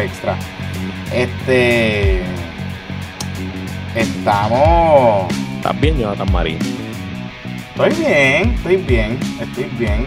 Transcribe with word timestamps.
Extra. 0.00 0.34
Este. 1.12 2.22
Estamos. 3.94 5.30
¿Estás 5.56 5.80
bien, 5.80 5.98
Jonathan 5.98 6.32
Marín? 6.32 6.58
Estoy 7.70 7.90
bien, 8.02 8.54
estoy 8.54 8.76
bien, 8.76 9.18
estoy 9.40 9.64
bien. 9.78 10.06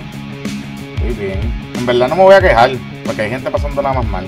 Estoy 0.95 1.13
bien. 1.13 1.39
En 1.77 1.85
verdad 1.85 2.07
no 2.09 2.15
me 2.15 2.23
voy 2.23 2.33
a 2.33 2.41
quejar, 2.41 2.71
porque 3.05 3.21
hay 3.23 3.29
gente 3.29 3.51
pasando 3.51 3.81
nada 3.81 3.95
más 3.95 4.05
mal. 4.05 4.27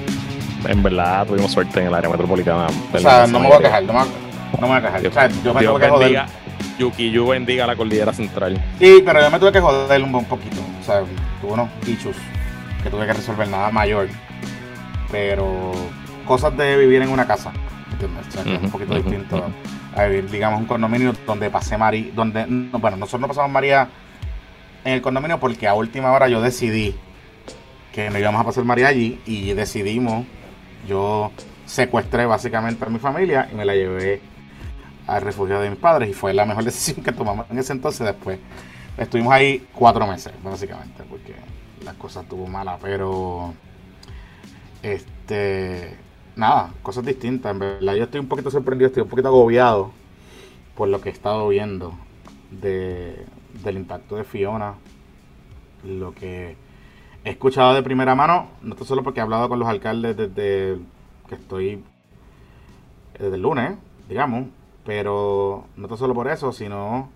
En 0.67 0.83
verdad 0.83 1.25
tuvimos 1.25 1.51
suerte 1.51 1.79
en 1.79 1.87
el 1.87 1.95
área 1.95 2.09
metropolitana. 2.09 2.67
O 2.93 2.99
sea, 2.99 3.25
no 3.25 3.39
me 3.39 3.47
voy 3.47 3.57
a 3.57 3.59
quejar, 3.59 3.83
no 3.83 3.93
me, 3.93 3.99
no 3.99 4.61
me 4.61 4.67
voy 4.67 4.77
a 4.77 4.81
quejar. 4.81 5.07
o 5.07 5.11
sea, 5.11 5.29
yo 5.43 5.53
me 5.53 5.63
tuve 5.63 5.79
que 5.79 5.89
joder. 5.89 6.25
Yuki 6.77 7.09
Yu 7.09 7.27
bendiga 7.27 7.65
la 7.65 7.75
cordillera 7.75 8.13
central. 8.13 8.61
Sí, 8.77 9.01
pero 9.03 9.21
yo 9.21 9.31
me 9.31 9.39
tuve 9.39 9.51
que 9.51 9.61
joder 9.61 10.03
un, 10.03 10.13
un 10.13 10.25
poquito. 10.25 10.57
O 10.79 10.83
sea, 10.83 11.01
tuve 11.41 11.53
unos 11.53 11.69
issues 11.87 12.17
que 12.83 12.89
tuve 12.89 13.07
que 13.07 13.13
resolver, 13.13 13.47
nada 13.47 13.71
mayor. 13.71 14.07
Pero 15.15 15.71
cosas 16.27 16.57
de 16.57 16.75
vivir 16.75 17.01
en 17.01 17.09
una 17.09 17.25
casa. 17.25 17.53
¿Entiendes? 17.89 18.27
O 18.27 18.31
sea, 18.31 18.43
que 18.43 18.55
es 18.55 18.61
un 18.61 18.69
poquito 18.69 18.95
distinto 18.95 19.45
a 19.95 20.03
vivir, 20.03 20.29
digamos, 20.29 20.59
un 20.59 20.65
condominio 20.65 21.13
donde 21.25 21.49
pasé 21.49 21.77
María. 21.77 22.11
Donde, 22.13 22.45
bueno, 22.73 22.97
nosotros 22.97 23.21
no 23.21 23.27
pasamos 23.29 23.49
María 23.49 23.87
en 24.83 24.91
el 24.91 25.01
condominio 25.01 25.39
porque 25.39 25.69
a 25.69 25.73
última 25.73 26.11
hora 26.11 26.27
yo 26.27 26.41
decidí 26.41 26.95
que 27.93 28.09
no 28.09 28.19
íbamos 28.19 28.41
a 28.41 28.43
pasar 28.43 28.65
María 28.65 28.89
allí 28.89 29.21
y 29.25 29.53
decidimos. 29.53 30.25
Yo 30.85 31.31
secuestré 31.65 32.25
básicamente 32.25 32.83
a 32.83 32.89
mi 32.89 32.99
familia 32.99 33.47
y 33.49 33.55
me 33.55 33.63
la 33.63 33.73
llevé 33.73 34.21
al 35.07 35.21
refugio 35.21 35.61
de 35.61 35.69
mis 35.69 35.79
padres 35.79 36.09
y 36.09 36.13
fue 36.13 36.33
la 36.33 36.45
mejor 36.45 36.63
decisión 36.65 37.01
que 37.01 37.13
tomamos 37.13 37.45
en 37.49 37.57
ese 37.57 37.71
entonces. 37.71 38.05
Después 38.05 38.37
estuvimos 38.97 39.31
ahí 39.31 39.65
cuatro 39.73 40.05
meses, 40.07 40.33
básicamente, 40.43 41.03
porque 41.09 41.35
las 41.85 41.93
cosas 41.95 42.23
estuvo 42.23 42.47
malas, 42.47 42.79
pero 42.81 43.53
este 44.93 45.97
nada, 46.35 46.73
cosas 46.83 47.05
distintas. 47.05 47.51
En 47.51 47.59
verdad, 47.59 47.95
yo 47.95 48.03
estoy 48.03 48.19
un 48.19 48.27
poquito 48.27 48.51
sorprendido, 48.51 48.87
estoy 48.87 49.03
un 49.03 49.09
poquito 49.09 49.29
agobiado 49.29 49.91
por 50.75 50.89
lo 50.89 51.01
que 51.01 51.09
he 51.09 51.11
estado 51.11 51.47
viendo 51.49 51.93
de, 52.51 53.25
del 53.63 53.77
impacto 53.77 54.15
de 54.15 54.23
Fiona. 54.23 54.75
Lo 55.83 56.13
que 56.13 56.55
he 57.23 57.29
escuchado 57.29 57.73
de 57.73 57.83
primera 57.83 58.15
mano, 58.15 58.49
no 58.61 58.75
solo 58.77 59.03
porque 59.03 59.19
he 59.19 59.23
hablado 59.23 59.49
con 59.49 59.59
los 59.59 59.67
alcaldes 59.67 60.17
desde 60.17 60.79
que 61.27 61.35
estoy 61.35 61.83
desde 63.13 63.35
el 63.35 63.41
lunes, 63.41 63.77
digamos, 64.09 64.47
pero 64.83 65.65
no 65.77 65.97
solo 65.97 66.13
por 66.13 66.27
eso, 66.27 66.51
sino 66.51 67.09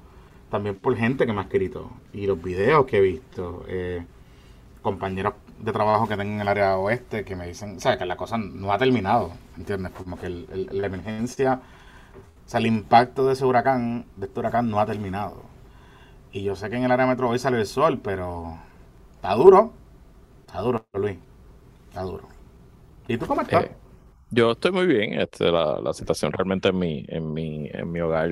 también 0.49 0.75
por 0.75 0.95
gente 0.95 1.25
que 1.25 1.33
me 1.33 1.39
ha 1.39 1.43
escrito 1.43 1.91
y 2.13 2.25
los 2.25 2.41
videos 2.41 2.85
que 2.85 2.97
he 2.97 3.01
visto. 3.01 3.63
Eh, 3.67 4.03
compañeros 4.81 5.33
de 5.59 5.71
trabajo 5.73 6.07
que 6.07 6.15
tengo 6.15 6.33
en 6.33 6.41
el 6.41 6.47
área 6.47 6.77
oeste 6.77 7.25
que 7.25 7.35
me 7.35 7.47
dicen, 7.47 7.79
¿sabes? 7.79 7.97
Que 7.97 8.05
la 8.05 8.15
cosa 8.15 8.37
no 8.37 8.71
ha 8.71 8.77
terminado, 8.77 9.31
¿entiendes? 9.57 9.91
Como 9.91 10.17
que 10.17 10.29
la 10.29 10.87
emergencia, 10.87 11.61
o 12.45 12.49
sea, 12.49 12.59
el 12.59 12.67
impacto 12.67 13.25
de 13.27 13.33
ese 13.33 13.45
huracán, 13.45 14.05
de 14.15 14.27
este 14.27 14.39
huracán 14.39 14.69
no 14.69 14.79
ha 14.79 14.85
terminado. 14.85 15.43
Y 16.31 16.43
yo 16.43 16.55
sé 16.55 16.69
que 16.69 16.77
en 16.77 16.83
el 16.83 16.91
área 16.91 17.07
metro 17.07 17.29
hoy 17.29 17.39
sale 17.39 17.59
el 17.59 17.67
sol, 17.67 17.99
pero 18.03 18.57
está 19.15 19.33
duro, 19.35 19.73
está 20.47 20.61
duro, 20.61 20.85
Luis, 20.93 21.17
está 21.89 22.03
duro. 22.03 22.27
¿Y 23.07 23.17
tú 23.17 23.25
cómo 23.25 23.41
estás? 23.41 23.65
Eh, 23.65 23.71
yo 24.29 24.51
estoy 24.51 24.71
muy 24.71 24.85
bien, 24.85 25.19
este, 25.19 25.51
la, 25.51 25.79
la 25.81 25.93
situación 25.93 26.31
realmente 26.31 26.69
en 26.69 26.79
mi, 26.79 27.05
en 27.07 27.33
mi, 27.33 27.69
en 27.73 27.91
mi 27.91 27.99
hogar 27.99 28.29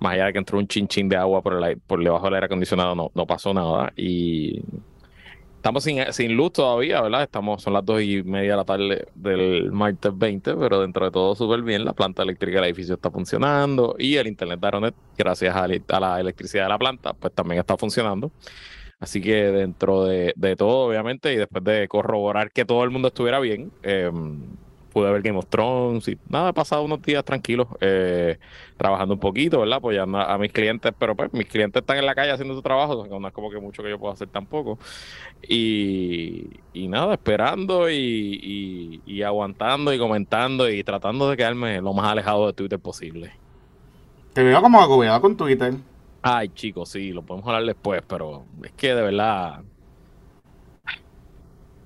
más 0.00 0.14
allá 0.14 0.26
de 0.26 0.32
que 0.32 0.38
entró 0.38 0.58
un 0.58 0.68
chinchín 0.68 1.08
de 1.08 1.16
agua 1.16 1.42
por, 1.42 1.62
el, 1.62 1.80
por 1.80 2.02
debajo 2.02 2.24
del 2.26 2.34
aire 2.34 2.46
acondicionado, 2.46 2.94
no, 2.94 3.10
no 3.14 3.26
pasó 3.26 3.52
nada. 3.52 3.92
Y 3.96 4.62
Estamos 5.58 5.82
sin, 5.82 6.36
luz 6.36 6.52
todavía, 6.52 7.00
¿verdad? 7.02 7.24
Estamos, 7.24 7.60
son 7.60 7.72
las 7.72 7.84
dos 7.84 8.00
y 8.00 8.22
media 8.22 8.52
de 8.52 8.56
la 8.56 8.64
tarde 8.64 9.08
del 9.16 9.72
martes 9.72 10.16
20, 10.16 10.54
pero 10.54 10.80
dentro 10.80 11.04
de 11.04 11.10
todo 11.10 11.34
súper 11.34 11.62
bien. 11.62 11.84
La 11.84 11.92
planta 11.94 12.22
eléctrica 12.22 12.60
del 12.60 12.66
edificio 12.66 12.94
está 12.94 13.10
funcionando 13.10 13.96
y 13.98 14.14
el 14.14 14.28
internet 14.28 14.60
de 14.60 14.66
Aeronet, 14.68 14.94
gracias 15.16 15.56
a, 15.56 15.66
la 15.98 16.20
electricidad 16.20 16.62
de 16.62 16.68
la 16.68 16.78
planta, 16.78 17.12
pues 17.12 17.34
también 17.34 17.58
está 17.58 17.76
funcionando. 17.76 18.30
Así 19.00 19.20
que 19.20 19.34
dentro 19.50 20.04
de, 20.04 20.32
todo, 20.56 20.86
obviamente, 20.86 21.32
y 21.32 21.36
después 21.36 21.64
de 21.64 21.88
corroborar 21.88 22.52
que 22.52 22.64
todo 22.64 22.84
el 22.84 22.90
mundo 22.90 23.08
estuviera 23.08 23.40
bien, 23.40 23.72
eh, 23.82 24.12
pude 24.98 25.12
ver 25.12 25.22
Game 25.22 25.38
of 25.38 25.46
Thrones 25.46 26.08
y 26.08 26.18
nada, 26.28 26.50
he 26.50 26.52
pasado 26.52 26.82
unos 26.82 27.00
días 27.02 27.24
tranquilos, 27.24 27.68
eh, 27.80 28.36
trabajando 28.76 29.14
un 29.14 29.20
poquito, 29.20 29.60
¿verdad? 29.60 29.76
Apoyando 29.76 30.18
a, 30.18 30.36
mis 30.38 30.52
clientes, 30.52 30.92
pero 30.98 31.14
pues 31.14 31.32
mis 31.32 31.46
clientes 31.46 31.80
están 31.80 31.98
en 31.98 32.06
la 32.06 32.16
calle 32.16 32.32
haciendo 32.32 32.54
su 32.54 32.62
trabajo, 32.62 33.06
no 33.06 33.28
es 33.28 33.32
como 33.32 33.48
que 33.48 33.60
mucho 33.60 33.80
que 33.80 33.90
yo 33.90 33.98
pueda 33.98 34.14
hacer 34.14 34.26
tampoco. 34.28 34.76
Y, 35.48 36.48
y 36.72 36.88
nada, 36.88 37.14
esperando 37.14 37.88
y, 37.88 39.00
y, 39.06 39.22
aguantando 39.22 39.92
y 39.92 39.98
comentando 39.98 40.68
y 40.68 40.82
tratando 40.82 41.30
de 41.30 41.36
quedarme 41.36 41.80
lo 41.80 41.92
más 41.92 42.10
alejado 42.10 42.48
de 42.48 42.54
Twitter 42.54 42.80
posible. 42.80 43.30
Te 44.32 44.42
veo 44.42 44.60
como 44.60 44.80
agobiado 44.80 45.20
con 45.20 45.36
Twitter. 45.36 45.74
Ay, 46.22 46.48
chicos, 46.48 46.88
sí, 46.88 47.12
lo 47.12 47.22
podemos 47.22 47.46
hablar 47.46 47.66
después, 47.66 48.02
pero 48.08 48.44
es 48.64 48.72
que 48.72 48.96
de 48.96 49.02
verdad 49.02 49.62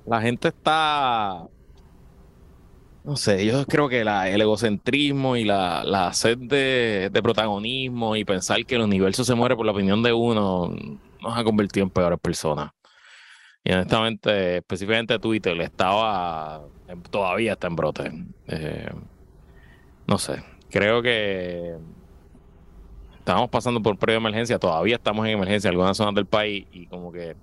la 0.06 0.20
gente 0.22 0.48
está 0.48 1.46
no 3.04 3.16
sé, 3.16 3.44
yo 3.44 3.66
creo 3.66 3.88
que 3.88 4.00
el 4.02 4.40
egocentrismo 4.40 5.36
y 5.36 5.44
la, 5.44 5.82
la 5.84 6.12
sed 6.12 6.38
de, 6.38 7.10
protagonismo 7.22 8.14
y 8.16 8.24
pensar 8.24 8.64
que 8.64 8.76
el 8.76 8.82
universo 8.82 9.24
se 9.24 9.34
muere 9.34 9.56
por 9.56 9.66
la 9.66 9.72
opinión 9.72 10.02
de 10.02 10.12
uno 10.12 10.72
nos 11.20 11.38
ha 11.38 11.44
convertido 11.44 11.84
en 11.84 11.90
peores 11.90 12.18
personas. 12.20 12.72
Y 13.64 13.72
honestamente, 13.72 14.58
específicamente 14.58 15.18
Twitter 15.18 15.60
estaba, 15.60 16.62
todavía 17.10 17.52
está 17.52 17.68
en 17.68 17.76
brote. 17.76 18.12
Eh, 18.48 18.90
no 20.06 20.18
sé, 20.18 20.42
creo 20.70 21.00
que 21.02 21.76
estamos 23.18 23.50
pasando 23.50 23.80
por 23.80 23.96
periodo 23.98 24.20
de 24.20 24.28
emergencia, 24.28 24.58
todavía 24.58 24.96
estamos 24.96 25.26
en 25.26 25.32
emergencia 25.32 25.68
en 25.68 25.74
algunas 25.74 25.96
zonas 25.96 26.14
del 26.14 26.26
país 26.26 26.66
y 26.72 26.86
como 26.86 27.12
que 27.12 27.36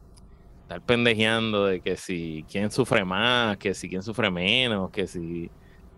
estar 0.70 0.82
pendejeando 0.82 1.66
de 1.66 1.82
que 1.82 1.98
si 1.98 2.46
quién 2.48 2.70
sufre 2.70 3.04
más, 3.04 3.58
que 3.58 3.74
si 3.74 3.90
quién 3.90 4.04
sufre 4.04 4.30
menos, 4.30 4.92
que 4.92 5.08
si 5.08 5.50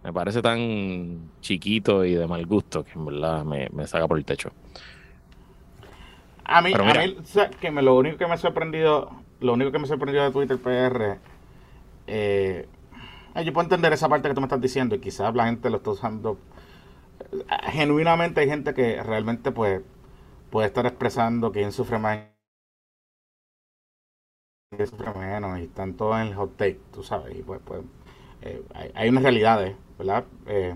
me 0.02 0.14
parece 0.14 0.42
tan 0.42 1.30
chiquito 1.42 2.06
y 2.06 2.16
de 2.16 2.26
mal 2.26 2.46
gusto 2.46 2.82
que 2.86 2.94
en 2.94 3.06
verdad 3.06 3.44
me, 3.44 3.86
saca 3.86 4.08
por 4.08 4.18
el 4.18 4.24
techo. 4.24 4.50
A 6.46 6.62
mí, 6.62 6.72
a 6.74 6.78
mí 6.78 7.18
que 7.60 7.70
me, 7.70 7.82
lo 7.82 7.98
único 7.98 8.18
que 8.18 8.26
me 8.26 8.34
ha 8.34 8.38
sorprendido, 8.38 9.12
lo 9.42 9.54
único 9.54 9.74
que 9.74 9.78
me 9.78 9.84
ha 9.84 9.88
sorprendido 9.88 10.24
de 10.24 10.32
Twitter 10.32 10.58
PR, 10.58 11.20
eh, 12.08 12.66
yo 13.44 13.54
puedo 13.54 13.66
entender 13.66 13.92
esa 13.92 14.08
parte 14.08 14.30
que 14.30 14.34
tú 14.34 14.40
me 14.40 14.46
estás 14.46 14.62
diciendo 14.62 14.96
y 14.96 15.00
quizás 15.00 15.36
la 15.36 15.48
gente 15.48 15.70
lo 15.70 15.78
está 15.78 15.90
usando. 15.90 16.40
Genuinamente 17.74 18.40
hay 18.40 18.48
gente 18.48 18.74
que 18.74 19.04
realmente 19.04 19.52
pues 19.52 19.82
puede 20.50 20.68
estar 20.68 20.86
expresando 20.86 21.52
quién 21.52 21.74
sufre 21.74 22.00
más 22.00 22.31
sufre 24.78 25.14
menos 25.14 25.60
y 25.60 25.64
están 25.64 25.96
todos 25.96 26.16
en 26.22 26.28
el 26.28 26.36
hot 26.36 26.56
take, 26.56 26.80
tú 26.94 27.04
sabes, 27.04 27.38
y 27.38 27.44
pues, 27.44 27.60
pues 27.66 27.82
eh, 28.42 28.64
hay, 28.94 29.10
unas 29.10 29.24
realidades, 29.24 29.76
¿verdad? 29.98 30.24
Eh, 30.48 30.76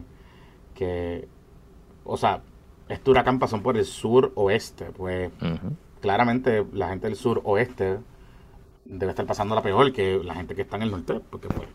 que, 0.73 1.29
o 2.03 2.17
sea, 2.17 2.41
este 2.89 3.09
huracán 3.09 3.39
pasó 3.39 3.61
por 3.63 3.77
el 3.77 3.85
sur 3.85 4.33
oeste, 4.35 4.91
pues 4.91 5.31
claramente 6.01 6.65
la 6.73 6.89
gente 6.89 7.07
del 7.07 7.15
sur 7.15 7.41
oeste 7.45 7.99
debe 8.83 9.11
estar 9.11 9.25
pasando 9.25 9.55
la 9.55 9.63
peor 9.63 9.93
que 9.93 10.21
la 10.21 10.35
gente 10.35 10.55
que 10.55 10.63
está 10.63 10.75
en 10.75 10.83
el 10.83 10.91
norte, 10.91 11.21
porque 11.29 11.47
pues 11.47 11.69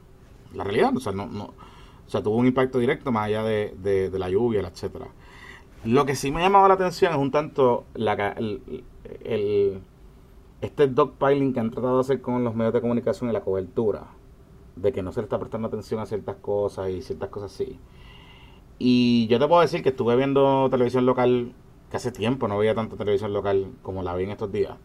la 0.52 0.62
realidad, 0.62 0.94
o 0.94 1.00
sea, 1.00 1.12
no, 1.12 1.24
no, 1.24 1.44
o 1.44 2.10
sea, 2.10 2.22
tuvo 2.22 2.36
un 2.36 2.46
impacto 2.46 2.78
directo 2.78 3.10
más 3.10 3.28
allá 3.28 3.44
de, 3.44 3.74
de, 3.78 4.18
la 4.18 4.28
lluvia, 4.28 4.60
etcétera. 4.60 5.06
Lo 5.84 6.04
que 6.04 6.14
sí 6.14 6.30
me 6.30 6.40
ha 6.40 6.44
llamado 6.44 6.68
la 6.68 6.74
atención 6.74 7.12
es 7.12 7.18
un 7.18 7.30
tanto 7.30 7.86
la, 7.94 8.12
el, 8.32 8.84
el 9.24 9.80
este 10.60 10.88
dogpiling 10.88 11.52
que 11.52 11.60
han 11.60 11.70
tratado 11.70 11.96
de 11.96 12.00
hacer 12.00 12.20
con 12.20 12.44
los 12.44 12.54
medios 12.54 12.74
de 12.74 12.80
comunicación 12.80 13.30
y 13.30 13.32
la 13.32 13.40
cobertura, 13.40 14.08
de 14.76 14.92
que 14.92 15.02
no 15.02 15.12
se 15.12 15.20
le 15.20 15.24
está 15.24 15.38
prestando 15.38 15.68
atención 15.68 16.00
a 16.00 16.06
ciertas 16.06 16.36
cosas 16.36 16.90
y 16.90 17.02
ciertas 17.02 17.28
cosas 17.28 17.52
así. 17.52 17.78
Y 18.78 19.26
yo 19.28 19.38
te 19.38 19.46
puedo 19.46 19.60
decir 19.60 19.82
que 19.82 19.90
estuve 19.90 20.16
viendo 20.16 20.68
televisión 20.70 21.06
local, 21.06 21.52
que 21.90 21.96
hace 21.96 22.12
tiempo 22.12 22.48
no 22.48 22.58
veía 22.58 22.74
tanta 22.74 22.96
televisión 22.96 23.32
local 23.32 23.72
como 23.82 24.02
la 24.02 24.14
vi 24.14 24.24
en 24.24 24.30
estos 24.30 24.50
días. 24.52 24.76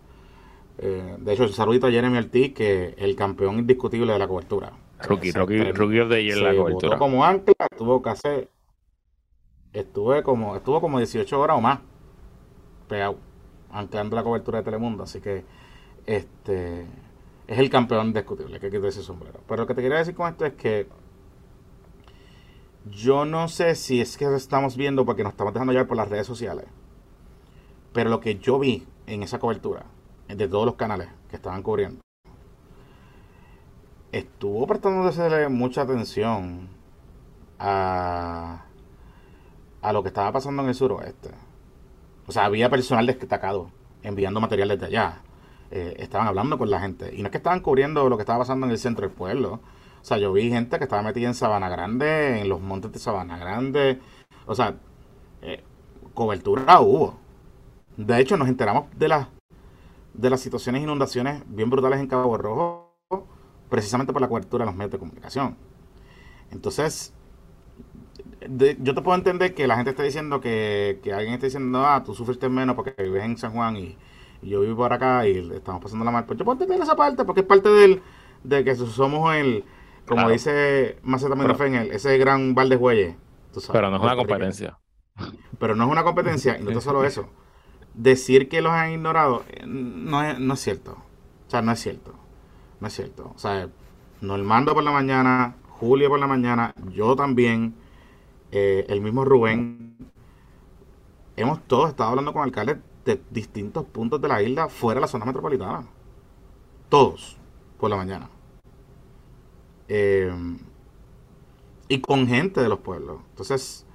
Eh, 0.78 1.16
de 1.18 1.34
hecho, 1.34 1.48
saludito 1.48 1.88
a 1.88 1.92
Jeremy 1.92 2.18
Ortiz, 2.18 2.54
que 2.54 2.90
es 2.90 2.96
el 2.98 3.16
campeón 3.16 3.60
indiscutible 3.60 4.12
de 4.12 4.20
la 4.20 4.28
cobertura. 4.28 4.74
Rookie, 5.08 5.32
rookie, 5.32 5.72
rookie 5.72 6.00
of 6.00 6.10
the 6.10 6.24
year 6.24 6.38
la 6.38 6.56
cobertura. 6.56 6.98
como 6.98 7.24
ancla, 7.24 7.54
estuvo 7.72 8.02
casi, 8.02 8.48
estuve 9.74 10.24
como, 10.24 10.56
estuvo 10.56 10.82
como 10.82 10.98
18 10.98 11.40
horas 11.40 11.58
o 11.58 11.62
más 11.62 11.80
pegado, 12.88 13.18
anclando 13.72 14.16
la 14.16 14.24
cobertura 14.24 14.60
de 14.60 14.66
Telemundo, 14.66 15.04
así 15.04 15.20
que 15.22 15.44
este 16.06 16.86
es 17.48 17.60
el 17.60 17.70
campeón 17.70 18.08
indiscutible, 18.08 18.60
que 18.60 18.70
quito 18.70 18.88
ese 18.88 19.04
sombrero. 19.04 19.40
Pero 19.48 19.64
lo 19.64 19.68
que 19.68 19.76
te 19.76 19.82
quería 19.82 20.00
decir 20.00 20.16
con 20.16 20.30
esto 20.30 20.46
es 20.46 20.54
que 20.54 20.88
yo 22.90 23.26
no 23.26 23.48
sé 23.48 23.76
si 23.76 24.02
es 24.02 24.18
que 24.18 24.26
estamos 24.36 24.78
viendo 24.78 25.06
porque 25.06 25.24
nos 25.24 25.34
estamos 25.34 25.54
dejando 25.54 25.74
llevar 25.74 25.88
por 25.88 25.98
las 25.98 26.10
redes 26.10 26.28
sociales. 26.28 26.66
Pero 27.94 28.10
lo 28.10 28.20
que 28.20 28.38
yo 28.38 28.60
vi 28.60 28.86
en 29.08 29.24
esa 29.24 29.40
cobertura, 29.40 29.86
de 30.28 30.48
todos 30.48 30.66
los 30.66 30.76
canales 30.76 31.08
que 31.30 31.36
estaban 31.36 31.62
cubriendo, 31.62 32.02
estuvo 34.12 34.66
prestándose 34.66 35.50
mucha 35.50 35.82
atención 35.82 36.70
a, 37.60 38.66
a 39.82 39.94
lo 39.94 40.02
que 40.02 40.10
estaba 40.10 40.32
pasando 40.32 40.64
en 40.64 40.70
el 40.70 40.76
suroeste. 40.76 41.30
O 42.28 42.32
sea, 42.32 42.46
había 42.46 42.70
personal 42.70 43.06
destacado 43.06 43.72
enviando 44.04 44.40
material 44.40 44.70
desde 44.70 44.88
allá. 44.88 45.22
Eh, 45.72 45.96
estaban 46.00 46.28
hablando 46.28 46.58
con 46.58 46.70
la 46.70 46.80
gente. 46.80 47.14
Y 47.16 47.22
no 47.22 47.28
es 47.28 47.32
que 47.32 47.38
estaban 47.38 47.60
cubriendo 47.60 48.08
lo 48.10 48.18
que 48.18 48.22
estaba 48.22 48.40
pasando 48.40 48.66
en 48.66 48.72
el 48.72 48.78
centro 48.78 49.08
del 49.08 49.16
pueblo. 49.16 49.60
O 50.02 50.06
sea, 50.06 50.18
yo 50.18 50.32
vi 50.32 50.50
gente 50.50 50.78
que 50.78 50.84
estaba 50.84 51.02
metida 51.02 51.28
en 51.28 51.34
Sabana 51.34 51.70
Grande, 51.70 52.42
en 52.42 52.50
los 52.50 52.62
montes 52.62 52.92
de 52.92 53.00
Sabana 53.00 53.38
Grande. 53.38 54.00
O 54.46 54.54
sea, 54.56 54.76
eh, 55.42 55.64
cobertura 56.14 56.80
hubo. 56.80 57.18
De 57.98 58.20
hecho, 58.20 58.38
nos 58.38 58.48
enteramos 58.48 58.86
de 58.98 59.08
las 59.08 59.28
de 60.18 60.30
las 60.30 60.40
situaciones 60.40 60.82
de 60.82 60.84
inundaciones 60.84 61.44
bien 61.48 61.70
brutales 61.70 62.00
en 62.00 62.08
Cabo 62.08 62.38
Rojo, 62.38 62.94
precisamente 63.70 64.14
por 64.14 64.22
la 64.22 64.28
cobertura 64.28 64.64
de 64.64 64.68
los 64.68 64.76
medios 64.76 64.92
de 64.92 65.00
comunicación. 65.00 65.58
Entonces, 66.52 67.14
yo 68.80 68.96
te 68.96 69.02
puedo 69.02 69.16
entender 69.18 69.54
que 69.54 69.68
la 69.68 69.76
gente 69.76 69.92
está 69.92 70.04
diciendo 70.04 70.40
que, 70.40 71.00
alguien 71.14 71.34
está 71.34 71.48
diciendo, 71.48 71.86
ah, 71.86 72.04
tú 72.04 72.14
sufriste 72.14 72.48
menos 72.50 72.76
porque 72.76 72.94
vives 73.02 73.24
en 73.24 73.38
San 73.38 73.52
Juan 73.54 73.76
y, 73.78 73.98
yo 74.42 74.62
vivo 74.62 74.78
por 74.78 74.94
acá 74.94 75.28
y 75.28 75.38
estamos 75.54 75.82
pasando 75.82 76.06
la 76.06 76.12
mal. 76.12 76.26
Pues 76.26 76.38
yo 76.40 76.46
puedo 76.46 76.62
entender 76.62 76.82
esa 76.82 76.96
parte 76.96 77.26
porque 77.26 77.42
es 77.42 77.48
parte 77.48 77.70
del, 77.70 78.02
de 78.44 78.64
que 78.64 78.76
somos 78.76 79.36
el, 79.36 79.64
como 80.08 80.30
dice 80.30 80.98
Maceta 81.04 81.36
Mendoza, 81.36 81.66
ese 81.66 82.18
gran 82.18 82.56
balde 82.56 82.78
de 82.78 83.16
Pero 83.72 83.90
no 83.90 83.98
es 83.98 84.04
una 84.04 84.16
competencia. 84.16 84.78
Pero 85.60 85.76
no 85.76 85.86
es 85.86 85.92
una 85.92 86.04
competencia 86.04 86.58
y 86.60 86.64
no 86.64 86.72
es 86.72 86.84
solo 86.84 87.04
eso. 87.04 87.30
Decir 87.94 88.50
que 88.50 88.62
los 88.62 88.74
han 88.74 88.92
ignorado 88.92 89.44
eh, 89.48 89.64
no 89.66 90.22
es, 90.22 90.38
no 90.40 90.54
es 90.54 90.60
cierto. 90.60 90.98
O 91.48 91.50
sea, 91.50 91.62
no 91.62 91.72
es 91.72 91.80
cierto. 91.80 92.14
No 92.82 92.88
es 92.88 92.94
cierto. 92.94 93.32
O 93.34 93.40
sea, 93.40 93.70
Normando 94.22 94.74
por 94.74 94.84
la 94.84 94.92
mañana, 94.92 95.56
Julio 95.68 96.10
por 96.10 96.20
la 96.20 96.28
mañana, 96.28 96.74
yo 96.92 97.16
también 97.16 97.76
eh, 98.52 98.86
el 98.90 99.02
mismo 99.02 99.26
Rubén, 99.26 99.98
hemos 101.36 101.62
todos 101.68 101.90
estado 101.90 102.10
hablando 102.10 102.34
con 102.34 102.44
alcaldes 102.44 102.78
de 103.06 103.22
distintos 103.32 103.86
puntos 103.86 104.22
de 104.22 104.28
la 104.28 104.42
isla 104.42 104.68
fuera 104.70 105.00
de 105.00 105.02
la 105.04 105.08
zona 105.08 105.26
metropolitana. 105.26 105.88
Todos, 106.90 107.38
por 107.80 107.90
la 107.90 107.98
mañana. 107.98 108.30
Eh, 109.88 110.32
y 111.88 112.00
con 112.02 112.28
gente 112.28 112.62
de 112.62 112.70
los 112.70 112.80
pueblos. 112.80 113.22
Entonces, 113.32 113.86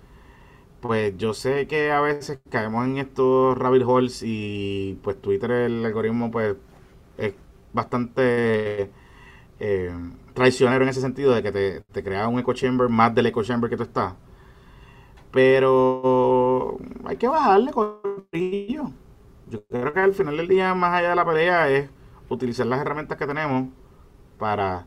pues 0.80 1.14
yo 1.18 1.34
sé 1.34 1.66
que 1.68 1.92
a 1.92 2.00
veces 2.00 2.40
caemos 2.50 2.86
en 2.86 2.98
estos 2.98 3.58
rabbit 3.58 3.84
holes 3.86 4.22
y 4.24 4.98
pues 5.04 5.20
Twitter, 5.22 5.50
el 5.52 5.84
algoritmo, 5.86 6.30
pues 6.30 6.56
es 7.18 7.34
bastante 7.72 8.90
eh, 9.60 9.92
traicionero 10.34 10.84
en 10.84 10.90
ese 10.90 11.00
sentido 11.02 11.34
de 11.34 11.42
que 11.42 11.52
te, 11.52 11.80
te 11.92 12.04
crea 12.04 12.28
un 12.28 12.40
echo 12.40 12.54
chamber 12.54 12.88
más 12.88 13.14
del 13.14 13.26
echo 13.26 13.42
chamber 13.44 13.70
que 13.70 13.76
tú 13.76 13.84
estás. 13.84 14.14
Pero 15.32 16.78
hay 17.04 17.16
que 17.16 17.28
bajarle 17.28 17.70
ello. 18.32 18.90
Yo 19.48 19.64
creo 19.66 19.92
que 19.92 20.00
al 20.00 20.14
final 20.14 20.36
del 20.36 20.48
día, 20.48 20.74
más 20.74 20.94
allá 20.94 21.10
de 21.10 21.16
la 21.16 21.24
pelea, 21.24 21.68
es 21.70 21.90
utilizar 22.28 22.66
las 22.66 22.80
herramientas 22.80 23.18
que 23.18 23.26
tenemos 23.26 23.68
para 24.38 24.86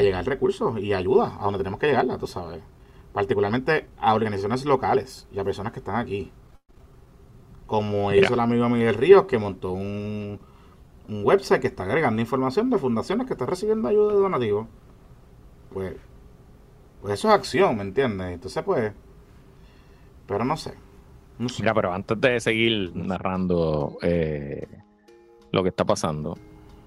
llegar 0.00 0.24
recursos 0.26 0.78
y 0.78 0.92
ayuda 0.92 1.36
a 1.38 1.44
donde 1.44 1.58
tenemos 1.58 1.78
que 1.80 1.86
llegarla, 1.86 2.18
tú 2.18 2.26
sabes. 2.26 2.62
Particularmente 3.12 3.88
a 3.98 4.14
organizaciones 4.14 4.64
locales 4.64 5.26
y 5.32 5.38
a 5.38 5.44
personas 5.44 5.72
que 5.72 5.78
están 5.80 5.96
aquí. 5.96 6.32
Como 7.66 8.12
hizo 8.12 8.34
el 8.34 8.40
amigo 8.40 8.68
Miguel 8.68 8.94
Ríos, 8.94 9.24
que 9.24 9.38
montó 9.38 9.72
un, 9.72 10.38
un 11.08 11.24
website 11.24 11.60
que 11.60 11.68
está 11.68 11.84
agregando 11.84 12.20
información 12.20 12.70
de 12.70 12.78
fundaciones 12.78 13.26
que 13.26 13.34
están 13.34 13.48
recibiendo 13.48 13.88
ayuda 13.88 14.12
de 14.12 14.18
donativos. 14.18 14.66
Pues, 15.72 15.94
pues 17.00 17.14
eso 17.14 17.28
es 17.28 17.34
acción, 17.34 17.76
¿me 17.76 17.82
entiendes? 17.82 18.34
Entonces, 18.34 18.62
pues, 18.62 18.92
pero 20.26 20.44
no 20.44 20.56
sé. 20.56 20.74
Mira, 21.38 21.74
pero 21.74 21.92
antes 21.92 22.20
de 22.20 22.40
seguir 22.40 22.94
narrando 22.94 23.98
eh, 24.02 24.66
lo 25.50 25.62
que 25.62 25.70
está 25.70 25.84
pasando, 25.84 26.38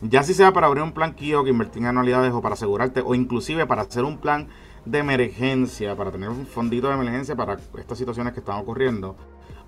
ya 0.00 0.22
si 0.22 0.32
sea 0.32 0.54
para 0.54 0.68
abrir 0.68 0.82
un 0.84 0.92
plan 0.92 1.12
que 1.12 1.26
invertir 1.26 1.82
en 1.82 1.88
anualidades 1.88 2.32
o 2.32 2.40
para 2.40 2.54
asegurarte 2.54 3.02
o 3.02 3.14
inclusive 3.14 3.66
para 3.66 3.82
hacer 3.82 4.04
un 4.04 4.16
plan 4.16 4.48
de 4.86 5.00
emergencia, 5.00 5.94
para 5.96 6.10
tener 6.10 6.30
un 6.30 6.46
fondito 6.46 6.88
de 6.88 6.94
emergencia 6.94 7.36
para 7.36 7.58
estas 7.76 7.98
situaciones 7.98 8.32
que 8.32 8.40
están 8.40 8.56
ocurriendo 8.56 9.16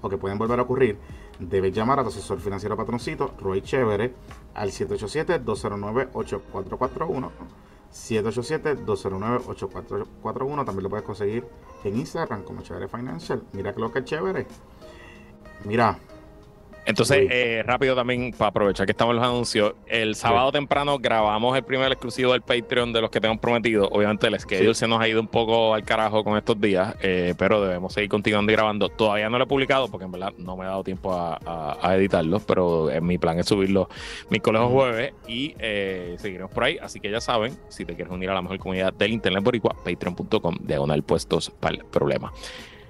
o 0.00 0.09
que 0.09 0.16
pueden 0.16 0.38
volver 0.38 0.61
a 0.61 0.62
ocurrir, 0.62 0.99
debes 1.38 1.75
llamar 1.75 2.00
a 2.00 2.02
tu 2.02 2.09
asesor 2.09 2.40
financiero 2.40 2.76
patroncito, 2.76 3.35
Roy 3.40 3.62
Chévere, 3.62 4.12
al 4.54 4.71
787-209-8441. 4.71 7.30
787-209-8441. 7.92 10.64
También 10.64 10.83
lo 10.83 10.90
puedes 10.90 11.04
conseguir 11.04 11.47
en 11.85 11.97
Instagram 11.97 12.42
como 12.42 12.62
Chévere 12.62 12.88
Financial. 12.88 13.40
Mira 13.52 13.73
que 13.73 13.80
lo 13.80 13.92
que 13.92 14.00
es 14.00 14.04
chévere. 14.04 14.49
Mira. 15.64 15.97
Entonces, 16.88 17.28
eh, 17.30 17.62
rápido 17.66 17.95
también, 17.95 18.33
para 18.33 18.49
aprovechar 18.49 18.87
que 18.87 18.92
estamos 18.92 19.12
en 19.12 19.21
los 19.21 19.26
anuncios, 19.26 19.75
el 19.88 20.14
sábado 20.14 20.50
temprano 20.50 20.99
grabamos 20.99 21.54
el 21.54 21.62
primer 21.62 21.92
exclusivo 21.92 22.33
del 22.33 22.40
Patreon 22.40 22.95
de 22.95 23.02
los 23.02 23.11
que 23.11 23.21
tenemos 23.21 23.42
prometido. 23.42 23.90
Obviamente 23.92 24.26
el 24.26 24.40
schedule 24.40 24.75
se 24.75 24.88
nos 24.88 24.99
ha 24.99 25.07
ido 25.07 25.21
un 25.21 25.28
poco 25.28 25.75
al 25.75 25.85
carajo 25.85 26.25
con 26.25 26.38
estos 26.38 26.59
días, 26.59 26.97
eh, 27.02 27.35
pero 27.37 27.61
debemos 27.61 27.92
seguir 27.92 28.09
continuando 28.09 28.50
y 28.50 28.54
grabando. 28.54 28.88
Todavía 28.88 29.28
no 29.28 29.37
lo 29.37 29.45
he 29.45 29.47
publicado 29.47 29.88
porque 29.88 30.07
en 30.07 30.12
verdad 30.12 30.33
no 30.38 30.57
me 30.57 30.64
ha 30.64 30.68
dado 30.68 30.83
tiempo 30.83 31.12
a, 31.12 31.95
editarlo, 31.95 32.40
pero 32.40 32.90
en 32.90 33.04
mi 33.04 33.18
plan 33.18 33.38
es 33.38 33.45
subirlo 33.45 33.90
mi 34.30 34.40
colegio 34.40 34.68
jueves 34.68 35.12
y 35.26 35.54
eh, 35.59 36.16
seguiremos 36.18 36.50
por 36.52 36.64
ahí. 36.64 36.78
Así 36.78 37.00
que 37.00 37.11
ya 37.11 37.21
saben, 37.21 37.54
si 37.68 37.85
te 37.85 37.97
quieres 37.97 38.11
unir 38.11 38.30
a 38.30 38.35
la 38.35 38.40
mejor 38.40 38.59
comunidad 38.61 38.95
del 38.95 39.12
Internet 39.12 39.45
Boricua, 39.45 39.76
patreon.com, 39.85 40.57
diagonal 40.62 41.02
puestos 41.02 41.50
para 41.50 41.76
el 41.76 41.85
problema. 41.85 42.33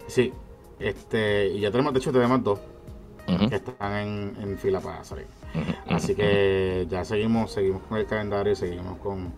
Sí, 0.07 0.33
este, 0.78 1.49
y 1.49 1.61
ya 1.61 1.73
tenemos, 1.73 1.93
de 1.93 1.99
hecho, 1.99 2.12
tenemos 2.12 2.45
dos 2.45 2.61
que 3.49 3.57
están 3.57 4.35
en, 4.41 4.59
fila 4.59 4.81
para 4.81 5.05
salir. 5.05 5.27
Así 5.89 6.15
que 6.15 6.87
ya 6.89 7.05
seguimos, 7.05 7.53
seguimos 7.53 7.83
con 7.83 7.99
el 7.99 8.07
calendario 8.07 8.53
y 8.53 8.57
seguimos 8.57 8.99
con 8.99 9.33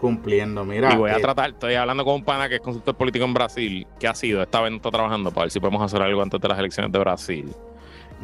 cumpliendo. 0.00 0.64
Mira, 0.64 0.94
y 0.94 0.96
voy 0.96 1.10
a 1.10 1.18
eh, 1.18 1.20
tratar, 1.20 1.50
estoy 1.50 1.74
hablando 1.74 2.04
con 2.04 2.14
un 2.14 2.24
pana 2.24 2.48
que 2.48 2.56
es 2.56 2.60
consultor 2.60 2.94
político 2.96 3.24
en 3.24 3.34
Brasil, 3.34 3.86
que 3.98 4.08
ha 4.08 4.14
sido, 4.14 4.42
esta 4.42 4.60
vez 4.60 4.70
no 4.70 4.78
está 4.78 4.90
trabajando 4.90 5.30
para 5.30 5.44
ver 5.44 5.50
si 5.50 5.60
podemos 5.60 5.82
hacer 5.82 6.00
algo 6.02 6.22
antes 6.22 6.40
de 6.40 6.48
las 6.48 6.58
elecciones 6.58 6.90
de 6.90 6.98
Brasil. 6.98 7.54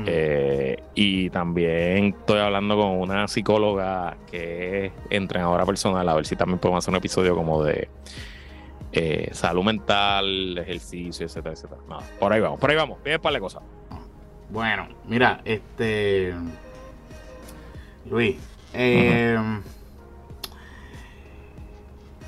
Eh, 0.04 0.76
y 0.94 1.30
también 1.30 2.14
estoy 2.18 2.38
hablando 2.40 2.76
con 2.76 2.98
una 2.98 3.26
psicóloga 3.28 4.18
que 4.30 4.86
es 4.86 4.92
entrenadora 5.08 5.64
personal, 5.64 6.06
a 6.06 6.14
ver 6.14 6.26
si 6.26 6.36
también 6.36 6.58
podemos 6.58 6.84
hacer 6.84 6.92
un 6.92 6.98
episodio 6.98 7.34
como 7.34 7.64
de 7.64 7.88
eh, 8.92 9.30
salud 9.32 9.64
mental, 9.64 10.58
ejercicio, 10.58 11.24
etcétera, 11.24 11.54
etcétera. 11.54 11.80
por 12.18 12.32
ahí 12.32 12.40
vamos, 12.40 12.60
por 12.60 12.70
ahí 12.70 12.76
vamos, 12.76 12.98
viene 13.02 13.18
para 13.18 13.34
la 13.34 13.40
cosa. 13.40 13.60
Bueno, 14.50 14.88
mira, 15.06 15.40
este. 15.44 16.34
Luis, 18.08 18.36
eh, 18.72 19.36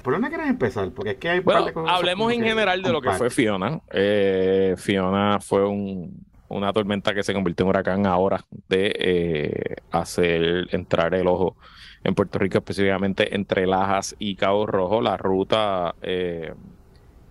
¿Por 0.08 0.14
dónde 0.14 0.28
quieres 0.28 0.48
empezar? 0.48 0.90
Porque 0.92 1.10
es 1.10 1.16
que 1.18 1.28
hay 1.28 1.40
bueno, 1.40 1.66
Hablemos 1.86 2.32
en 2.32 2.42
general 2.42 2.80
de 2.80 2.92
lo 2.92 3.02
que 3.02 3.10
fue 3.10 3.28
Fiona. 3.28 3.78
Eh, 3.90 4.74
Fiona 4.78 5.38
fue 5.38 5.66
una 6.48 6.72
tormenta 6.72 7.12
que 7.12 7.22
se 7.22 7.34
convirtió 7.34 7.64
en 7.64 7.68
huracán 7.68 8.06
ahora 8.06 8.42
de 8.68 8.90
eh, 8.98 9.76
hacer 9.90 10.68
entrar 10.70 11.14
el 11.14 11.26
ojo 11.26 11.56
en 12.04 12.14
Puerto 12.14 12.38
Rico, 12.38 12.56
específicamente 12.56 13.34
entre 13.34 13.66
Lajas 13.66 14.16
y 14.18 14.34
Cabo 14.36 14.66
Rojo. 14.66 15.02
La 15.02 15.18
ruta 15.18 15.94
eh, 16.00 16.54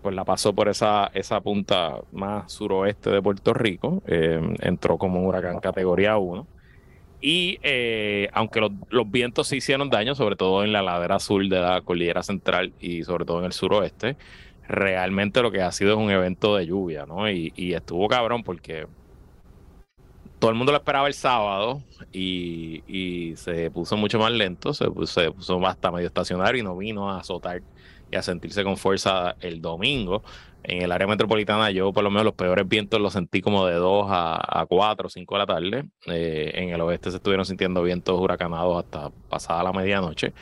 pues 0.02 0.16
la 0.16 0.26
pasó 0.26 0.54
por 0.54 0.70
esa, 0.70 1.10
esa 1.14 1.42
punta 1.42 2.00
más 2.12 2.52
suroeste 2.52 3.10
de 3.10 3.22
Puerto 3.22 3.54
Rico. 3.54 4.04
Eh, 4.08 4.40
entró 4.62 4.98
como 4.98 5.20
un 5.20 5.26
huracán 5.28 5.60
categoría 5.60 6.18
1. 6.18 6.48
Y 7.20 7.60
eh, 7.64 8.30
aunque 8.34 8.62
los, 8.62 8.72
vientos 9.12 9.48
sí 9.48 9.58
hicieron 9.58 9.90
daño, 9.90 10.14
sobre 10.14 10.36
todo 10.36 10.64
en 10.64 10.72
la 10.72 10.84
ladera 10.84 11.20
sur 11.20 11.48
de 11.48 11.60
la 11.60 11.82
cordillera 11.82 12.22
central 12.22 12.74
y 12.80 13.04
sobre 13.04 13.26
todo 13.26 13.40
en 13.40 13.46
el 13.46 13.54
suroeste, 13.54 14.18
realmente 14.68 15.42
lo 15.42 15.52
que 15.52 15.62
ha 15.62 15.72
sido 15.72 15.94
es 15.94 15.98
un 15.98 16.12
evento 16.12 16.56
de 16.56 16.68
lluvia, 16.68 17.06
¿no? 17.06 17.30
Y, 17.30 17.52
estuvo 17.74 18.08
cabrón 18.08 18.44
porque 18.44 18.86
todo 20.40 20.52
el 20.52 20.58
mundo 20.58 20.72
lo 20.72 20.78
esperaba 20.78 21.08
el 21.08 21.16
sábado 21.16 21.82
y, 22.14 22.84
y 22.88 23.36
se 23.38 23.72
puso 23.72 23.98
mucho 23.98 24.20
más 24.20 24.32
lento, 24.32 24.74
se 24.74 24.86
puso, 24.86 25.22
se 25.22 25.32
puso 25.32 25.66
hasta 25.66 25.92
medio 25.92 26.08
estacionario 26.08 26.62
y 26.62 26.64
no 26.64 26.78
vino 26.78 27.10
a 27.10 27.20
azotar 27.20 27.64
y 28.12 28.16
a 28.16 28.22
sentirse 28.22 28.64
con 28.64 28.78
fuerza 28.78 29.36
el 29.42 29.62
domingo. 29.62 30.24
En 30.64 30.82
el 30.82 30.92
área 30.92 31.08
metropolitana 31.08 31.72
yo 31.72 31.94
por 31.94 32.04
lo 32.04 32.10
menos 32.10 32.26
los 32.26 32.34
peores 32.34 32.68
vientos 32.68 33.00
los 33.00 33.14
sentí 33.14 33.42
como 33.42 33.66
de 33.66 33.76
2 33.76 34.08
a, 34.10 34.62
a 34.62 34.66
4 34.66 35.08
o 35.08 35.10
5 35.10 35.36
de 35.36 35.40
la 35.40 35.46
tarde. 35.46 35.86
Eh, 36.08 36.52
en 36.56 36.70
el 36.70 36.82
oeste 36.82 37.10
se 37.10 37.18
estuvieron 37.18 37.46
sintiendo 37.46 37.82
vientos 37.84 38.20
huracanados 38.20 38.84
hasta 38.84 39.10
pasada 39.30 39.64
la 39.64 39.72
medianoche. 39.72 40.34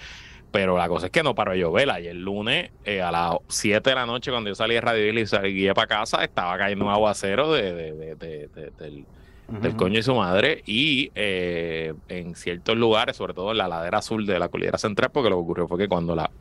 Pero 0.52 0.78
la 0.78 0.88
cosa 0.88 1.08
es 1.08 1.12
que 1.12 1.22
no 1.22 1.36
paró 1.36 1.52
de 1.52 1.60
llover. 1.60 1.92
Ayer 1.92 2.12
el 2.12 2.24
lunes 2.24 2.72
eh, 2.86 3.02
a 3.02 3.12
las 3.12 3.36
7 3.50 3.90
de 3.90 3.96
la 3.96 4.06
noche 4.06 4.32
cuando 4.32 4.50
yo 4.50 4.56
salí 4.56 4.74
de 4.74 4.82
Radio 4.82 5.20
y 5.20 5.26
salí 5.28 5.68
para 5.74 5.86
casa 5.86 6.24
estaba 6.24 6.58
cayendo 6.58 6.86
un 6.86 6.92
aguacero 6.92 7.52
de, 7.52 7.74
de, 7.74 8.16
de, 8.16 8.72
del, 8.80 9.06
del 9.48 9.76
coño 9.76 10.00
y 10.00 10.04
su 10.04 10.16
madre. 10.16 10.64
Y 10.66 11.12
eh, 11.14 11.94
en 12.08 12.36
ciertos 12.36 12.78
lugares, 12.78 13.18
sobre 13.18 13.34
todo 13.34 13.52
en 13.52 13.58
la 13.58 13.68
ladera 13.68 14.02
sur 14.02 14.26
de 14.26 14.40
la 14.40 14.48
cordillera 14.48 14.78
central, 14.78 15.12
porque 15.12 15.30
lo 15.30 15.36
que 15.36 15.42
ocurrió 15.42 15.68
fue 15.68 15.78
que 15.78 15.88
cuando 15.88 16.16
la 16.16 16.32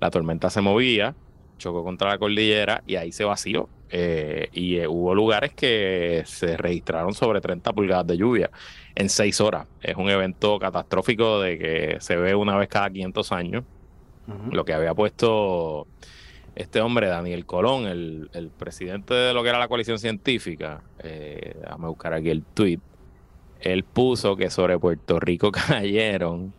la 0.00 0.10
tormenta 0.10 0.50
se 0.50 0.60
movía, 0.60 1.14
chocó 1.58 1.84
contra 1.84 2.08
la 2.08 2.18
cordillera 2.18 2.82
y 2.86 2.96
ahí 2.96 3.12
se 3.12 3.24
vació. 3.24 3.68
Eh, 3.92 4.48
y 4.52 4.76
eh, 4.76 4.86
hubo 4.86 5.14
lugares 5.14 5.52
que 5.52 6.22
se 6.24 6.56
registraron 6.56 7.12
sobre 7.12 7.40
30 7.40 7.72
pulgadas 7.72 8.06
de 8.06 8.16
lluvia 8.16 8.50
en 8.94 9.08
6 9.08 9.40
horas. 9.40 9.66
Es 9.82 9.96
un 9.96 10.08
evento 10.08 10.58
catastrófico 10.58 11.40
de 11.40 11.58
que 11.58 11.96
se 12.00 12.16
ve 12.16 12.34
una 12.34 12.56
vez 12.56 12.68
cada 12.68 12.88
500 12.90 13.32
años. 13.32 13.64
Lo 14.52 14.64
que 14.64 14.72
había 14.72 14.94
puesto 14.94 15.88
este 16.54 16.80
hombre, 16.80 17.08
Daniel 17.08 17.46
Colón, 17.46 17.86
el, 17.86 18.50
presidente 18.56 19.12
de 19.12 19.34
lo 19.34 19.42
que 19.42 19.48
era 19.48 19.58
la 19.58 19.66
coalición 19.66 19.98
científica, 19.98 20.82
eh, 21.00 21.56
déjame 21.60 21.88
buscar 21.88 22.14
aquí 22.14 22.30
el 22.30 22.44
tweet, 22.44 22.78
él 23.60 23.82
puso 23.82 24.36
que 24.36 24.50
sobre 24.50 24.78
Puerto 24.78 25.18
Rico 25.18 25.50
cayeron 25.68 26.52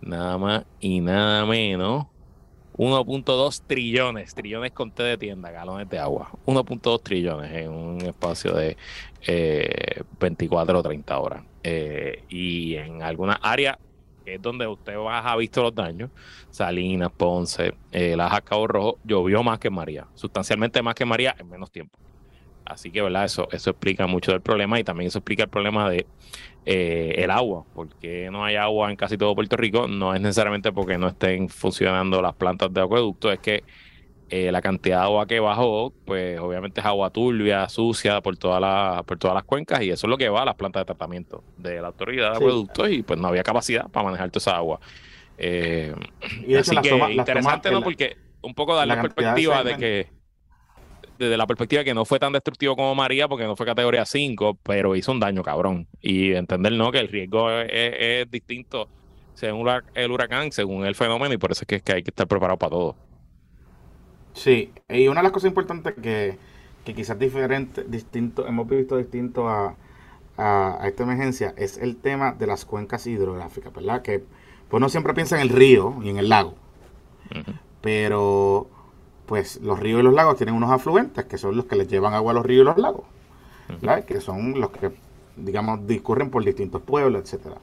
nada 0.00 0.38
más 0.38 0.64
y 0.78 1.00
nada 1.00 1.46
menos 1.46 2.06
1.2 2.76 3.62
trillones, 3.66 4.34
trillones 4.34 4.72
con 4.72 4.90
T 4.90 5.02
de 5.02 5.16
tienda, 5.16 5.50
galones 5.50 5.88
de 5.88 5.98
agua. 5.98 6.30
1.2 6.46 7.02
trillones 7.02 7.52
en 7.52 7.70
un 7.70 8.00
espacio 8.02 8.52
de 8.52 8.76
24 10.20 10.76
eh, 10.76 10.78
o 10.78 10.82
30 10.82 11.18
horas. 11.18 11.44
Eh, 11.62 12.24
y 12.28 12.74
en 12.74 13.02
algunas 13.02 13.38
áreas 13.42 13.78
es 14.26 14.42
donde 14.42 14.66
usted 14.66 14.94
ha 14.96 15.36
visto 15.36 15.62
los 15.62 15.74
daños, 15.74 16.10
Salinas, 16.50 17.12
Ponce, 17.16 17.74
eh, 17.92 18.16
Laja, 18.16 18.40
Cabo 18.40 18.66
Rojo, 18.66 18.98
llovió 19.04 19.42
más 19.42 19.58
que 19.58 19.70
María, 19.70 20.06
sustancialmente 20.14 20.82
más 20.82 20.94
que 20.94 21.04
María 21.04 21.34
en 21.38 21.48
menos 21.48 21.70
tiempo. 21.70 21.98
Así 22.66 22.90
que, 22.90 23.00
¿verdad? 23.00 23.24
Eso, 23.24 23.48
eso 23.52 23.70
explica 23.70 24.06
mucho 24.06 24.32
del 24.32 24.40
problema 24.40 24.78
y 24.78 24.84
también 24.84 25.08
eso 25.08 25.18
explica 25.18 25.44
el 25.44 25.48
problema 25.48 25.88
de 25.88 26.06
eh, 26.66 27.14
el 27.18 27.30
agua. 27.30 27.64
Porque 27.74 28.28
no 28.30 28.44
hay 28.44 28.56
agua 28.56 28.90
en 28.90 28.96
casi 28.96 29.16
todo 29.16 29.34
Puerto 29.34 29.56
Rico? 29.56 29.86
No 29.86 30.14
es 30.14 30.20
necesariamente 30.20 30.72
porque 30.72 30.98
no 30.98 31.08
estén 31.08 31.48
funcionando 31.48 32.20
las 32.20 32.34
plantas 32.34 32.72
de 32.74 32.82
acueducto, 32.82 33.30
es 33.30 33.38
que 33.38 33.62
eh, 34.28 34.50
la 34.50 34.60
cantidad 34.60 34.98
de 34.98 35.02
agua 35.04 35.26
que 35.26 35.38
bajó, 35.38 35.92
pues 36.04 36.40
obviamente 36.40 36.80
es 36.80 36.86
agua 36.86 37.10
turbia, 37.10 37.68
sucia 37.68 38.20
por, 38.20 38.36
toda 38.36 38.58
la, 38.58 39.04
por 39.06 39.18
todas 39.18 39.36
las 39.36 39.44
cuencas 39.44 39.82
y 39.82 39.90
eso 39.90 40.08
es 40.08 40.10
lo 40.10 40.18
que 40.18 40.28
va 40.28 40.42
a 40.42 40.44
las 40.44 40.56
plantas 40.56 40.80
de 40.80 40.86
tratamiento 40.86 41.44
de 41.56 41.80
la 41.80 41.88
autoridad 41.88 42.32
de 42.32 42.36
acueductos 42.38 42.90
y 42.90 43.02
pues 43.04 43.20
no 43.20 43.28
había 43.28 43.44
capacidad 43.44 43.88
para 43.88 44.06
manejar 44.06 44.30
toda 44.30 44.40
esa 44.40 44.56
agua. 44.56 44.80
Eh, 45.38 45.94
y 46.44 46.56
así 46.56 46.76
que 46.78 46.88
interesante, 47.12 47.70
¿no? 47.70 47.82
Porque 47.82 48.16
un 48.42 48.54
poco 48.54 48.74
darle 48.74 48.96
la 48.96 49.02
perspectiva 49.02 49.62
de 49.62 49.76
que 49.76 50.15
desde 51.18 51.36
la 51.36 51.46
perspectiva 51.46 51.84
que 51.84 51.94
no 51.94 52.04
fue 52.04 52.18
tan 52.18 52.32
destructivo 52.32 52.76
como 52.76 52.94
María, 52.94 53.28
porque 53.28 53.44
no 53.44 53.56
fue 53.56 53.66
categoría 53.66 54.04
5, 54.04 54.58
pero 54.62 54.96
hizo 54.96 55.12
un 55.12 55.20
daño 55.20 55.42
cabrón. 55.42 55.86
Y 56.00 56.32
entender 56.32 56.72
¿no? 56.72 56.90
que 56.92 57.00
el 57.00 57.08
riesgo 57.08 57.50
es, 57.50 58.30
distinto 58.30 58.88
según 59.34 59.68
el 59.94 60.10
huracán, 60.10 60.50
según 60.50 60.86
el 60.86 60.94
fenómeno, 60.94 61.34
y 61.34 61.36
por 61.38 61.52
eso 61.52 61.64
es 61.68 61.82
que, 61.82 61.92
hay 61.92 62.02
que 62.02 62.10
estar 62.10 62.26
preparado 62.26 62.58
para 62.58 62.70
todo. 62.70 62.96
Sí, 64.32 64.72
y 64.88 65.08
una 65.08 65.20
de 65.20 65.24
las 65.24 65.32
cosas 65.32 65.48
importantes 65.48 65.94
que, 66.02 66.38
que 66.84 66.94
quizás 66.94 67.18
diferente, 67.18 67.84
distinto, 67.86 68.46
hemos 68.46 68.68
visto 68.68 68.96
distinto 68.96 69.48
a, 69.48 69.76
a, 70.36 70.80
esta 70.84 71.02
emergencia 71.02 71.54
es 71.56 71.78
el 71.78 71.96
tema 71.96 72.32
de 72.32 72.46
las 72.46 72.64
cuencas 72.64 73.06
hidrográficas, 73.06 73.72
¿verdad? 73.72 74.02
Que 74.02 74.20
pues 74.68 74.78
uno 74.78 74.88
siempre 74.88 75.14
piensa 75.14 75.36
en 75.36 75.42
el 75.42 75.48
río 75.48 75.96
y 76.02 76.08
en 76.10 76.18
el 76.18 76.28
lago, 76.28 76.54
pero 77.80 78.68
pues 79.26 79.60
los 79.60 79.78
ríos 79.78 80.00
y 80.00 80.02
los 80.04 80.14
lagos 80.14 80.36
tienen 80.36 80.54
unos 80.54 80.70
afluentes 80.70 81.24
que 81.26 81.38
son 81.38 81.56
los 81.56 81.66
que 81.66 81.76
les 81.76 81.88
llevan 81.88 82.14
agua 82.14 82.32
a 82.32 82.34
los 82.34 82.46
ríos 82.46 82.62
y 82.62 82.64
los 82.64 82.78
lagos, 82.78 83.04
que 84.06 84.20
son 84.20 84.60
los 84.60 84.70
que, 84.70 84.90
digamos, 85.36 85.86
discurren 85.86 86.30
por 86.30 86.44
distintos 86.44 86.82
pueblos, 86.82 87.22
etcétera. 87.22 87.56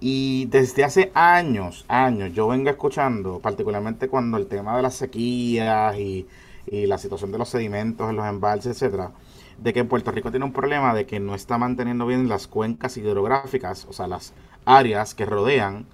Y 0.00 0.46
desde 0.46 0.84
hace 0.84 1.10
años, 1.14 1.84
años, 1.88 2.32
yo 2.34 2.48
vengo 2.48 2.68
escuchando, 2.68 3.38
particularmente 3.40 4.08
cuando 4.08 4.36
el 4.36 4.46
tema 4.46 4.76
de 4.76 4.82
las 4.82 4.94
sequías 4.94 5.96
y, 5.98 6.26
y 6.66 6.86
la 6.86 6.98
situación 6.98 7.32
de 7.32 7.38
los 7.38 7.48
sedimentos 7.48 8.10
en 8.10 8.16
los 8.16 8.26
embalses, 8.26 8.76
etcétera, 8.76 9.12
de 9.58 9.72
que 9.72 9.84
Puerto 9.84 10.10
Rico 10.10 10.30
tiene 10.30 10.44
un 10.44 10.52
problema 10.52 10.94
de 10.94 11.06
que 11.06 11.20
no 11.20 11.34
está 11.34 11.58
manteniendo 11.58 12.06
bien 12.06 12.28
las 12.28 12.46
cuencas 12.46 12.96
hidrográficas, 12.96 13.86
o 13.88 13.92
sea, 13.92 14.06
las 14.06 14.34
áreas 14.66 15.14
que 15.14 15.24
rodean 15.24 15.86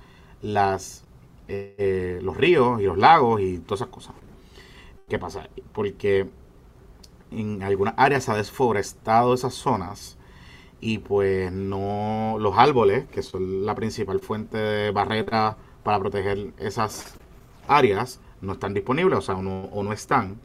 las, 0.43 1.05
eh, 1.49 2.19
los 2.23 2.37
ríos 2.37 2.81
y 2.81 2.85
los 2.85 2.99
lagos 2.99 3.41
y 3.41 3.59
todas 3.59 3.83
esas 3.83 3.93
cosas. 3.93 4.15
¿Qué 5.13 5.19
pasa? 5.19 5.47
Porque 5.75 6.27
en 7.31 7.63
algunas 7.63 7.93
áreas 7.99 8.25
se 8.25 8.33
ha 8.33 8.35
desforestado 8.35 9.35
esas 9.35 9.53
zonas 9.53 10.17
y 10.81 11.01
pues 11.01 11.53
no 11.53 12.37
los 12.39 12.57
árboles, 12.57 13.05
que 13.11 13.23
son 13.23 13.67
la 13.67 13.75
principal 13.75 14.21
fuente 14.21 14.57
de 14.57 14.91
barrera 14.91 15.59
para 15.83 15.99
proteger 15.99 16.55
esas 16.57 17.17
áreas, 17.69 18.21
no 18.41 18.55
están 18.55 18.73
disponibles, 18.73 19.19
o 19.19 19.21
sea, 19.21 19.37
o 19.37 19.83
no 19.83 19.93
están. 19.93 20.41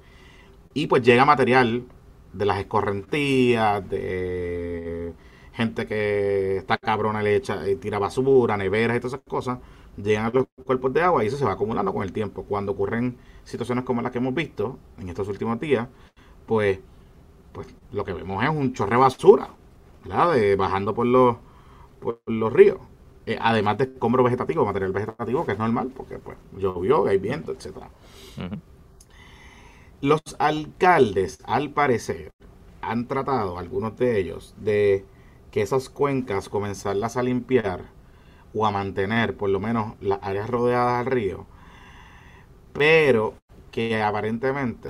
Y 0.74 0.88
pues 0.88 1.02
llega 1.02 1.24
material 1.24 1.86
de 2.34 2.46
las 2.46 2.60
escorrentías, 2.60 3.90
de 3.90 5.14
gente 5.54 5.88
que 5.88 6.58
está 6.58 6.78
cabrona 6.78 7.24
le 7.24 7.38
echa 7.38 7.62
tira 7.80 8.00
basura, 8.00 8.58
neveras 8.58 8.98
y 8.98 9.00
todas 9.00 9.14
esas 9.14 9.26
cosas, 9.26 9.60
llegan 9.98 10.26
a 10.26 10.30
los 10.32 10.46
cuerpos 10.64 10.94
de 10.94 11.02
agua 11.02 11.24
y 11.24 11.28
eso 11.28 11.38
se 11.38 11.46
va 11.46 11.54
acumulando 11.54 11.94
con 11.94 12.04
el 12.04 12.14
tiempo. 12.14 12.44
Cuando 12.44 12.72
ocurren 12.72 13.18
situaciones 13.44 13.84
como 13.84 14.02
las 14.02 14.12
que 14.12 14.20
hemos 14.20 14.34
visto 14.34 14.78
en 15.00 15.10
estos 15.10 15.28
últimos 15.28 15.60
días, 15.60 15.88
pues, 16.46 16.80
pues 17.52 17.68
lo 17.92 18.06
que 18.06 18.14
vemos 18.14 18.44
es 18.44 18.50
un 18.50 18.74
chorre 18.74 18.92
de 18.92 18.98
basura, 18.98 19.50
¿verdad? 20.04 20.34
De, 20.34 20.56
bajando 20.56 20.94
por 20.94 21.06
los, 21.08 21.38
por 22.00 22.22
los 22.28 22.54
ríos. 22.54 22.80
Eh, 23.26 23.38
además 23.42 23.78
de 23.78 23.86
escombro 23.86 24.24
vegetativo, 24.24 24.66
material 24.66 24.94
vegetativo, 24.94 25.46
que 25.46 25.52
es 25.52 25.60
normal, 25.60 25.92
porque 25.96 26.18
pues 26.18 26.38
llovió, 26.58 27.06
hay 27.08 27.18
viento, 27.18 27.52
etcétera. 27.52 27.90
Los 30.00 30.22
alcaldes, 30.40 31.40
al 31.44 31.72
parecer, 31.72 32.32
han 32.82 33.08
tratado, 33.08 33.58
algunos 33.58 33.98
de 33.98 34.18
ellos, 34.20 34.56
de 34.58 35.06
que 35.52 35.62
esas 35.62 35.90
cuencas 35.90 36.50
comenzarlas 36.50 37.18
a 37.18 37.24
limpiar 37.24 37.97
o 38.58 38.66
a 38.66 38.72
mantener 38.72 39.38
por 39.38 39.50
lo 39.50 39.60
menos 39.60 39.94
las 40.02 40.20
áreas 40.24 40.50
rodeadas 40.50 41.00
al 41.00 41.06
río, 41.06 41.46
pero 42.74 43.36
que 43.72 44.02
aparentemente, 44.02 44.90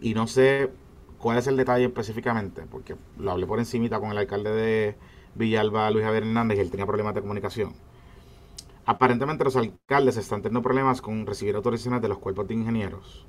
y 0.00 0.14
no 0.14 0.26
sé 0.28 0.70
cuál 1.18 1.38
es 1.38 1.46
el 1.48 1.56
detalle 1.56 1.86
específicamente, 1.86 2.62
porque 2.70 2.94
lo 3.18 3.32
hablé 3.32 3.46
por 3.46 3.58
encimita 3.58 3.98
con 3.98 4.10
el 4.12 4.18
alcalde 4.18 4.52
de 4.52 4.96
Villalba, 5.34 5.90
Luis 5.90 6.04
Javier 6.04 6.22
Hernández, 6.22 6.58
y 6.58 6.60
él 6.60 6.70
tenía 6.70 6.86
problemas 6.86 7.14
de 7.14 7.22
comunicación. 7.22 7.74
Aparentemente 8.84 9.42
los 9.42 9.56
alcaldes 9.56 10.16
están 10.16 10.42
teniendo 10.42 10.62
problemas 10.62 11.02
con 11.02 11.26
recibir 11.26 11.56
autorizaciones 11.56 12.00
de 12.02 12.08
los 12.08 12.18
cuerpos 12.18 12.46
de 12.46 12.54
ingenieros, 12.54 13.26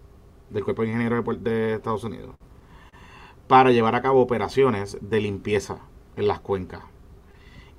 del 0.52 0.64
cuerpo 0.64 0.84
de 0.84 0.90
ingenieros 0.90 1.26
de, 1.26 1.50
de 1.50 1.74
Estados 1.74 2.04
Unidos, 2.04 2.36
para 3.48 3.72
llevar 3.72 3.96
a 3.96 4.04
cabo 4.04 4.22
operaciones 4.22 5.00
de 5.02 5.20
limpieza 5.20 5.80
en 6.16 6.28
las 6.28 6.42
cuencas 6.42 6.84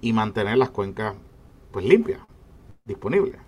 y 0.00 0.12
mantener 0.12 0.58
las 0.58 0.70
cuencas 0.70 1.14
pues 1.70 1.84
limpia, 1.84 2.26
disponible. 2.84 3.38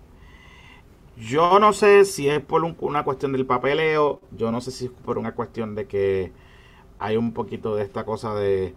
Yo 1.17 1.59
no 1.59 1.73
sé 1.73 2.05
si 2.05 2.29
es 2.29 2.41
por 2.41 2.63
una 2.63 3.03
cuestión 3.03 3.31
del 3.33 3.45
papeleo, 3.45 4.21
yo 4.35 4.51
no 4.51 4.61
sé 4.61 4.71
si 4.71 4.85
es 4.85 4.91
por 4.91 5.17
una 5.17 5.33
cuestión 5.35 5.75
de 5.75 5.85
que 5.85 6.31
hay 6.99 7.17
un 7.17 7.33
poquito 7.33 7.75
de 7.75 7.83
esta 7.83 8.05
cosa 8.05 8.33
de, 8.35 8.73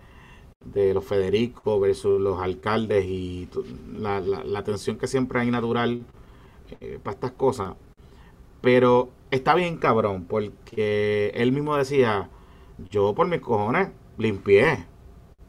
de 0.64 0.94
los 0.94 1.04
Federico 1.04 1.78
versus 1.80 2.20
los 2.20 2.40
alcaldes 2.40 3.04
y 3.04 3.48
la, 3.98 4.20
la, 4.20 4.64
tensión 4.64 4.98
que 4.98 5.06
siempre 5.06 5.40
hay 5.40 5.50
natural 5.50 6.02
eh, 6.80 6.98
para 7.02 7.14
estas 7.14 7.32
cosas. 7.32 7.74
Pero 8.60 9.10
está 9.30 9.54
bien 9.54 9.76
cabrón, 9.76 10.24
porque 10.24 11.32
él 11.34 11.52
mismo 11.52 11.76
decía, 11.76 12.30
yo 12.90 13.14
por 13.14 13.28
mis 13.28 13.40
cojones 13.40 13.90
limpié 14.18 14.86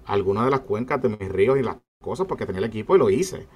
algunas 0.06 0.46
de 0.46 0.52
las 0.52 0.62
cuencas 0.62 1.02
de 1.02 1.10
mis 1.10 1.30
ríos 1.30 1.58
y 1.58 1.64
las 1.64 1.78
cosas 2.02 2.28
porque 2.28 2.46
tenía 2.46 2.60
el 2.60 2.66
equipo 2.66 2.96
y 2.96 3.00
lo 3.00 3.10
hice. 3.10 3.48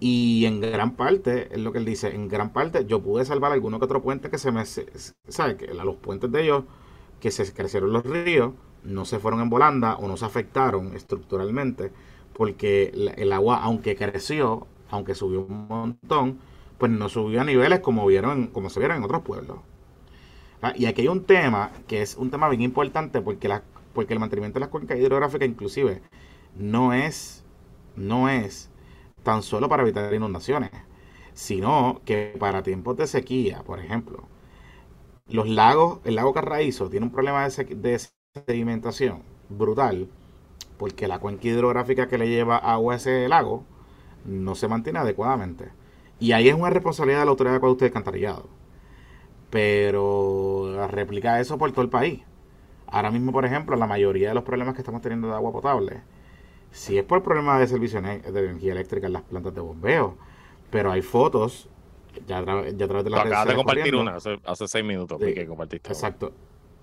Y 0.00 0.44
en 0.46 0.60
gran 0.60 0.94
parte, 0.94 1.48
es 1.52 1.58
lo 1.60 1.72
que 1.72 1.78
él 1.78 1.84
dice, 1.84 2.14
en 2.14 2.28
gran 2.28 2.52
parte 2.52 2.86
yo 2.86 3.02
pude 3.02 3.24
salvar 3.24 3.52
alguno 3.52 3.78
que 3.78 3.86
otro 3.86 4.02
puente 4.02 4.30
que 4.30 4.38
se 4.38 4.52
me... 4.52 4.64
¿Sabes? 4.64 5.56
Que 5.56 5.74
los 5.74 5.96
puentes 5.96 6.30
de 6.30 6.42
ellos, 6.42 6.64
que 7.20 7.30
se 7.30 7.52
crecieron 7.52 7.92
los 7.92 8.04
ríos, 8.04 8.52
no 8.84 9.04
se 9.04 9.18
fueron 9.18 9.40
en 9.40 9.50
volanda 9.50 9.96
o 9.96 10.06
no 10.08 10.16
se 10.16 10.24
afectaron 10.24 10.94
estructuralmente, 10.94 11.92
porque 12.32 12.92
el 13.16 13.32
agua, 13.32 13.60
aunque 13.62 13.96
creció, 13.96 14.66
aunque 14.90 15.14
subió 15.14 15.40
un 15.42 15.66
montón, 15.68 16.38
pues 16.78 16.92
no 16.92 17.08
subió 17.08 17.40
a 17.40 17.44
niveles 17.44 17.80
como 17.80 18.06
vieron 18.06 18.46
como 18.48 18.70
se 18.70 18.80
vieron 18.80 18.98
en 18.98 19.04
otros 19.04 19.22
pueblos. 19.22 19.58
Ah, 20.62 20.72
y 20.76 20.86
aquí 20.86 21.02
hay 21.02 21.08
un 21.08 21.24
tema 21.24 21.70
que 21.86 22.02
es 22.02 22.16
un 22.16 22.30
tema 22.30 22.48
bien 22.48 22.62
importante 22.62 23.20
porque 23.20 23.48
la, 23.48 23.62
porque 23.94 24.14
el 24.14 24.20
mantenimiento 24.20 24.56
de 24.58 24.60
las 24.60 24.70
cuencas 24.70 24.98
hidrográficas 24.98 25.48
inclusive 25.48 26.02
no 26.56 26.92
es 26.92 27.44
no 27.96 28.28
es 28.28 28.70
tan 29.28 29.42
solo 29.42 29.68
para 29.68 29.82
evitar 29.82 30.14
inundaciones, 30.14 30.70
sino 31.34 32.00
que 32.06 32.34
para 32.40 32.62
tiempos 32.62 32.96
de 32.96 33.06
sequía, 33.06 33.62
por 33.62 33.78
ejemplo, 33.78 34.24
los 35.26 35.46
lagos, 35.46 36.00
el 36.04 36.14
lago 36.14 36.32
Carraízo 36.32 36.88
tiene 36.88 37.04
un 37.04 37.12
problema 37.12 37.46
de, 37.46 38.00
sedimentación 38.46 39.22
brutal 39.50 40.08
porque 40.78 41.08
la 41.08 41.18
cuenca 41.18 41.46
hidrográfica 41.46 42.08
que 42.08 42.16
le 42.16 42.30
lleva 42.30 42.56
agua 42.56 42.94
a 42.94 42.96
ese 42.96 43.28
lago 43.28 43.64
no 44.24 44.54
se 44.54 44.66
mantiene 44.66 45.00
adecuadamente. 45.00 45.72
Y 46.18 46.32
ahí 46.32 46.48
es 46.48 46.54
una 46.54 46.70
responsabilidad 46.70 47.18
de 47.18 47.24
la 47.26 47.30
autoridad 47.32 47.52
de 47.52 47.58
acueducto 47.58 47.84
y 47.84 47.88
alcantarillado. 47.88 48.48
Pero 49.50 50.88
replica 50.90 51.38
eso 51.38 51.58
por 51.58 51.70
todo 51.72 51.82
el 51.82 51.90
país. 51.90 52.22
Ahora 52.86 53.10
mismo, 53.10 53.30
por 53.32 53.44
ejemplo, 53.44 53.76
la 53.76 53.86
mayoría 53.86 54.28
de 54.28 54.34
los 54.34 54.44
problemas 54.44 54.74
que 54.74 54.80
estamos 54.80 55.02
teniendo 55.02 55.28
de 55.28 55.34
agua 55.34 55.52
potable, 55.52 56.00
si 56.70 56.98
es 56.98 57.04
por 57.04 57.22
problemas 57.22 57.60
de 57.60 57.66
servicio 57.66 58.00
de 58.00 58.20
energía 58.26 58.72
eléctrica 58.72 59.06
en 59.06 59.12
las 59.14 59.22
plantas 59.22 59.54
de 59.54 59.60
bombeo, 59.60 60.16
pero 60.70 60.92
hay 60.92 61.02
fotos 61.02 61.68
ya 62.26 62.38
a, 62.38 62.44
través 62.44 62.76
de 62.76 63.10
la 63.10 63.22
Acabas 63.22 63.48
de 63.48 63.54
compartir 63.54 63.94
una 63.94 64.16
hace, 64.16 64.68
seis 64.68 64.84
minutos 64.84 65.18
que 65.18 65.46
compartiste. 65.46 65.88
Exacto. 65.88 66.32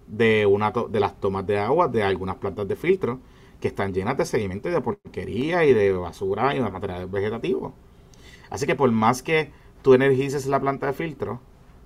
De, 0.07 0.45
una 0.45 0.71
de 0.71 0.99
las 0.99 1.19
tomas 1.19 1.45
de 1.47 1.57
agua 1.57 1.87
de 1.87 2.03
algunas 2.03 2.35
plantas 2.35 2.67
de 2.67 2.75
filtro 2.75 3.19
que 3.59 3.67
están 3.67 3.93
llenas 3.93 4.17
de 4.17 4.25
sedimento 4.25 4.69
y 4.69 4.71
de 4.71 4.81
porquería 4.81 5.65
y 5.65 5.73
de 5.73 5.91
basura 5.93 6.53
y 6.55 6.59
de 6.59 6.69
material 6.69 7.07
vegetativo. 7.07 7.73
Así 8.49 8.65
que 8.65 8.75
por 8.75 8.91
más 8.91 9.23
que 9.23 9.51
tú 9.81 9.93
energices 9.93 10.45
la 10.45 10.59
planta 10.59 10.87
de 10.87 10.93
filtro, 10.93 11.39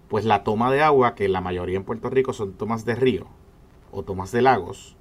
pues 0.10 0.26
la 0.26 0.44
toma 0.44 0.72
de 0.72 0.82
agua, 0.82 1.16
que 1.16 1.30
la 1.30 1.42
mayoría 1.42 1.78
en 1.78 1.84
Puerto 1.84 2.10
Rico 2.10 2.34
son 2.34 2.54
tomas 2.54 2.84
de 2.84 2.96
río 2.96 3.28
o 3.92 4.04
tomas 4.04 4.32
de 4.32 4.42
lagos, 4.42 4.98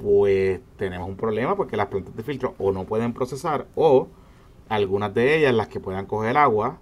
pues 0.00 0.60
tenemos 0.76 1.08
un 1.08 1.16
problema 1.16 1.56
porque 1.56 1.76
las 1.76 1.86
plantas 1.88 2.16
de 2.16 2.22
filtro 2.22 2.54
o 2.58 2.72
no 2.72 2.84
pueden 2.84 3.12
procesar 3.12 3.66
o 3.74 4.08
algunas 4.68 5.12
de 5.12 5.36
ellas, 5.36 5.54
las 5.54 5.68
que 5.68 5.80
puedan 5.80 6.06
coger 6.06 6.36
agua, 6.38 6.78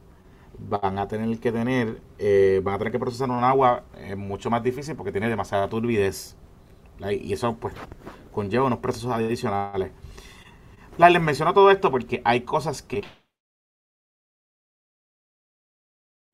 van 0.58 0.98
a 0.98 1.08
tener 1.08 1.38
que 1.40 1.50
tener, 1.50 2.00
eh, 2.18 2.60
van 2.62 2.74
a 2.74 2.78
tener 2.78 2.92
que 2.92 2.98
procesar 2.98 3.30
un 3.30 3.42
agua 3.42 3.84
eh, 3.96 4.14
mucho 4.14 4.50
más 4.50 4.62
difícil 4.62 4.94
porque 4.94 5.12
tiene 5.12 5.28
demasiada 5.28 5.68
turbidez. 5.68 6.36
Y 7.10 7.32
eso 7.32 7.56
pues 7.56 7.74
conlleva 8.32 8.66
unos 8.66 8.80
procesos 8.80 9.10
adicionales. 9.12 9.90
les 10.98 11.22
menciono 11.22 11.54
todo 11.54 11.70
esto 11.70 11.90
porque 11.90 12.20
hay 12.24 12.42
cosas 12.42 12.82
que 12.82 13.02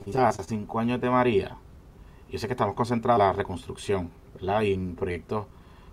quizás 0.05 0.39
hace 0.39 0.45
cinco 0.45 0.79
años 0.81 1.01
de 1.01 1.11
María, 1.11 1.57
yo 2.31 2.39
sé 2.39 2.47
que 2.47 2.55
estamos 2.55 2.75
concentrados 2.75 3.21
en 3.21 3.29
la 3.29 3.33
reconstrucción, 3.33 4.11
¿verdad? 4.35 4.63
Y 4.63 4.73
en 4.73 4.97
proyectos 4.97 5.47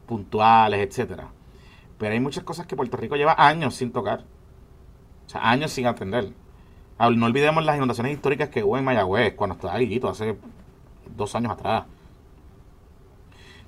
puntuales, 0.05 0.87
etcétera. 0.87 1.29
Pero 1.97 2.13
hay 2.13 2.19
muchas 2.19 2.43
cosas 2.43 2.65
que 2.65 2.75
Puerto 2.75 2.97
Rico 2.97 3.15
lleva 3.15 3.35
años 3.37 3.75
sin 3.75 3.91
tocar. 3.91 4.25
O 5.27 5.29
sea, 5.29 5.49
años 5.49 5.71
sin 5.71 5.85
atender. 5.85 6.33
No 6.99 7.25
olvidemos 7.25 7.63
las 7.65 7.77
inundaciones 7.77 8.13
históricas 8.13 8.49
que 8.49 8.63
hubo 8.63 8.77
en 8.77 8.83
Mayagüez, 8.83 9.33
cuando 9.35 9.55
estaba 9.55 9.77
Guillito, 9.77 10.09
hace 10.09 10.37
dos 11.15 11.35
años 11.35 11.51
atrás. 11.51 11.85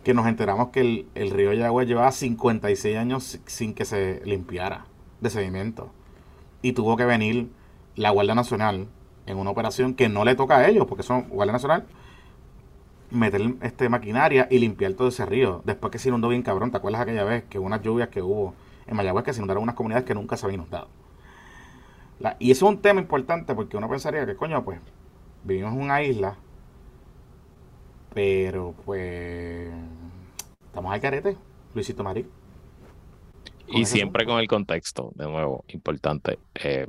Que 0.04 0.14
nos 0.14 0.28
enteramos 0.28 0.70
que 0.70 1.08
el, 1.14 1.32
río 1.32 1.50
Mayagüez 1.50 1.88
llevaba 1.88 2.12
56 2.12 2.98
años 2.98 3.40
sin 3.46 3.74
que 3.74 3.86
se 3.86 4.22
limpiara 4.26 4.86
de 5.22 5.30
sedimento. 5.30 5.92
Y 6.62 6.74
tuvo 6.74 6.98
que 6.98 7.06
venir 7.06 7.52
la 7.96 8.12
Guardia 8.12 8.36
Nacional 8.36 8.88
en 9.26 9.38
una 9.38 9.50
operación 9.50 9.94
que 9.94 10.10
no 10.10 10.26
le 10.26 10.36
toca 10.36 10.58
a 10.58 10.68
ellos, 10.68 10.86
porque 10.88 11.04
son 11.04 11.30
Guardia 11.30 11.54
Nacional, 11.54 11.86
meter 13.14 13.42
este 13.62 13.90
maquinaria 13.90 14.48
y 14.50 14.60
limpiar 14.60 14.94
todo 14.94 15.08
ese 15.08 15.26
río. 15.26 15.62
Después 15.66 15.92
que 15.92 16.00
se 16.00 16.10
inundó 16.10 16.30
bien 16.30 16.42
cabrón, 16.42 16.72
¿te 16.72 16.78
acuerdas 16.78 17.02
aquella 17.02 17.24
vez 17.24 17.44
que 17.46 17.60
unas 17.60 17.82
lluvias 17.82 18.10
que 18.10 18.22
hubo 18.22 18.56
en 18.88 18.96
Mayagüez 18.96 19.24
que 19.24 19.34
se 19.34 19.40
inundaron 19.40 19.64
unas 19.64 19.76
comunidades 19.76 20.06
que 20.06 20.16
nunca 20.16 20.36
se 20.36 20.46
habían 20.46 20.62
inundado? 20.62 20.90
y 22.40 22.52
eso 22.52 22.68
es 22.68 22.76
un 22.76 22.82
tema 22.82 23.02
importante 23.02 23.54
porque 23.54 23.76
uno 23.76 23.90
pensaría 23.90 24.26
que, 24.26 24.36
coño, 24.36 24.64
pues, 24.64 24.80
vivimos 25.44 25.74
en 25.74 25.82
una 25.82 26.02
isla, 26.04 26.38
pero 28.14 28.74
pues, 28.86 29.74
estamos 30.66 30.94
al 30.94 31.02
carete, 31.02 31.36
Luisito 31.74 32.02
Marí. 32.02 32.26
Y 33.68 33.86
siempre 33.86 34.26
con 34.26 34.40
el 34.40 34.48
contexto, 34.48 35.12
de 35.16 35.26
nuevo, 35.26 35.66
importante. 35.68 36.40
Eh, 36.56 36.88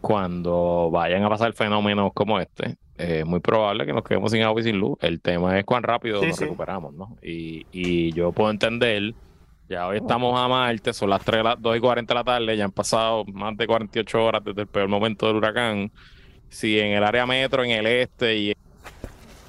cuando 0.00 0.90
vayan 0.92 1.24
a 1.24 1.28
pasar 1.28 1.52
fenómenos 1.52 2.12
como 2.14 2.38
este, 2.38 2.76
es 2.98 3.24
muy 3.24 3.40
probable 3.40 3.86
que 3.86 3.92
nos 3.92 4.02
quedemos 4.02 4.32
sin 4.32 4.42
agua 4.42 4.60
y 4.60 4.64
sin 4.64 4.78
luz. 4.78 4.98
El 5.00 5.20
tema 5.20 5.58
es 5.58 5.64
cuán 5.64 5.82
rápido 5.82 6.22
nos 6.22 6.38
recuperamos, 6.38 6.92
¿no? 6.92 7.16
Y, 7.22 7.66
y, 7.72 8.12
yo 8.12 8.32
puedo 8.32 8.50
entender, 8.50 9.14
ya 9.68 9.86
hoy 9.86 9.98
estamos 9.98 10.38
a 10.38 10.48
Marte, 10.48 10.92
son 10.92 11.10
las 11.10 11.24
3, 11.24 11.44
las 11.44 11.62
2 11.62 11.76
y 11.76 11.80
40 11.80 12.12
de 12.12 12.18
la 12.18 12.24
tarde, 12.24 12.56
ya 12.56 12.64
han 12.64 12.72
pasado 12.72 13.24
más 13.26 13.56
de 13.56 13.66
48 13.66 14.24
horas 14.24 14.44
desde 14.44 14.62
el 14.62 14.66
peor 14.66 14.88
momento 14.88 15.26
del 15.28 15.36
huracán. 15.36 15.92
Si 16.48 16.78
en 16.78 16.92
el 16.92 17.04
área 17.04 17.24
metro, 17.24 17.62
en 17.62 17.70
el 17.70 17.86
este 17.86 18.36
y 18.36 18.50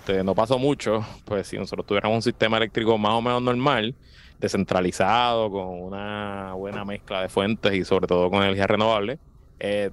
este, 0.09 0.23
no 0.23 0.35
pasó 0.35 0.57
mucho, 0.57 1.05
pues 1.25 1.47
si 1.47 1.57
nosotros 1.57 1.85
tuviéramos 1.85 2.15
un 2.15 2.21
sistema 2.21 2.57
eléctrico 2.57 2.97
más 2.97 3.13
o 3.13 3.21
menos 3.21 3.41
normal, 3.41 3.95
descentralizado, 4.39 5.51
con 5.51 5.81
una 5.81 6.53
buena 6.53 6.85
mezcla 6.85 7.21
de 7.21 7.29
fuentes 7.29 7.73
y 7.73 7.83
sobre 7.85 8.07
todo 8.07 8.29
con 8.29 8.41
energía 8.41 8.67
renovable, 8.67 9.19
eh, 9.59 9.91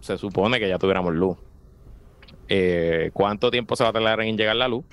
se 0.00 0.16
supone 0.18 0.58
que 0.58 0.68
ya 0.68 0.78
tuviéramos 0.78 1.14
luz. 1.14 1.36
Eh, 2.52 3.10
¿Cuánto 3.12 3.48
tiempo 3.48 3.76
se 3.76 3.84
va 3.84 3.90
a 3.90 3.92
tardar 3.92 4.20
en 4.22 4.36
llegar 4.36 4.56
la 4.56 4.66
luz? 4.66 4.84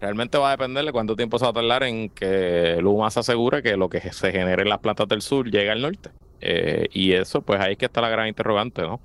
Realmente 0.00 0.38
va 0.38 0.48
a 0.48 0.50
depender 0.52 0.86
de 0.86 0.90
cuánto 0.90 1.14
tiempo 1.14 1.38
se 1.38 1.44
va 1.44 1.50
a 1.50 1.52
tardar 1.54 1.82
en 1.82 2.08
que 2.08 2.80
más 2.82 3.16
asegure 3.18 3.62
que 3.62 3.76
lo 3.76 3.90
que 3.90 4.00
se 4.00 4.32
genere 4.32 4.62
en 4.62 4.70
las 4.70 4.78
plantas 4.78 5.06
del 5.08 5.20
sur 5.20 5.50
llegue 5.50 5.70
al 5.70 5.82
norte. 5.82 6.10
Eh, 6.40 6.88
y 6.92 7.12
eso, 7.12 7.42
pues 7.42 7.60
ahí 7.60 7.72
es 7.72 7.78
que 7.78 7.84
está 7.84 8.00
la 8.00 8.08
gran 8.08 8.26
interrogante, 8.26 8.82
¿no? 8.82 9.02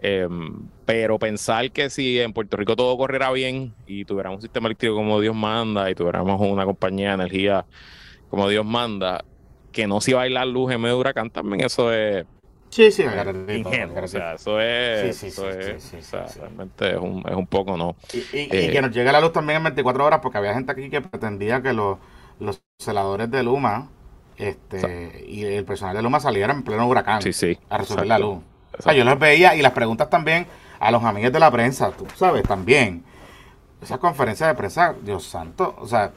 Em, 0.00 0.66
pero 0.86 1.18
pensar 1.18 1.70
que 1.70 1.90
si 1.90 2.18
en 2.20 2.32
Puerto 2.32 2.56
Rico 2.56 2.74
todo 2.74 2.96
corriera 2.96 3.30
bien 3.30 3.74
y 3.86 4.06
tuviéramos 4.06 4.38
un 4.38 4.42
sistema 4.42 4.66
eléctrico 4.68 4.94
como 4.96 5.20
Dios 5.20 5.36
manda 5.36 5.90
y 5.90 5.94
tuviéramos 5.94 6.40
una 6.40 6.64
compañía 6.64 7.08
de 7.08 7.14
energía 7.14 7.66
como 8.30 8.48
Dios 8.48 8.64
manda, 8.64 9.24
que 9.72 9.86
no 9.86 10.00
se 10.00 10.12
iba 10.12 10.22
a 10.22 10.26
ir 10.26 10.32
la 10.32 10.44
luz 10.46 10.72
en 10.72 10.80
medio 10.80 10.94
de 10.94 11.00
huracán, 11.00 11.30
también 11.30 11.64
eso 11.64 11.92
es 11.92 12.24
Sí, 12.72 12.90
sí, 12.90 13.04
O 13.04 14.08
sea, 14.08 14.32
eso 14.32 14.58
es. 14.58 15.14
Sí, 15.14 15.30
sí, 15.30 15.78
sí, 15.78 15.96
o 15.98 16.02
sea, 16.02 16.26
realmente 16.38 16.92
es 16.92 16.96
un, 16.96 17.22
es 17.28 17.36
un 17.36 17.46
poco, 17.46 17.76
¿no? 17.76 17.96
Y, 18.14 18.38
y, 18.38 18.48
que 18.48 18.80
nos 18.80 18.90
llegue 18.90 19.12
la 19.12 19.20
luz 19.20 19.30
también 19.30 19.58
en 19.58 19.64
24 19.64 20.06
horas, 20.06 20.20
porque 20.22 20.38
había 20.38 20.54
gente 20.54 20.72
aquí 20.72 20.88
que 20.88 21.02
pretendía 21.02 21.60
que 21.60 21.74
los, 21.74 21.98
los 22.40 22.62
celadores 22.78 23.30
de 23.30 23.42
Luma 23.42 23.90
este 24.38 25.26
y 25.28 25.44
el 25.44 25.66
personal 25.66 25.94
de 25.94 26.02
Luma 26.02 26.18
salieran 26.18 26.56
en 26.56 26.62
pleno 26.62 26.88
huracán 26.88 27.20
a 27.68 27.78
resolver 27.78 28.06
la 28.06 28.18
luz. 28.18 28.38
O 28.78 28.82
sea, 28.82 28.94
yo 28.94 29.04
los 29.04 29.18
veía 29.18 29.54
y 29.54 29.60
las 29.60 29.72
preguntas 29.72 30.08
también 30.08 30.46
a 30.80 30.90
los 30.90 31.04
amigos 31.04 31.30
de 31.30 31.40
la 31.40 31.50
prensa, 31.50 31.90
tú 31.90 32.06
sabes, 32.16 32.42
también. 32.44 33.04
Esas 33.82 33.98
conferencias 33.98 34.48
de 34.48 34.54
prensa, 34.54 34.94
Dios 35.02 35.24
santo, 35.24 35.76
o 35.78 35.86
sea, 35.86 36.10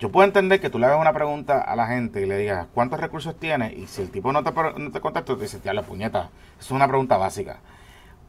yo 0.00 0.10
puedo 0.10 0.26
entender 0.26 0.60
que 0.60 0.70
tú 0.70 0.78
le 0.78 0.86
hagas 0.86 0.98
una 0.98 1.12
pregunta 1.12 1.60
a 1.60 1.76
la 1.76 1.86
gente 1.86 2.22
y 2.22 2.26
le 2.26 2.38
digas 2.38 2.66
cuántos 2.72 2.98
recursos 2.98 3.38
tiene 3.38 3.74
y 3.74 3.86
si 3.86 4.00
el 4.00 4.10
tipo 4.10 4.32
no 4.32 4.42
te, 4.42 4.50
no 4.50 4.90
te 4.90 5.00
contesta, 5.00 5.36
te 5.36 5.42
dice, 5.42 5.60
ya 5.62 5.74
la 5.74 5.82
puñeta. 5.82 6.30
Eso 6.58 6.68
es 6.68 6.70
una 6.70 6.88
pregunta 6.88 7.18
básica. 7.18 7.58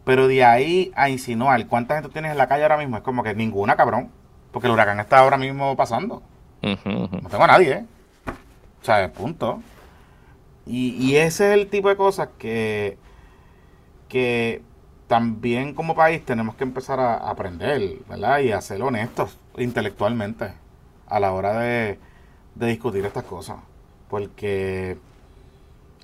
Pero 0.03 0.27
de 0.27 0.43
ahí 0.43 0.91
a 0.95 1.09
insinuar 1.09 1.65
cuánta 1.67 1.95
gente 1.95 2.09
tienes 2.09 2.33
en 2.33 2.37
la 2.37 2.47
calle 2.47 2.63
ahora 2.63 2.77
mismo 2.77 2.97
es 2.97 3.03
como 3.03 3.23
que 3.23 3.33
ninguna, 3.33 3.77
cabrón. 3.77 4.11
Porque 4.51 4.67
el 4.67 4.73
huracán 4.73 4.99
está 4.99 5.19
ahora 5.19 5.37
mismo 5.37 5.77
pasando. 5.77 6.21
No 6.61 7.29
tengo 7.29 7.43
a 7.45 7.47
nadie, 7.47 7.71
¿eh? 7.71 7.85
O 8.81 8.85
sea, 8.85 9.09
punto. 9.13 9.61
Y, 10.65 10.89
y 10.95 11.15
ese 11.15 11.53
es 11.53 11.57
el 11.57 11.69
tipo 11.69 11.87
de 11.87 11.95
cosas 11.95 12.27
que, 12.37 12.97
que 14.09 14.61
también 15.07 15.73
como 15.73 15.95
país 15.95 16.25
tenemos 16.25 16.55
que 16.55 16.65
empezar 16.65 16.99
a 16.99 17.29
aprender, 17.29 17.99
¿verdad? 18.09 18.39
Y 18.39 18.51
a 18.51 18.59
ser 18.59 18.81
honestos 18.81 19.37
intelectualmente 19.57 20.53
a 21.11 21.19
la 21.19 21.33
hora 21.33 21.59
de, 21.59 21.99
discutir 22.55 23.05
estas 23.05 23.25
cosas. 23.25 23.57
Porque 24.09 24.97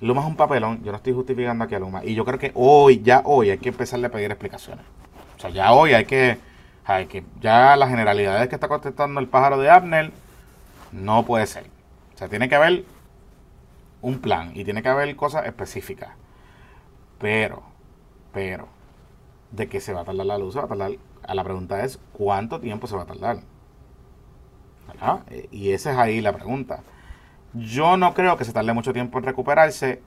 Luma 0.00 0.20
es 0.20 0.26
un 0.28 0.36
papelón, 0.36 0.82
yo 0.84 0.92
no 0.92 0.96
estoy 0.98 1.14
justificando 1.14 1.64
aquí 1.64 1.74
a 1.74 1.78
Luma. 1.78 2.04
Y 2.04 2.14
yo 2.14 2.24
creo 2.24 2.38
que 2.38 2.52
hoy, 2.54 3.02
ya 3.02 3.22
hoy, 3.24 3.50
hay 3.50 3.58
que 3.58 3.70
empezarle 3.70 4.06
a 4.06 4.10
pedir 4.10 4.30
explicaciones. 4.30 4.84
O 5.36 5.40
sea, 5.40 5.50
ya 5.50 5.72
hoy 5.72 5.94
hay 5.94 6.04
que, 6.04 6.38
hay 6.84 7.06
que, 7.06 7.24
ya 7.40 7.76
las 7.76 7.88
generalidades 7.88 8.48
que 8.48 8.54
está 8.54 8.68
contestando 8.68 9.18
el 9.20 9.28
pájaro 9.28 9.58
de 9.58 9.70
Abner, 9.70 10.12
no 10.92 11.24
puede 11.24 11.46
ser. 11.46 11.64
O 12.14 12.18
sea, 12.18 12.28
tiene 12.28 12.48
que 12.48 12.54
haber 12.54 12.84
un 14.02 14.20
plan 14.20 14.52
y 14.54 14.64
tiene 14.64 14.82
que 14.82 14.88
haber 14.88 15.14
cosas 15.16 15.46
específicas. 15.46 16.10
Pero, 17.18 17.62
pero, 18.32 18.68
de 19.52 19.68
que 19.68 19.80
se 19.80 19.92
va 19.92 20.02
a 20.02 20.04
tardar 20.04 20.26
la 20.26 20.38
luz, 20.38 20.52
se 20.52 20.58
va 20.60 20.66
a 20.66 20.68
tardar. 20.68 20.92
A 21.26 21.34
la 21.34 21.44
pregunta 21.44 21.84
es, 21.84 21.98
¿cuánto 22.12 22.60
tiempo 22.60 22.86
se 22.86 22.96
va 22.96 23.02
a 23.02 23.06
tardar? 23.06 23.38
Eh, 25.30 25.48
y 25.50 25.70
esa 25.70 25.92
es 25.92 25.98
ahí 25.98 26.20
la 26.20 26.32
pregunta. 26.32 26.82
Yo 27.54 27.96
no 27.96 28.14
creo 28.14 28.36
que 28.36 28.44
se 28.44 28.52
tarde 28.52 28.72
mucho 28.72 28.92
tiempo 28.92 29.18
en 29.18 29.24
recuperarse, 29.24 30.02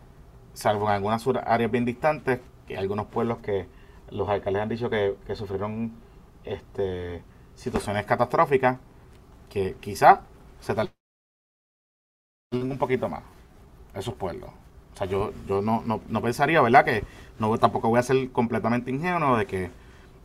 salvo 0.54 0.88
en 0.88 0.94
algunas 0.94 1.26
áreas 1.46 1.72
bien 1.72 1.86
distantes, 1.86 2.40
que 2.68 2.78
algunos 2.78 3.08
pueblos 3.08 3.40
que 3.40 3.68
los 4.12 4.30
alcaldes 4.30 4.62
han 4.62 4.70
dicho 4.70 4.90
que, 4.90 5.16
sufrieron 5.34 5.94
este, 6.44 7.24
situaciones 7.56 8.06
catastróficas, 8.06 8.78
que 9.50 9.76
quizá 9.80 10.22
se 10.60 10.76
tarden 10.76 10.94
un 12.54 12.78
poquito 12.78 13.10
más, 13.10 13.24
esos 13.96 14.14
pueblos. 14.14 14.50
O 14.94 14.98
sea, 14.98 15.08
yo, 15.08 15.32
yo 15.48 15.62
no, 15.62 15.82
no, 15.86 16.02
no 16.08 16.22
pensaría, 16.22 16.62
¿verdad? 16.62 16.86
Que 16.86 17.04
no 17.40 17.58
tampoco 17.58 17.90
voy 17.90 18.00
a 18.00 18.04
ser 18.04 18.32
completamente 18.32 18.92
ingenuo 18.92 19.38
de 19.38 19.48
que 19.48 19.72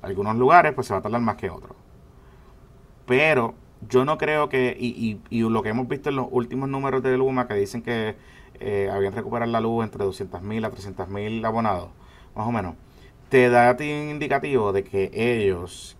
algunos 0.03 0.37
lugares 0.37 0.75
pues 0.75 0.87
se 0.89 0.93
va 0.93 0.99
a 0.99 1.03
tardar 1.03 1.21
más 1.21 1.37
que 1.37 1.51
otros. 1.51 1.77
Pero 3.07 3.55
yo 3.89 4.05
no 4.05 4.19
creo 4.19 4.49
que, 4.49 4.77
y, 4.79 5.21
y, 5.31 5.39
y, 5.39 5.49
lo 5.49 5.63
que 5.63 5.69
hemos 5.69 5.89
visto 5.89 6.09
en 6.09 6.17
los 6.17 6.27
últimos 6.31 6.69
números 6.69 7.03
de 7.03 7.17
Luma 7.17 7.47
que 7.47 7.55
dicen 7.55 7.83
que 7.83 8.17
eh, 8.61 8.89
habían 8.91 9.13
recuperado 9.13 9.51
la 9.51 9.61
luz 9.61 9.85
entre 9.85 10.05
200.000 10.05 10.67
a 10.67 10.71
300.000 10.71 11.47
abonados, 11.47 11.91
más 12.35 12.47
o 12.47 12.53
menos, 12.53 12.75
te 13.29 13.51
da 13.51 13.71
a 13.71 13.77
ti 13.77 13.93
un 13.93 14.11
indicativo 14.11 14.73
de 14.73 14.85
que 14.85 15.11
ellos 15.13 15.97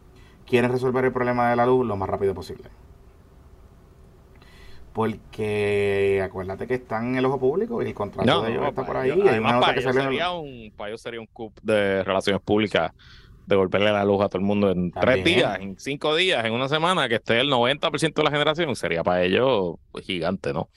quieren 0.47 0.71
resolver 0.71 1.05
el 1.05 1.13
problema 1.13 1.51
de 1.51 1.57
la 1.57 1.67
luz 1.67 1.87
lo 1.87 1.97
más 1.97 2.09
rápido 2.09 2.35
posible. 2.35 2.71
Porque 4.93 6.23
acuérdate 6.25 6.67
que 6.67 6.75
están 6.75 7.09
en 7.09 7.17
el 7.17 7.27
ojo 7.27 7.39
público 7.39 7.83
y 7.83 7.87
el 7.87 7.95
contrato 7.95 8.43
de 8.43 8.53
ellos 8.53 8.67
está 8.67 8.87
por 8.87 8.97
ahí. 8.97 9.11
además, 9.11 9.61
para, 9.61 9.79
ellos 9.79 9.95
sería 9.95 10.31
un, 10.31 10.73
para 10.75 10.89
ellos 10.89 11.03
sería 11.03 11.21
un 11.21 11.27
coup 11.27 11.53
de 11.63 12.03
relaciones 12.03 12.41
públicas 12.41 12.93
devolverle 13.47 13.93
la 13.93 14.05
luz 14.05 14.23
a 14.23 14.29
todo 14.29 14.39
el 14.39 14.45
mundo 14.45 14.71
en 14.71 14.91
tres 14.93 15.25
días, 15.25 15.59
en 15.61 15.79
cinco 15.79 16.15
días, 16.15 16.45
en 16.45 16.53
una 16.53 16.69
semana, 16.69 17.09
que 17.09 17.17
esté 17.17 17.41
el 17.41 17.51
90% 17.51 18.15
de 18.15 18.23
la 18.23 18.31
generación, 18.31 18.75
sería 18.77 19.03
para 19.03 19.23
ellos 19.23 19.77
gigante, 20.03 20.53
¿no? 20.53 20.69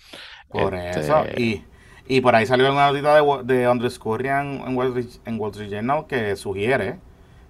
Por 0.48 0.76
este, 0.76 1.02
eso. 1.02 1.26
Y, 1.38 1.64
y, 2.08 2.22
por 2.22 2.36
ahí 2.36 2.46
salió 2.46 2.72
una 2.72 2.92
notita 2.92 3.16
de, 3.16 3.54
de 3.54 3.66
Andrew 3.66 3.90
Scurrian 3.90 4.64
en 4.68 4.76
Wall, 4.76 4.98
Street, 4.98 5.22
en 5.26 5.40
Wall 5.40 5.52
Street 5.52 5.70
Journal 5.70 6.08
que 6.08 6.36
sugiere 6.36 6.98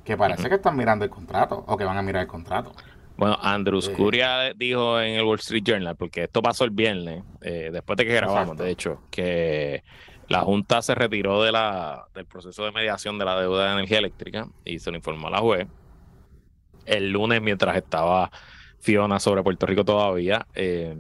que 0.03 0.17
parece 0.17 0.49
que 0.49 0.55
están 0.55 0.75
mirando 0.75 1.05
el 1.05 1.11
contrato 1.11 1.63
o 1.67 1.77
que 1.77 1.83
van 1.83 1.97
a 1.97 2.01
mirar 2.01 2.23
el 2.23 2.27
contrato. 2.27 2.73
Bueno, 3.15 3.37
Andrew 3.41 3.81
Scuria 3.81 4.53
dijo 4.55 4.99
en 4.99 5.15
el 5.15 5.23
Wall 5.23 5.39
Street 5.39 5.63
Journal, 5.63 5.95
porque 5.95 6.23
esto 6.23 6.41
pasó 6.41 6.63
el 6.63 6.71
viernes, 6.71 7.23
eh, 7.41 7.69
después 7.71 7.97
de 7.97 8.05
que 8.05 8.15
grabamos, 8.15 8.57
de 8.57 8.71
hecho, 8.71 9.01
que 9.11 9.83
la 10.29 10.41
Junta 10.41 10.81
se 10.81 10.95
retiró 10.95 11.43
de 11.43 11.51
la, 11.51 12.05
del 12.13 12.25
proceso 12.25 12.63
de 12.63 12.71
mediación 12.71 13.17
de 13.17 13.25
la 13.25 13.39
deuda 13.39 13.65
de 13.65 13.73
energía 13.73 13.97
eléctrica 13.97 14.47
y 14.63 14.79
se 14.79 14.91
lo 14.91 14.97
informó 14.97 15.27
a 15.27 15.31
la 15.31 15.39
juez. 15.39 15.67
El 16.85 17.11
lunes, 17.11 17.41
mientras 17.41 17.75
estaba 17.75 18.31
Fiona 18.79 19.19
sobre 19.19 19.43
Puerto 19.43 19.65
Rico 19.65 19.83
todavía, 19.83 20.45
eh, 20.53 20.95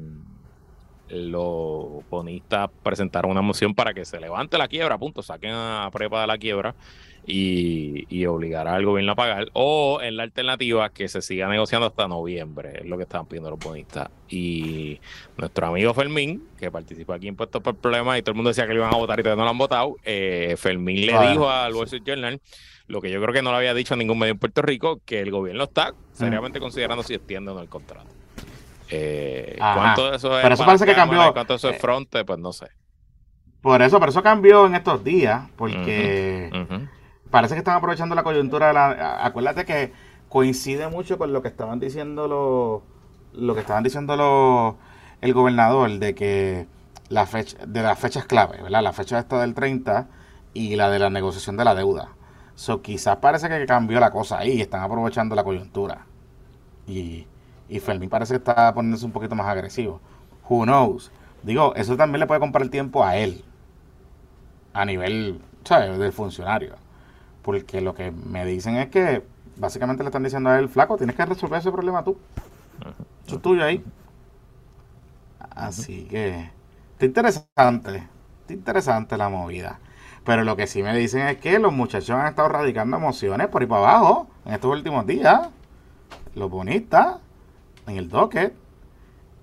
los 1.09 2.07
bonistas 2.09 2.69
presentaron 2.83 3.31
una 3.31 3.41
moción 3.41 3.73
para 3.73 3.93
que 3.93 4.03
se 4.03 4.19
levante 4.19 4.57
la 4.57 4.67
quiebra, 4.67 4.97
punto, 4.97 5.21
saquen 5.21 5.51
a 5.53 5.89
prepa 5.93 6.21
de 6.21 6.27
la 6.27 6.37
quiebra 6.37 6.75
y, 7.25 8.05
y 8.09 8.25
obligar 8.25 8.67
al 8.67 8.85
gobierno 8.85 9.11
a 9.13 9.15
pagar. 9.15 9.49
O 9.53 9.99
en 10.01 10.17
la 10.17 10.23
alternativa 10.23 10.89
que 10.89 11.07
se 11.07 11.21
siga 11.21 11.47
negociando 11.47 11.87
hasta 11.87 12.07
noviembre, 12.07 12.79
es 12.81 12.85
lo 12.85 12.97
que 12.97 13.03
estaban 13.03 13.27
pidiendo 13.27 13.49
los 13.49 13.59
bonistas. 13.59 14.09
Y 14.29 14.99
nuestro 15.37 15.67
amigo 15.67 15.93
Fermín, 15.93 16.47
que 16.57 16.71
participó 16.71 17.13
aquí 17.13 17.27
en 17.27 17.35
Puestos 17.35 17.61
por 17.61 17.75
Problemas 17.75 18.17
y 18.17 18.21
todo 18.21 18.31
el 18.31 18.35
mundo 18.35 18.49
decía 18.49 18.67
que 18.67 18.73
lo 18.73 18.79
iban 18.79 18.93
a 18.93 18.97
votar 18.97 19.19
y 19.19 19.23
todavía 19.23 19.41
no 19.41 19.45
lo 19.45 19.51
han 19.51 19.57
votado, 19.57 19.95
eh, 20.03 20.55
Fermín 20.57 21.05
le 21.05 21.29
dijo 21.29 21.49
al 21.49 21.73
Wall 21.73 21.85
Street 21.85 22.03
Journal 22.05 22.41
lo 22.87 23.01
que 23.01 23.11
yo 23.11 23.21
creo 23.21 23.33
que 23.33 23.41
no 23.43 23.51
lo 23.51 23.57
había 23.57 23.73
dicho 23.75 23.93
a 23.93 23.97
ningún 23.97 24.17
medio 24.17 24.33
en 24.33 24.39
Puerto 24.39 24.63
Rico, 24.63 24.99
que 25.05 25.19
el 25.19 25.29
gobierno 25.29 25.63
está 25.63 25.93
seriamente 26.11 26.59
considerando 26.59 27.03
si 27.03 27.13
extiende 27.13 27.51
o 27.51 27.53
no 27.53 27.61
el 27.61 27.69
contrato. 27.69 28.09
Eh, 28.89 29.55
¿Cuánto 29.59 30.09
de 30.09 30.17
eso 30.17 30.35
es? 30.35 30.41
Pero 30.41 30.55
eso 30.55 30.65
parece 30.65 30.85
que 30.87 30.95
cambió. 30.95 31.31
¿Cuánto 31.31 31.53
de 31.53 31.57
eso 31.57 31.69
es 31.69 31.75
eh, 31.75 31.79
fronte? 31.79 32.25
Pues 32.25 32.39
no 32.39 32.51
sé. 32.51 32.67
Por 33.61 33.81
eso, 33.81 33.99
pero 33.99 34.09
eso 34.09 34.23
cambió 34.23 34.65
en 34.65 34.75
estos 34.75 35.03
días, 35.03 35.43
porque 35.55 36.49
parece 37.31 37.55
que 37.55 37.59
están 37.59 37.75
aprovechando 37.75 38.15
la 38.15 38.23
coyuntura 38.23 38.67
de 38.67 38.73
la... 38.73 39.25
Acuérdate 39.25 39.65
que 39.65 39.93
coincide 40.29 40.87
mucho 40.87 41.17
con 41.17 41.33
lo 41.33 41.41
que 41.41 41.47
estaban 41.47 41.79
diciendo 41.79 42.27
los... 42.27 42.81
Lo 43.39 43.53
que 43.53 43.61
estaban 43.61 43.83
diciendo 43.83 44.15
los, 44.15 44.75
el 45.21 45.33
gobernador 45.33 45.99
de 45.99 46.15
que 46.15 46.67
la 47.09 47.25
fecha, 47.25 47.57
de 47.65 47.83
las 47.83 47.99
fechas 47.99 48.25
clave. 48.25 48.57
La 48.69 48.93
fecha 48.93 49.19
esta 49.19 49.39
del 49.41 49.53
30 49.53 50.07
y 50.53 50.75
la 50.75 50.89
de 50.89 50.99
la 50.99 51.09
negociación 51.09 51.57
de 51.57 51.65
la 51.65 51.75
deuda. 51.75 52.09
So, 52.55 52.81
quizás 52.81 53.17
parece 53.17 53.47
que 53.47 53.65
cambió 53.65 53.99
la 53.99 54.11
cosa 54.11 54.39
ahí 54.39 54.61
están 54.61 54.81
aprovechando 54.81 55.35
la 55.35 55.43
coyuntura. 55.43 56.05
Y, 56.87 57.27
y 57.69 57.79
Fermín 57.79 58.09
parece 58.09 58.33
que 58.33 58.37
está 58.37 58.73
poniéndose 58.73 59.05
un 59.05 59.11
poquito 59.11 59.35
más 59.35 59.47
agresivo. 59.47 60.01
Who 60.49 60.63
knows? 60.63 61.11
Digo, 61.43 61.73
eso 61.75 61.95
también 61.95 62.19
le 62.19 62.27
puede 62.27 62.39
comprar 62.39 62.63
el 62.63 62.69
tiempo 62.69 63.03
a 63.05 63.15
él. 63.15 63.43
A 64.73 64.85
nivel, 64.85 65.41
¿sabes? 65.63 65.97
Del 65.97 66.11
funcionario. 66.11 66.75
Porque 67.41 67.81
lo 67.81 67.93
que 67.93 68.11
me 68.11 68.45
dicen 68.45 68.75
es 68.75 68.89
que 68.89 69.23
básicamente 69.57 70.03
le 70.03 70.09
están 70.09 70.23
diciendo 70.23 70.49
a 70.49 70.59
él, 70.59 70.69
flaco, 70.69 70.97
tienes 70.97 71.15
que 71.15 71.25
resolver 71.25 71.59
ese 71.59 71.71
problema 71.71 72.03
tú. 72.03 72.17
Eso 73.25 73.35
es 73.35 73.41
tuyo 73.41 73.63
ahí. 73.63 73.83
Así 75.51 76.05
que, 76.09 76.49
está 76.93 77.05
interesante. 77.05 78.07
Está 78.41 78.53
interesante 78.53 79.17
la 79.17 79.29
movida. 79.29 79.79
Pero 80.25 80.43
lo 80.43 80.55
que 80.55 80.67
sí 80.67 80.83
me 80.83 80.95
dicen 80.97 81.27
es 81.27 81.37
que 81.37 81.59
los 81.59 81.73
muchachos 81.73 82.11
han 82.11 82.27
estado 82.27 82.49
radicando 82.49 82.97
emociones 82.97 83.47
por 83.47 83.61
ahí 83.61 83.67
para 83.67 83.81
abajo 83.81 84.27
en 84.45 84.53
estos 84.53 84.71
últimos 84.71 85.05
días. 85.05 85.49
Los 86.35 86.49
bonistas, 86.49 87.17
en 87.87 87.97
el 87.97 88.09
docket. 88.09 88.53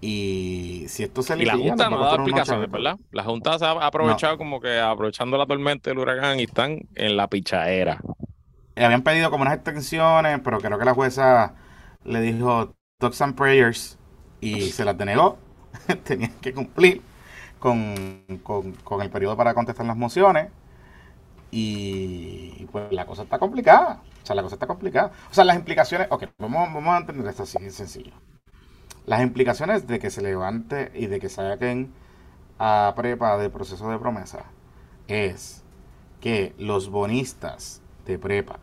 Y 0.08 0.84
si 0.86 1.02
esto 1.02 1.20
se 1.20 1.36
Y 1.36 1.44
la 1.44 1.56
Junta 1.56 1.90
no 1.90 1.96
ha 1.96 2.04
dado 2.04 2.16
explicaciones, 2.18 2.70
¿verdad? 2.70 2.96
La 3.10 3.24
Junta 3.24 3.58
se 3.58 3.64
ha 3.64 3.72
aprovechado 3.72 4.38
como 4.38 4.60
que 4.60 4.78
aprovechando 4.78 5.36
la 5.36 5.46
tormenta 5.46 5.90
del 5.90 5.98
huracán 5.98 6.38
y 6.38 6.44
están 6.44 6.82
en 6.94 7.16
la 7.16 7.26
pichadera. 7.26 7.98
Habían 8.76 9.02
pedido 9.02 9.32
como 9.32 9.42
unas 9.42 9.54
extensiones, 9.54 10.38
pero 10.44 10.60
creo 10.60 10.78
que 10.78 10.84
la 10.84 10.94
jueza 10.94 11.56
le 12.04 12.20
dijo 12.20 12.72
talks 12.98 13.20
and 13.20 13.34
prayers 13.34 13.98
y 14.40 14.70
se 14.70 14.84
las 14.84 14.96
denegó. 14.96 15.38
Tenían 16.04 16.34
que 16.40 16.54
cumplir 16.54 17.02
con, 17.58 18.38
con, 18.44 19.02
el 19.02 19.10
periodo 19.10 19.36
para 19.36 19.54
contestar 19.54 19.86
las 19.86 19.96
mociones. 19.96 20.52
Y 21.50 22.64
pues 22.70 22.92
la 22.92 23.06
cosa 23.06 23.24
está 23.24 23.40
complicada. 23.40 24.02
O 24.22 24.26
sea, 24.26 24.36
la 24.36 24.42
cosa 24.44 24.54
está 24.54 24.68
complicada. 24.68 25.10
O 25.32 25.34
sea, 25.34 25.42
las 25.42 25.56
implicaciones. 25.56 26.06
Ok, 26.12 26.26
vamos, 26.38 26.72
vamos 26.72 26.94
a 26.94 26.98
entender 26.98 27.26
esto 27.26 27.42
así, 27.42 27.58
sencillo. 27.70 28.12
Las 29.06 29.22
implicaciones 29.22 29.86
de 29.86 30.00
que 30.00 30.10
se 30.10 30.20
levante 30.20 30.90
y 30.92 31.06
de 31.06 31.20
que 31.20 31.28
saquen 31.28 31.92
a 32.58 32.92
prepa 32.96 33.38
del 33.38 33.52
proceso 33.52 33.88
de 33.88 33.98
promesa 34.00 34.46
es 35.06 35.62
que 36.20 36.54
los 36.58 36.90
bonistas 36.90 37.80
de 38.04 38.18
prepa 38.18 38.58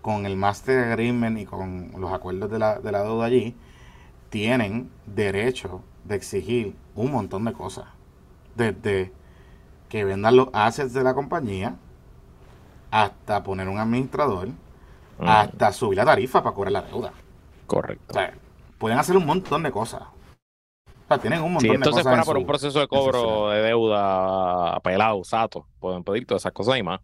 con 0.00 0.24
el 0.24 0.36
Master 0.36 0.84
Agreement 0.84 1.38
y 1.38 1.44
con 1.44 1.92
los 1.98 2.12
acuerdos 2.12 2.50
de 2.50 2.58
la, 2.58 2.78
de 2.78 2.90
la 2.92 3.02
deuda 3.02 3.26
allí 3.26 3.54
tienen 4.30 4.90
derecho 5.04 5.82
de 6.04 6.14
exigir 6.14 6.74
un 6.94 7.12
montón 7.12 7.44
de 7.44 7.52
cosas. 7.52 7.84
Desde 8.54 9.12
que 9.90 10.04
vendan 10.04 10.36
los 10.36 10.48
assets 10.54 10.94
de 10.94 11.04
la 11.04 11.12
compañía 11.12 11.76
hasta 12.90 13.42
poner 13.42 13.68
un 13.68 13.78
administrador, 13.78 14.48
hasta 15.18 15.72
subir 15.72 15.98
la 15.98 16.06
tarifa 16.06 16.42
para 16.42 16.54
cobrar 16.54 16.72
la 16.72 16.82
deuda. 16.82 17.12
Correcto 17.66 18.14
pueden 18.78 18.98
hacer 18.98 19.16
un 19.16 19.26
montón 19.26 19.62
de 19.62 19.70
cosas. 19.70 20.02
O 20.02 21.08
sea, 21.08 21.18
tienen 21.18 21.42
un 21.42 21.54
montón 21.54 21.68
de 21.70 21.78
cosas. 21.78 21.94
Si 21.94 22.00
entonces 22.00 22.02
fuera 22.02 22.24
por 22.24 22.36
un 22.36 22.46
proceso 22.46 22.80
de 22.80 22.88
cobro 22.88 23.50
de 23.50 23.62
deuda 23.62 24.80
pelado, 24.80 25.22
sato, 25.24 25.66
pueden 25.78 26.02
pedir 26.02 26.26
todas 26.26 26.42
esas 26.42 26.52
cosas 26.52 26.78
y 26.78 26.82
más. 26.82 27.00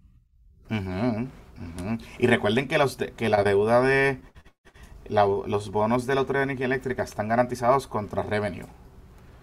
Y 2.19 2.27
recuerden 2.27 2.67
que, 2.67 2.79
los 2.79 2.97
que 2.97 3.29
la 3.29 3.45
deuda 3.45 3.81
de 3.81 4.21
los 5.09 5.71
bonos 5.71 6.07
de 6.07 6.15
la 6.15 6.23
Autoridad 6.23 6.41
de 6.41 6.45
Energía 6.45 6.67
Eléctrica 6.67 7.03
están 7.03 7.29
garantizados 7.29 7.87
contra 7.87 8.23
revenue, 8.23 8.67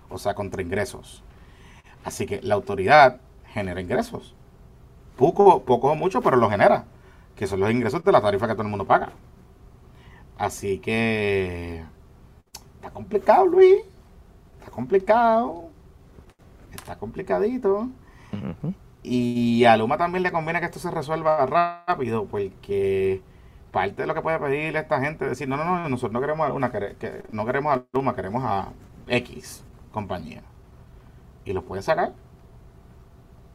o 0.10 0.18
sea, 0.18 0.34
contra 0.34 0.62
ingresos. 0.62 1.24
Así 2.04 2.26
que 2.26 2.42
la 2.42 2.56
autoridad 2.56 3.22
genera 3.54 3.82
ingresos. 3.82 4.36
Poco, 5.18 5.64
poco 5.64 5.92
o 5.92 5.96
mucho, 5.96 6.22
pero 6.22 6.38
lo 6.38 6.50
genera. 6.50 6.86
Que 7.36 7.48
son 7.48 7.60
los 7.60 7.72
ingresos 7.72 8.04
de 8.04 8.12
la 8.12 8.22
tarifa 8.22 8.48
que 8.48 8.54
todo 8.54 8.64
el 8.64 8.70
mundo 8.70 8.86
paga. 8.86 9.12
Así 10.38 10.80
que 10.80 11.84
Está 12.80 12.92
complicado, 12.92 13.46
Luis. 13.46 13.82
Está 14.60 14.72
complicado. 14.72 15.70
Está 16.74 16.96
complicadito. 16.96 17.90
Y 19.04 19.66
a 19.66 19.76
Luma 19.76 19.98
también 19.98 20.24
le 20.24 20.32
conviene 20.32 20.62
que 20.62 20.68
esto 20.68 20.80
se 20.80 20.90
resuelva 20.90 21.46
rápido, 21.46 22.26
porque 22.26 23.22
parte 23.72 24.04
de 24.04 24.08
lo 24.08 24.14
que 24.14 24.22
puede 24.22 24.40
pedirle 24.40 24.80
a 24.80 24.82
esta 24.84 25.02
gente 25.02 25.26
es 25.26 25.32
decir, 25.32 25.48
no, 25.48 25.58
no, 25.58 25.66
no, 25.66 25.90
nosotros 25.90 26.14
no 26.14 26.22
queremos 26.22 26.46
a 26.46 26.50
Luma, 26.50 26.72
que, 26.72 27.24
no 27.32 27.46
queremos 27.46 27.78
a 27.78 27.84
Luma, 27.92 28.16
queremos 28.16 28.44
a 28.46 28.70
X 29.08 29.64
compañía. 29.92 30.42
Y 31.44 31.52
los 31.52 31.66
puede 31.66 31.82
sacar. 31.82 32.14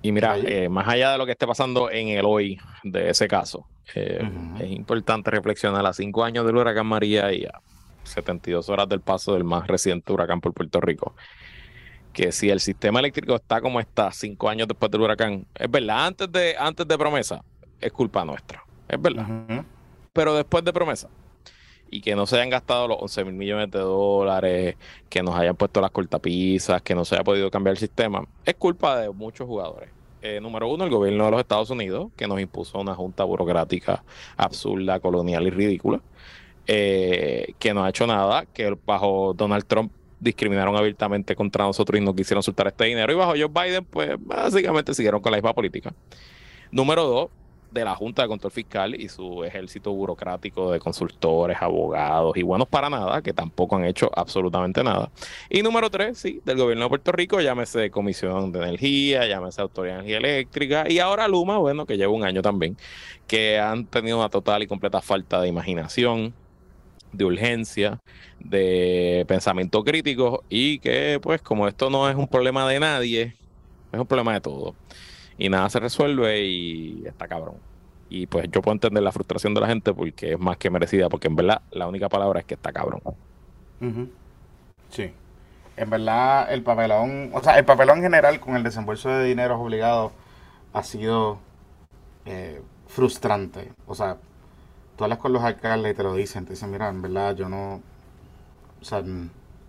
Y 0.02 0.12
mira, 0.12 0.36
eh, 0.36 0.68
más 0.68 0.86
allá 0.86 1.12
de 1.12 1.18
lo 1.18 1.24
que 1.24 1.32
esté 1.32 1.46
pasando 1.46 1.90
en 1.90 2.08
el 2.08 2.26
hoy 2.26 2.58
de 2.82 3.08
ese 3.08 3.26
caso, 3.26 3.66
eh, 3.94 4.28
es 4.60 4.70
importante 4.70 5.30
reflexionar 5.30 5.86
a 5.86 5.94
cinco 5.94 6.24
años 6.24 6.44
del 6.44 6.56
huracán 6.56 6.86
María 6.86 7.32
y 7.32 7.46
a 7.46 7.62
72 8.04 8.68
horas 8.68 8.88
del 8.88 9.00
paso 9.00 9.34
del 9.34 9.44
más 9.44 9.66
reciente 9.66 10.12
huracán 10.12 10.40
por 10.40 10.52
Puerto 10.52 10.80
Rico. 10.80 11.14
Que 12.12 12.30
si 12.30 12.50
el 12.50 12.60
sistema 12.60 13.00
eléctrico 13.00 13.34
está 13.34 13.60
como 13.60 13.80
está 13.80 14.12
cinco 14.12 14.48
años 14.48 14.68
después 14.68 14.90
del 14.90 15.00
huracán, 15.00 15.46
es 15.54 15.70
verdad, 15.70 16.06
antes 16.06 16.30
de, 16.30 16.54
antes 16.56 16.86
de 16.86 16.96
promesa, 16.96 17.42
es 17.80 17.92
culpa 17.92 18.24
nuestra. 18.24 18.64
Es 18.88 19.00
verdad. 19.00 19.26
Pero 20.12 20.34
después 20.34 20.64
de 20.64 20.72
promesa, 20.72 21.08
y 21.90 22.00
que 22.00 22.16
no 22.16 22.26
se 22.26 22.36
hayan 22.36 22.50
gastado 22.50 22.88
los 22.88 22.98
11 23.00 23.24
mil 23.24 23.34
millones 23.34 23.70
de 23.70 23.78
dólares, 23.78 24.76
que 25.08 25.22
nos 25.22 25.34
hayan 25.36 25.56
puesto 25.56 25.80
las 25.80 25.90
cortapisas, 25.90 26.82
que 26.82 26.94
no 26.94 27.04
se 27.04 27.14
haya 27.14 27.24
podido 27.24 27.50
cambiar 27.50 27.72
el 27.72 27.78
sistema, 27.78 28.24
es 28.44 28.54
culpa 28.54 28.98
de 28.98 29.10
muchos 29.10 29.46
jugadores. 29.46 29.90
Eh, 30.20 30.40
número 30.40 30.68
uno, 30.68 30.84
el 30.84 30.90
gobierno 30.90 31.26
de 31.26 31.30
los 31.32 31.40
Estados 31.40 31.70
Unidos, 31.70 32.10
que 32.16 32.26
nos 32.26 32.40
impuso 32.40 32.80
una 32.80 32.94
junta 32.94 33.24
burocrática 33.24 34.02
absurda, 34.36 34.98
colonial 34.98 35.46
y 35.46 35.50
ridícula, 35.50 36.00
eh, 36.66 37.54
que 37.58 37.74
no 37.74 37.84
ha 37.84 37.90
hecho 37.90 38.06
nada, 38.06 38.46
que 38.46 38.76
bajo 38.84 39.34
Donald 39.34 39.64
Trump 39.66 39.92
discriminaron 40.20 40.76
abiertamente 40.76 41.36
contra 41.36 41.64
nosotros 41.64 42.00
y 42.00 42.04
no 42.04 42.14
quisieron 42.14 42.42
soltar 42.42 42.68
este 42.68 42.84
dinero, 42.84 43.12
y 43.12 43.16
bajo 43.16 43.32
Joe 43.32 43.48
Biden, 43.48 43.84
pues 43.84 44.16
básicamente 44.18 44.94
siguieron 44.94 45.20
con 45.20 45.32
la 45.32 45.38
misma 45.38 45.52
política. 45.52 45.92
Número 46.70 47.04
dos, 47.04 47.30
de 47.74 47.84
la 47.84 47.94
Junta 47.94 48.22
de 48.22 48.28
Control 48.28 48.52
Fiscal 48.52 48.94
y 48.94 49.08
su 49.08 49.42
ejército 49.44 49.92
burocrático 49.92 50.70
de 50.70 50.78
consultores, 50.78 51.58
abogados 51.60 52.36
y 52.36 52.42
buenos 52.42 52.68
para 52.68 52.88
nada, 52.88 53.20
que 53.20 53.32
tampoco 53.32 53.76
han 53.76 53.84
hecho 53.84 54.10
absolutamente 54.14 54.82
nada. 54.84 55.10
Y 55.50 55.62
número 55.62 55.90
tres, 55.90 56.18
sí, 56.18 56.40
del 56.44 56.56
gobierno 56.56 56.84
de 56.84 56.88
Puerto 56.88 57.12
Rico, 57.12 57.40
llámese 57.40 57.90
Comisión 57.90 58.52
de 58.52 58.60
Energía, 58.60 59.26
llámese 59.26 59.60
Autoridad 59.60 59.96
de 59.96 60.00
Energía 60.00 60.18
Eléctrica 60.18 60.84
y 60.88 61.00
ahora 61.00 61.26
Luma, 61.26 61.58
bueno, 61.58 61.84
que 61.84 61.96
lleva 61.96 62.12
un 62.12 62.24
año 62.24 62.42
también, 62.42 62.76
que 63.26 63.58
han 63.58 63.86
tenido 63.86 64.18
una 64.18 64.28
total 64.28 64.62
y 64.62 64.68
completa 64.68 65.00
falta 65.02 65.40
de 65.40 65.48
imaginación 65.48 66.32
de 67.16 67.24
urgencia, 67.24 68.00
de 68.40 69.24
pensamiento 69.28 69.82
crítico 69.84 70.44
y 70.48 70.78
que 70.78 71.18
pues 71.22 71.40
como 71.42 71.68
esto 71.68 71.90
no 71.90 72.08
es 72.08 72.16
un 72.16 72.28
problema 72.28 72.68
de 72.68 72.80
nadie, 72.80 73.36
es 73.92 74.00
un 74.00 74.06
problema 74.06 74.34
de 74.34 74.40
todo 74.40 74.74
y 75.38 75.48
nada 75.48 75.68
se 75.68 75.80
resuelve 75.80 76.44
y 76.44 77.04
está 77.06 77.28
cabrón. 77.28 77.56
Y 78.08 78.26
pues 78.26 78.48
yo 78.50 78.62
puedo 78.62 78.74
entender 78.74 79.02
la 79.02 79.12
frustración 79.12 79.54
de 79.54 79.60
la 79.60 79.66
gente 79.66 79.92
porque 79.92 80.32
es 80.34 80.38
más 80.38 80.56
que 80.56 80.70
merecida, 80.70 81.08
porque 81.08 81.28
en 81.28 81.36
verdad 81.36 81.62
la 81.70 81.88
única 81.88 82.08
palabra 82.08 82.40
es 82.40 82.46
que 82.46 82.54
está 82.54 82.72
cabrón. 82.72 83.00
Sí. 84.90 85.12
En 85.76 85.90
verdad 85.90 86.52
el 86.52 86.62
papelón, 86.62 87.30
o 87.34 87.42
sea, 87.42 87.58
el 87.58 87.64
papelón 87.64 87.98
en 87.98 88.04
general 88.04 88.38
con 88.38 88.54
el 88.54 88.62
desembolso 88.62 89.08
de 89.08 89.24
dinero 89.24 89.60
obligado 89.60 90.12
ha 90.72 90.82
sido 90.82 91.38
eh, 92.26 92.62
frustrante. 92.86 93.72
O 93.86 93.94
sea, 93.94 94.18
tú 94.96 95.04
hablas 95.04 95.18
con 95.18 95.32
los 95.32 95.42
alcaldes 95.42 95.92
y 95.92 95.96
te 95.96 96.02
lo 96.02 96.14
dicen, 96.14 96.44
te 96.44 96.52
dicen, 96.52 96.70
mira, 96.70 96.88
en 96.88 97.02
verdad 97.02 97.34
yo 97.36 97.48
no, 97.48 97.80
o 98.80 98.84
sea, 98.84 99.02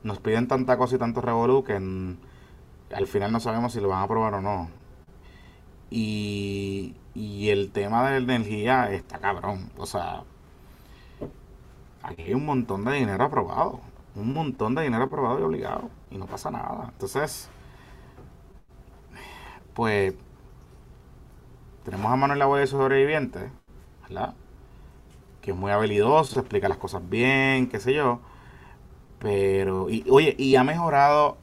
nos 0.04 0.20
piden 0.20 0.48
tanta 0.48 0.78
cosa 0.78 0.96
y 0.96 1.00
tanto 1.00 1.22
revolú 1.22 1.64
que 1.64 1.74
al 1.74 3.08
final 3.08 3.32
no 3.32 3.40
sabemos 3.40 3.74
si 3.74 3.82
lo 3.82 3.90
van 3.90 4.00
a 4.00 4.04
aprobar 4.04 4.36
o 4.36 4.42
no. 4.42 4.70
Y, 5.90 6.96
el 7.50 7.72
tema 7.72 8.10
de 8.10 8.20
la 8.20 8.36
energía 8.36 8.92
está 8.92 9.20
cabrón. 9.20 9.72
O 9.78 9.86
sea, 9.86 10.24
aquí 12.04 12.24
hay 12.24 12.34
un 12.34 12.46
montón 12.46 12.84
de 12.84 12.94
dinero 12.94 13.24
aprobado. 13.24 13.80
Un 14.16 14.34
montón 14.34 14.76
de 14.76 14.84
dinero 14.84 15.06
aprobado 15.06 15.40
y 15.40 15.44
obligado. 15.44 15.90
Y 16.12 16.18
no 16.18 16.26
pasa 16.26 16.52
nada. 16.52 16.90
Entonces, 16.92 17.50
pues, 19.74 20.16
tenemos 21.84 22.12
a 22.12 22.16
Manuel 22.16 22.42
Abuelo 22.42 22.68
sobreviviente, 22.68 23.52
¿verdad? 24.04 24.34
Que 25.46 25.52
es 25.52 25.58
muy 25.58 25.72
habilidoso, 25.72 26.40
explica 26.40 26.68
las 26.68 26.80
cosas 26.80 27.08
bien, 27.08 27.70
qué 27.70 27.80
sé 27.80 27.94
yo. 27.94 28.20
Pero, 29.20 29.90
y, 29.90 30.04
oye, 30.10 30.36
y 30.38 30.56
ha 30.56 30.64
mejorado 30.64 31.38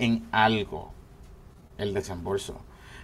en 0.00 0.26
algo 0.32 0.92
el 1.78 1.94
desembolso. 1.94 2.56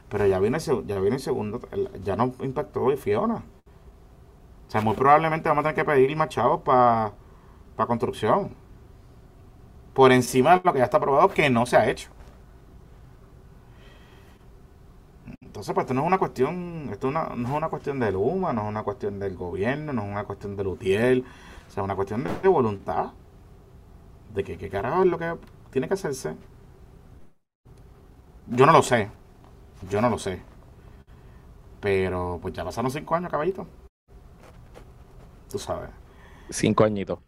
Pero 0.08 0.26
ya 0.26 0.40
viene, 0.40 0.58
ya 0.58 1.00
viene 1.00 1.16
el 1.16 1.20
segundo, 1.22 1.60
ya 2.04 2.16
no 2.16 2.34
impactó 2.42 2.82
hoy 2.84 2.96
Fiona. 2.96 3.36
O 4.68 4.70
sea, 4.70 4.80
muy 4.80 4.96
probablemente 4.96 5.48
vamos 5.48 5.64
a 5.64 5.68
tener 5.68 5.76
que 5.76 5.90
pedir 5.90 6.16
más 6.16 6.28
para 6.64 7.12
construcción. 7.86 8.50
Por 9.94 10.12
encima 10.12 10.56
de 10.56 10.62
lo 10.64 10.72
que 10.72 10.78
ya 10.80 10.84
está 10.86 10.96
aprobado 10.96 11.28
que 11.28 11.50
no 11.50 11.66
se 11.66 11.76
ha 11.76 11.88
hecho. 11.88 12.10
Entonces, 15.52 15.74
pues 15.74 15.84
esto 15.84 15.92
no 15.92 16.00
es 16.00 16.06
una 16.06 16.16
cuestión, 16.16 16.88
esto 16.90 17.10
no 17.10 17.20
es 17.30 17.50
una 17.50 17.68
cuestión 17.68 18.00
de 18.00 18.10
Luma, 18.10 18.54
no 18.54 18.62
es 18.62 18.68
una 18.68 18.82
cuestión 18.84 19.18
del 19.18 19.36
gobierno, 19.36 19.92
no 19.92 20.04
es 20.04 20.08
una 20.08 20.24
cuestión 20.24 20.56
de 20.56 20.64
Lutiel, 20.64 21.26
o 21.68 21.70
sea, 21.70 21.82
es 21.82 21.84
una 21.84 21.94
cuestión 21.94 22.24
de, 22.24 22.48
voluntad. 22.48 23.10
De 24.32 24.42
que 24.42 24.56
qué 24.56 24.70
carajo 24.70 25.02
es 25.02 25.10
lo 25.10 25.18
que 25.18 25.34
tiene 25.70 25.88
que 25.88 25.92
hacerse. 25.92 26.34
Yo 28.46 28.64
no 28.64 28.72
lo 28.72 28.80
sé, 28.80 29.10
yo 29.90 30.00
no 30.00 30.08
lo 30.08 30.16
sé. 30.16 30.40
Pero 31.82 32.38
pues 32.40 32.54
ya 32.54 32.64
pasaron 32.64 32.90
cinco 32.90 33.14
años, 33.14 33.30
caballito. 33.30 33.66
Tú 35.50 35.58
sabes. 35.58 35.90
Cinco 36.48 36.84
añitos. 36.84 37.18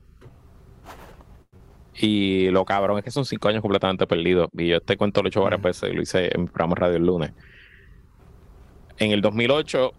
Y 1.97 2.49
lo 2.49 2.65
cabrón 2.65 2.97
es 2.97 3.05
que 3.05 3.11
son 3.11 3.27
cinco 3.27 3.49
años 3.49 3.61
completamente 3.61 4.07
perdidos. 4.07 4.49
Y 4.55 4.69
yo 4.69 4.79
este 4.79 4.97
cuento 4.97 5.21
lo 5.21 5.27
he 5.27 5.29
hecho 5.29 5.43
varias 5.43 5.61
veces 5.61 5.93
y 5.93 5.95
lo 5.95 6.01
hice 6.01 6.35
en 6.35 6.45
mi 6.45 6.47
programa 6.47 6.77
radio 6.77 6.97
el 6.97 7.05
lunes. 7.05 7.33
En 8.99 9.11
el 9.11 9.21
2008 9.21 9.93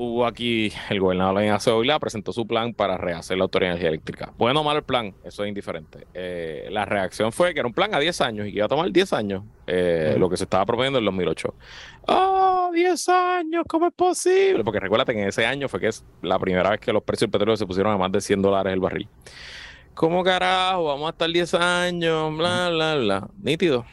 hubo 0.00 0.26
aquí 0.26 0.72
el 0.90 1.00
gobernador 1.00 1.38
de 1.40 1.84
la 1.84 1.98
presentó 1.98 2.32
su 2.32 2.46
plan 2.46 2.72
para 2.72 2.96
rehacer 2.96 3.36
la 3.36 3.44
Autoridad 3.44 3.70
de 3.70 3.72
Energía 3.72 3.88
Eléctrica. 3.88 4.32
Bueno 4.38 4.60
o 4.60 4.64
malo 4.64 4.78
el 4.78 4.84
plan, 4.84 5.12
eso 5.24 5.42
es 5.42 5.48
indiferente. 5.48 6.06
Eh, 6.14 6.68
la 6.70 6.84
reacción 6.84 7.32
fue 7.32 7.52
que 7.52 7.58
era 7.58 7.66
un 7.66 7.74
plan 7.74 7.92
a 7.94 7.98
10 7.98 8.20
años 8.20 8.46
y 8.46 8.52
que 8.52 8.56
iba 8.58 8.66
a 8.66 8.68
tomar 8.68 8.90
10 8.92 9.12
años 9.12 9.42
eh, 9.66 10.14
lo 10.16 10.30
que 10.30 10.36
se 10.36 10.44
estaba 10.44 10.64
proponiendo 10.64 10.98
en 10.98 11.02
el 11.02 11.06
2008. 11.06 11.54
¡Ah, 12.06 12.70
10 12.72 13.08
años! 13.08 13.64
¿Cómo 13.68 13.88
es 13.88 13.92
posible? 13.94 14.62
Porque 14.62 14.78
recuérdate 14.78 15.14
que 15.14 15.22
en 15.22 15.28
ese 15.28 15.44
año 15.44 15.68
fue 15.68 15.80
que 15.80 15.88
es 15.88 16.04
la 16.22 16.38
primera 16.38 16.70
vez 16.70 16.78
que 16.78 16.92
los 16.92 17.02
precios 17.02 17.26
del 17.26 17.32
petróleo 17.32 17.56
se 17.56 17.66
pusieron 17.66 17.92
a 17.92 17.98
más 17.98 18.12
de 18.12 18.20
100 18.20 18.40
dólares 18.40 18.72
el 18.72 18.80
barril. 18.80 19.08
¿Cómo 19.94 20.22
carajo? 20.22 20.84
Vamos 20.84 21.08
a 21.08 21.10
estar 21.10 21.28
10 21.28 21.54
años, 21.54 22.36
bla, 22.36 22.70
bla, 22.70 22.94
bla. 22.94 23.28
Nítido. 23.42 23.84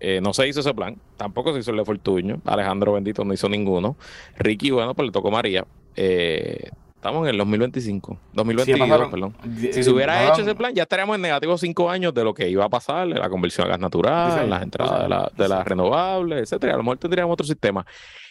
Eh, 0.00 0.20
no 0.20 0.32
se 0.32 0.46
hizo 0.46 0.60
ese 0.60 0.74
plan, 0.74 0.96
tampoco 1.16 1.52
se 1.52 1.60
hizo 1.60 1.70
el 1.70 1.78
de 1.78 1.84
Fortuño. 1.84 2.40
Alejandro 2.44 2.92
Bendito 2.92 3.24
no 3.24 3.32
hizo 3.34 3.48
ninguno. 3.48 3.96
Ricky, 4.38 4.70
bueno, 4.70 4.94
pues 4.94 5.06
le 5.06 5.12
tocó 5.12 5.30
María. 5.30 5.66
Eh, 5.96 6.70
estamos 6.98 7.22
en 7.24 7.30
el 7.30 7.38
2025, 7.38 8.18
2022, 8.32 9.10
perdón. 9.10 9.34
Si 9.56 9.82
se 9.84 9.90
hubiera 9.90 10.28
hecho 10.28 10.42
ese 10.42 10.54
plan, 10.54 10.74
ya 10.74 10.82
estaríamos 10.82 11.14
en 11.14 11.22
negativo 11.22 11.56
cinco 11.56 11.88
años 11.88 12.12
de 12.12 12.24
lo 12.24 12.34
que 12.34 12.48
iba 12.48 12.64
a 12.64 12.68
pasar, 12.68 13.06
la 13.06 13.30
conversión 13.30 13.66
a 13.66 13.70
gas 13.70 13.80
natural, 13.80 14.50
las 14.50 14.62
entradas 14.62 15.02
de, 15.02 15.08
la, 15.08 15.32
de 15.36 15.48
las 15.48 15.66
renovables, 15.66 16.42
etcétera. 16.42 16.74
A 16.74 16.76
lo 16.76 16.82
mejor 16.82 16.98
tendríamos 16.98 17.32
otro 17.32 17.46
sistema. 17.46 17.86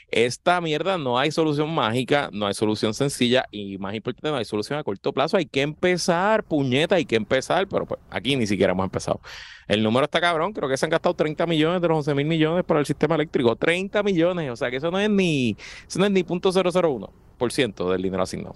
Esta 0.09 0.59
mierda 0.61 0.97
no 0.97 1.17
hay 1.17 1.31
solución 1.31 1.73
mágica, 1.73 2.29
no 2.31 2.45
hay 2.45 2.53
solución 2.53 2.93
sencilla 2.93 3.45
y 3.51 3.77
más 3.77 3.93
importante, 3.93 4.29
no 4.29 4.37
hay 4.37 4.45
solución 4.45 4.79
a 4.79 4.83
corto 4.83 5.13
plazo. 5.13 5.37
Hay 5.37 5.45
que 5.45 5.61
empezar, 5.61 6.43
puñeta, 6.43 6.95
hay 6.95 7.05
que 7.05 7.15
empezar, 7.15 7.67
pero 7.67 7.85
pues, 7.85 7.99
aquí 8.09 8.35
ni 8.35 8.47
siquiera 8.47 8.73
hemos 8.73 8.85
empezado. 8.85 9.21
El 9.67 9.81
número 9.81 10.05
está 10.05 10.19
cabrón, 10.19 10.51
creo 10.51 10.67
que 10.67 10.77
se 10.77 10.85
han 10.85 10.89
gastado 10.89 11.13
30 11.13 11.45
millones 11.45 11.81
de 11.81 11.87
los 11.87 11.97
11 11.97 12.15
mil 12.15 12.25
millones 12.25 12.65
para 12.65 12.81
el 12.81 12.85
sistema 12.85 13.15
eléctrico. 13.15 13.55
30 13.55 14.03
millones, 14.03 14.51
o 14.51 14.55
sea 14.55 14.69
que 14.69 14.77
eso 14.77 14.91
no 14.91 14.99
es 14.99 15.09
ni, 15.09 15.57
eso 15.87 15.99
no 15.99 16.05
es 16.05 16.11
ni 16.11 16.23
.001% 16.23 17.09
del 17.37 18.01
dinero 18.01 18.23
asignado. 18.23 18.55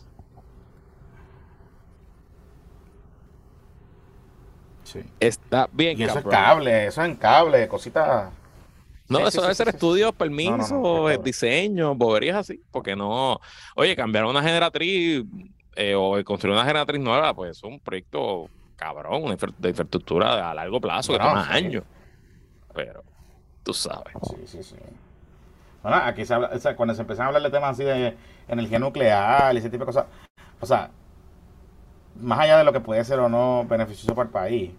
Sí. 4.83 5.01
Está 5.19 5.69
bien. 5.71 5.99
Y 5.99 6.03
eso 6.03 6.19
es 6.19 6.25
cable, 6.25 6.87
eso 6.87 7.01
es 7.01 7.07
en 7.07 7.15
cable, 7.15 7.67
cositas 7.67 8.31
no, 9.11 9.27
eso 9.27 9.41
debe 9.41 9.55
ser 9.55 9.67
estudios, 9.67 10.13
permisos, 10.13 11.23
diseño, 11.23 11.95
boberías 11.95 12.37
así, 12.37 12.61
porque 12.71 12.95
no. 12.95 13.39
Oye, 13.75 13.95
cambiar 13.95 14.25
una 14.25 14.41
generatriz 14.41 15.25
eh, 15.75 15.95
o 15.95 16.23
construir 16.23 16.55
una 16.55 16.65
generatriz 16.65 17.01
nueva, 17.01 17.33
pues 17.33 17.57
es 17.57 17.63
un 17.63 17.79
proyecto 17.79 18.49
cabrón, 18.77 19.23
una 19.23 19.35
de 19.35 19.69
infraestructura 19.69 20.49
a 20.49 20.53
largo 20.53 20.79
plazo, 20.79 21.13
que 21.13 21.19
toma 21.19 21.51
años. 21.51 21.83
Pero, 22.73 23.03
tú 23.63 23.73
sabes. 23.73 24.13
Sí, 24.29 24.35
sí, 24.45 24.63
sí. 24.63 24.75
Bueno, 25.81 25.97
aquí 25.97 26.25
se 26.25 26.33
habla, 26.33 26.51
o 26.53 26.59
sea, 26.59 26.75
cuando 26.75 26.93
se 26.93 27.01
empiezan 27.01 27.25
a 27.25 27.27
hablar 27.27 27.43
de 27.43 27.49
temas 27.49 27.71
así 27.71 27.83
de 27.83 28.15
energía 28.47 28.79
nuclear 28.79 29.53
y 29.53 29.57
ese 29.57 29.69
tipo 29.69 29.83
de 29.83 29.87
cosas, 29.87 30.05
o 30.59 30.65
sea, 30.65 30.91
más 32.19 32.39
allá 32.39 32.57
de 32.57 32.63
lo 32.63 32.73
que 32.73 32.79
puede 32.79 33.03
ser 33.03 33.19
o 33.19 33.29
no 33.29 33.65
beneficioso 33.67 34.13
para 34.13 34.27
el 34.27 34.31
país, 34.31 34.71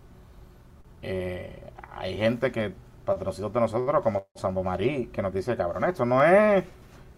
eh, 1.03 1.71
hay 1.97 2.17
gente 2.17 2.53
que 2.53 2.73
patrocitos 3.05 3.53
de 3.53 3.61
nosotros 3.61 4.03
como 4.03 4.27
Sambo 4.35 4.63
Marí, 4.63 5.07
que 5.13 5.23
nos 5.23 5.35
dice, 5.35 5.57
cabrón, 5.57 5.85
esto 5.85 6.05
no 6.05 6.23
es 6.23 6.65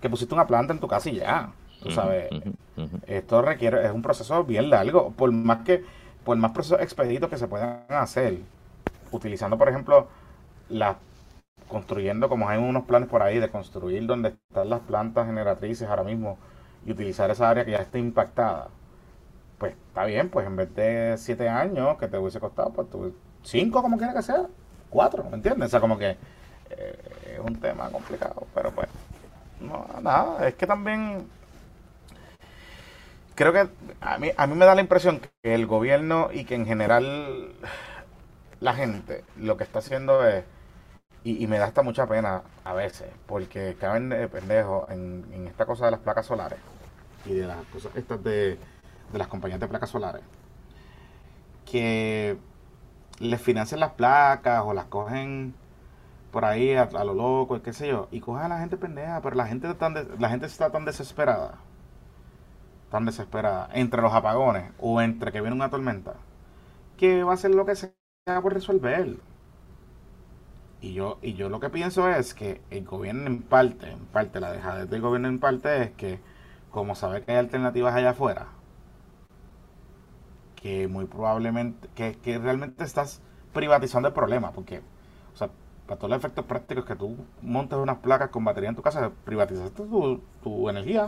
que 0.00 0.10
pusiste 0.10 0.34
una 0.34 0.46
planta 0.46 0.72
en 0.72 0.80
tu 0.80 0.88
casa 0.88 1.10
y 1.10 1.16
ya. 1.16 1.50
Tú 1.82 1.90
sabes, 1.90 2.30
esto 3.06 3.42
requiere, 3.42 3.84
es 3.84 3.92
un 3.92 4.00
proceso 4.00 4.42
bien 4.44 4.70
largo, 4.70 5.10
por 5.12 5.30
más 5.32 5.58
que, 5.64 5.84
por 6.24 6.36
más 6.38 6.52
procesos 6.52 6.80
expeditos 6.80 7.28
que 7.28 7.36
se 7.36 7.46
puedan 7.46 7.84
hacer, 7.90 8.38
utilizando, 9.10 9.58
por 9.58 9.68
ejemplo, 9.68 10.08
las 10.70 10.96
construyendo, 11.68 12.28
como 12.28 12.48
hay 12.48 12.58
unos 12.58 12.84
planes 12.84 13.08
por 13.08 13.22
ahí 13.22 13.38
de 13.38 13.50
construir 13.50 14.06
donde 14.06 14.30
están 14.30 14.70
las 14.70 14.80
plantas 14.80 15.26
generatrices 15.26 15.88
ahora 15.88 16.04
mismo 16.04 16.38
y 16.84 16.92
utilizar 16.92 17.30
esa 17.30 17.48
área 17.48 17.64
que 17.64 17.72
ya 17.72 17.78
está 17.78 17.98
impactada, 17.98 18.68
pues 19.58 19.74
está 19.88 20.04
bien, 20.04 20.28
pues 20.28 20.46
en 20.46 20.56
vez 20.56 20.74
de 20.74 21.14
siete 21.18 21.48
años 21.48 21.96
que 21.98 22.08
te 22.08 22.18
hubiese 22.18 22.40
costado, 22.40 22.70
pues 22.70 22.90
tú, 22.90 23.14
cinco 23.42 23.82
como 23.82 23.96
quiera 23.96 24.12
que 24.12 24.22
sea, 24.22 24.46
cuatro, 24.90 25.24
¿me 25.24 25.36
entiendes? 25.36 25.68
O 25.68 25.70
sea, 25.70 25.80
como 25.80 25.98
que 25.98 26.16
eh, 26.70 27.34
es 27.34 27.40
un 27.40 27.56
tema 27.56 27.88
complicado, 27.90 28.46
pero 28.54 28.70
pues, 28.70 28.88
no, 29.60 29.86
nada, 30.02 30.46
es 30.46 30.54
que 30.54 30.66
también 30.66 31.26
creo 33.34 33.52
que 33.52 33.68
a 34.00 34.18
mí, 34.18 34.30
a 34.36 34.46
mí 34.46 34.54
me 34.54 34.64
da 34.64 34.74
la 34.74 34.80
impresión 34.80 35.20
que 35.20 35.54
el 35.54 35.66
gobierno 35.66 36.28
y 36.32 36.44
que 36.44 36.54
en 36.54 36.66
general 36.66 37.52
la 38.60 38.74
gente 38.74 39.24
lo 39.36 39.56
que 39.56 39.64
está 39.64 39.80
haciendo 39.80 40.26
es, 40.26 40.44
y, 41.24 41.46
me 41.46 41.58
da 41.58 41.66
hasta 41.66 41.82
mucha 41.82 42.06
pena 42.06 42.42
a 42.64 42.74
veces, 42.74 43.10
porque 43.26 43.76
caben 43.80 44.10
de 44.10 44.28
pendejo 44.28 44.86
en, 44.90 45.46
esta 45.48 45.66
cosa 45.66 45.86
de 45.86 45.92
las 45.92 46.00
placas 46.00 46.26
solares 46.26 46.58
y 47.24 47.32
de 47.32 47.46
las 47.46 47.64
cosas 47.66 47.96
estas 47.96 48.22
de, 48.22 48.58
de 49.12 49.18
las 49.18 49.28
compañías 49.28 49.58
de 49.58 49.66
placas 49.66 49.90
solares, 49.90 50.22
que 51.64 52.36
les 53.20 53.40
financian 53.40 53.80
las 53.80 53.92
placas 53.92 54.62
o 54.64 54.74
las 54.74 54.84
cogen 54.86 55.54
por 56.30 56.44
ahí 56.44 56.74
a, 56.74 56.86
lo 56.86 57.14
loco, 57.14 57.62
qué 57.62 57.72
sé 57.72 57.88
yo, 57.88 58.08
y 58.10 58.20
cogen 58.20 58.44
a 58.44 58.48
la 58.48 58.58
gente 58.58 58.76
pendeja, 58.76 59.20
pero 59.22 59.36
la 59.36 59.46
gente, 59.46 59.72
tan 59.74 59.94
la 60.18 60.28
gente 60.28 60.46
está 60.46 60.70
tan 60.70 60.84
desesperada 60.84 61.58
tan 62.94 63.06
desesperada 63.06 63.68
entre 63.72 64.00
los 64.02 64.12
apagones 64.12 64.70
o 64.78 65.00
entre 65.00 65.32
que 65.32 65.40
viene 65.40 65.56
una 65.56 65.68
tormenta, 65.68 66.14
que 66.96 67.24
va 67.24 67.32
a 67.34 67.36
ser 67.36 67.52
lo 67.52 67.66
que 67.66 67.74
sea 67.74 67.90
por 68.40 68.54
resolver. 68.54 69.16
Y 70.84 70.92
yo, 70.92 71.18
y 71.22 71.32
yo 71.32 71.48
lo 71.48 71.60
que 71.60 71.70
pienso 71.70 72.10
es 72.10 72.34
que 72.34 72.60
el 72.68 72.84
gobierno 72.84 73.26
en 73.26 73.40
parte, 73.40 73.90
en 73.90 74.04
parte, 74.04 74.38
la 74.38 74.52
dejadez 74.52 74.90
del 74.90 75.00
gobierno 75.00 75.28
en 75.28 75.40
parte 75.40 75.82
es 75.82 75.90
que, 75.92 76.20
como 76.70 76.94
sabe 76.94 77.22
que 77.22 77.32
hay 77.32 77.38
alternativas 77.38 77.94
allá 77.94 78.10
afuera, 78.10 78.48
que 80.56 80.86
muy 80.86 81.06
probablemente, 81.06 81.88
que, 81.94 82.18
que 82.18 82.38
realmente 82.38 82.84
estás 82.84 83.22
privatizando 83.54 84.08
el 84.08 84.14
problema, 84.14 84.52
porque, 84.52 84.82
o 85.32 85.36
sea, 85.38 85.48
para 85.86 85.98
todos 85.98 86.10
los 86.10 86.18
efectos 86.18 86.44
prácticos 86.44 86.84
que 86.84 86.96
tú 86.96 87.16
montes 87.40 87.78
unas 87.78 87.96
placas 88.00 88.28
con 88.28 88.44
batería 88.44 88.68
en 88.68 88.76
tu 88.76 88.82
casa, 88.82 89.10
privatizaste 89.24 89.84
tu, 89.84 90.20
tu 90.42 90.68
energía. 90.68 91.06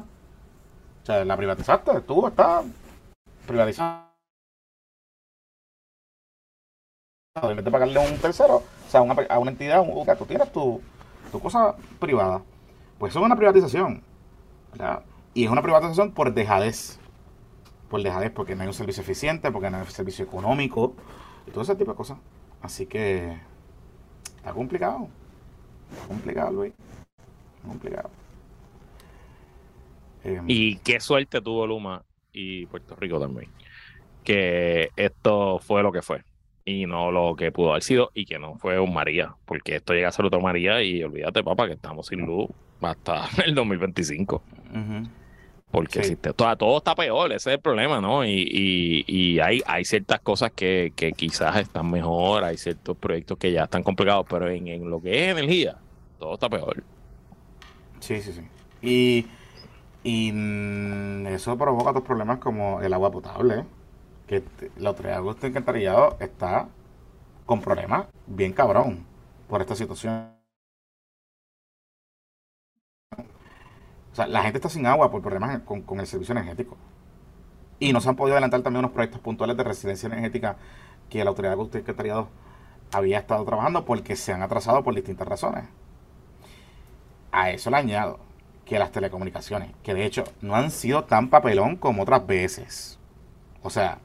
O 1.03 1.07
sea, 1.07 1.23
la 1.23 1.37
privatizaste, 1.37 2.01
tú 2.01 2.27
estás 2.27 2.65
privatizando. 3.47 4.07
En 7.43 7.57
vez 7.57 7.65
de 7.67 7.71
pagarle 7.71 8.03
a 8.03 8.11
un 8.11 8.19
tercero, 8.19 8.62
o 9.01 9.15
sea, 9.15 9.27
a 9.29 9.39
una 9.39 9.51
entidad, 9.51 9.81
un, 9.81 10.07
tú 10.17 10.27
tienes 10.27 10.51
tu, 10.53 10.81
tu 11.33 11.41
cosa 11.41 11.75
privada. 11.99 12.43
Pues 12.99 13.11
eso 13.13 13.21
es 13.21 13.27
una 13.27 13.37
privatización. 13.37 14.03
Y 15.35 15.45
es 15.45 15.51
una 15.51 15.63
privatización 15.63 16.13
por 16.13 16.33
dejadez. 16.33 16.99
Por 17.91 18.03
dejadez, 18.03 18.31
porque 18.33 18.55
no 18.55 18.63
hay 18.63 18.69
un 18.69 18.75
servicio 18.75 19.03
eficiente, 19.03 19.51
porque 19.51 19.71
no 19.71 19.77
hay 19.77 19.83
un 19.83 19.91
servicio 19.91 20.25
económico, 20.25 20.95
y 21.47 21.51
todo 21.51 21.63
ese 21.63 21.77
tipo 21.77 21.93
de 21.93 21.97
cosas. 21.97 22.19
Así 22.63 22.87
que 22.87 23.39
está 24.37 24.53
complicado. 24.53 25.09
Está 25.93 26.09
complicado, 26.09 26.53
Luis. 26.53 26.73
Está 27.57 27.69
complicado. 27.69 28.11
Em, 30.25 30.45
y 30.49 30.77
qué 30.79 30.99
suerte 30.99 31.41
tuvo 31.41 31.67
Luma 31.67 32.03
y 32.33 32.67
Puerto 32.67 32.97
Rico 32.97 33.21
también. 33.21 33.51
Que 34.25 34.91
esto 34.97 35.61
fue 35.61 35.83
lo 35.83 35.93
que 35.93 36.03
fue 36.03 36.25
y 36.67 36.85
no 36.85 37.13
lo 37.13 37.37
que 37.37 37.53
pudo 37.53 37.71
haber 37.71 37.83
sido 37.85 38.11
y 38.13 38.27
que 38.27 38.41
no 38.41 38.57
fue 38.57 38.79
un 38.81 38.93
María, 38.93 39.37
porque 39.47 39.77
esto 39.77 39.95
llega 39.95 40.09
a 40.09 40.13
ser 40.13 40.27
otro 40.27 40.41
María 40.41 40.83
y 40.83 41.03
olvídate, 41.03 41.43
papá, 41.45 41.69
que 41.69 41.75
estamos 41.75 42.09
sin 42.09 42.27
luz 42.27 42.51
hasta 42.83 43.29
el 43.47 43.55
2025. 43.55 44.43
Porque 45.71 46.03
si 46.03 46.17
todo, 46.17 46.57
todo, 46.57 46.79
está 46.79 46.95
peor, 46.95 47.33
ese 47.33 47.51
es 47.51 47.57
el 47.57 47.61
problema, 47.61 48.01
¿no? 48.01 48.25
Y, 48.25 49.05
y, 49.07 49.39
hay, 49.39 49.63
hay 49.67 49.85
ciertas 49.85 50.21
cosas 50.21 50.51
que, 50.53 50.93
que, 50.97 51.13
quizás 51.13 51.57
están 51.57 51.91
mejor, 51.91 52.43
hay 52.45 52.57
ciertos 52.57 52.97
proyectos 52.97 53.39
que 53.39 53.53
ya 53.53 53.65
están 53.65 53.83
complicados, 53.83 54.27
pero 54.29 54.49
en, 54.49 54.67
en 54.67 54.91
lo 54.91 55.01
que 55.01 55.25
es 55.25 55.33
energía, 55.33 55.77
todo 56.19 56.35
está 56.35 56.49
peor. 56.49 56.83
Sí, 58.01 58.21
sí, 58.21 58.33
sí. 58.33 58.43
Y 58.83 59.27
y 60.07 60.31
mm, 60.33 61.27
eso 61.27 61.59
provoca 61.59 61.91
otros 61.91 62.05
problemas 62.05 62.39
como 62.39 62.81
el 62.81 62.93
agua 62.93 63.11
potable, 63.11 63.65
que 64.27 64.43
la 64.77 64.91
autoridad 64.91 65.15
de 65.15 65.19
Augusto 65.19 65.47
Encantarillado 65.47 66.17
está 66.21 66.69
con 67.45 67.61
problemas 67.61 68.07
bien 68.27 68.53
cabrón 68.53 69.07
por 69.49 69.61
esta 69.61 69.77
situación. 69.77 70.33
O 74.12 74.17
sea, 74.17 74.27
la 74.27 74.43
gente 74.43 74.59
está 74.59 74.69
sin 74.69 74.87
agua 74.87 75.11
por 75.11 75.21
problemas 75.21 75.61
con, 75.61 75.83
con 75.83 76.01
el 76.01 76.07
servicio 76.07 76.33
energético. 76.33 76.77
Y 77.79 77.93
no 77.93 78.01
se 78.01 78.09
han 78.09 78.17
podido 78.17 78.35
adelantar 78.35 78.62
también 78.62 78.81
unos 78.81 78.93
proyectos 78.93 79.21
puntuales 79.21 79.57
de 79.57 79.65
residencia 79.65 80.07
energética 80.07 80.57
que 81.11 81.23
la 81.23 81.31
autoridad 81.31 81.51
de 81.51 81.55
Augusto 81.55 81.79
Encantarillado 81.79 82.29
había 82.93 83.19
estado 83.19 83.45
trabajando 83.45 83.85
porque 83.85 84.17
se 84.17 84.33
han 84.33 84.43
atrasado 84.43 84.83
por 84.83 84.95
distintas 84.95 85.29
razones. 85.29 85.65
A 87.31 87.51
eso 87.51 87.71
le 87.71 87.77
añado 87.77 88.19
que 88.65 88.79
las 88.79 88.91
telecomunicaciones, 88.91 89.71
que 89.83 89.95
de 89.95 90.05
hecho 90.07 90.25
no 90.41 90.57
han 90.57 90.71
sido 90.71 91.05
tan 91.05 91.29
papelón 91.29 91.77
como 91.77 92.03
otras 92.03 92.27
veces. 92.27 92.99
O 93.62 93.71
sea, 93.71 93.99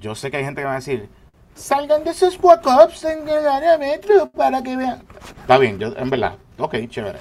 yo 0.00 0.14
sé 0.14 0.30
que 0.30 0.38
hay 0.38 0.44
gente 0.44 0.60
que 0.60 0.66
va 0.66 0.72
a 0.72 0.76
decir, 0.76 1.08
salgan 1.54 2.04
de 2.04 2.10
esos 2.10 2.38
walk-ups 2.42 3.04
en 3.04 3.28
el 3.28 3.46
área 3.46 3.78
metro 3.78 4.28
para 4.30 4.62
que 4.62 4.76
vean. 4.76 5.02
Está 5.40 5.58
bien, 5.58 5.78
yo 5.78 5.96
en 5.96 6.10
verdad, 6.10 6.36
ok, 6.58 6.74
chévere. 6.88 7.18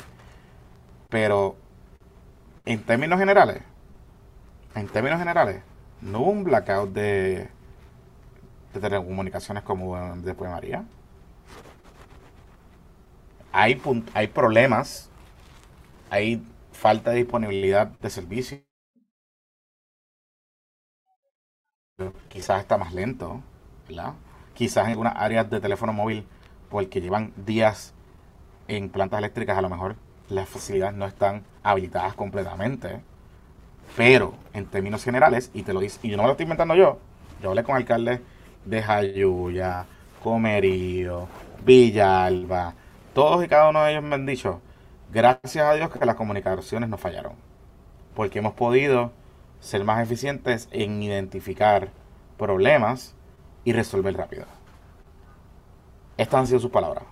Pero 1.09 1.55
en 2.65 2.83
términos 2.83 3.19
generales, 3.19 3.61
en 4.75 4.87
términos 4.87 5.19
generales, 5.19 5.61
no 6.01 6.19
hubo 6.21 6.31
un 6.31 6.43
blackout 6.43 6.91
de, 6.91 7.49
de 8.73 8.79
telecomunicaciones 8.79 9.63
como 9.63 9.97
después 10.17 10.49
de 10.49 10.55
María. 10.55 10.83
Hay, 13.51 13.81
hay 14.13 14.27
problemas 14.27 15.09
hay 16.09 16.41
falta 16.71 17.11
de 17.11 17.17
disponibilidad 17.17 17.87
de 17.87 18.09
servicio. 18.09 18.59
Quizás 22.27 22.59
está 22.59 22.77
más 22.77 22.93
lento, 22.93 23.41
¿verdad? 23.87 24.15
Quizás 24.53 24.83
en 24.83 24.91
algunas 24.91 25.15
áreas 25.15 25.49
de 25.49 25.61
teléfono 25.61 25.93
móvil, 25.93 26.27
porque 26.69 26.99
llevan 26.99 27.31
días 27.37 27.93
en 28.67 28.89
plantas 28.89 29.19
eléctricas, 29.19 29.57
a 29.57 29.61
lo 29.61 29.69
mejor 29.69 29.95
las 30.27 30.49
facilidades 30.49 30.95
no 30.95 31.05
están 31.05 31.43
habilitadas 31.63 32.13
completamente. 32.13 32.99
Pero 33.95 34.33
en 34.51 34.65
términos 34.65 35.05
generales, 35.05 35.51
y 35.53 35.63
te 35.63 35.71
lo 35.71 35.79
dice, 35.79 35.99
y 36.03 36.09
yo 36.09 36.17
no 36.17 36.23
lo 36.23 36.31
estoy 36.31 36.43
inventando 36.43 36.75
yo, 36.75 36.99
yo 37.41 37.49
hablé 37.49 37.63
con 37.63 37.77
alcaldes 37.77 38.19
de 38.65 38.83
Jayuya, 38.83 39.85
Comerío, 40.21 41.29
Villalba, 41.63 42.73
todos 43.13 43.45
y 43.45 43.47
cada 43.47 43.69
uno 43.69 43.83
de 43.83 43.91
ellos 43.91 44.03
me 44.03 44.15
han 44.15 44.25
dicho, 44.25 44.59
Gracias 45.13 45.63
a 45.63 45.73
Dios 45.75 45.89
que 45.91 46.05
las 46.05 46.15
comunicaciones 46.15 46.89
no 46.89 46.97
fallaron, 46.97 47.33
porque 48.15 48.39
hemos 48.39 48.53
podido 48.53 49.13
ser 49.65 49.83
más 49.83 50.01
eficientes 50.01 50.69
en 50.71 51.01
identificar 51.01 51.89
problemas 52.37 53.15
y 53.63 53.73
resolver 53.73 54.15
rápido. 54.15 54.45
Estas 56.17 56.39
han 56.41 56.47
sido 56.47 56.59
sus 56.59 56.71
palabras. 56.71 57.03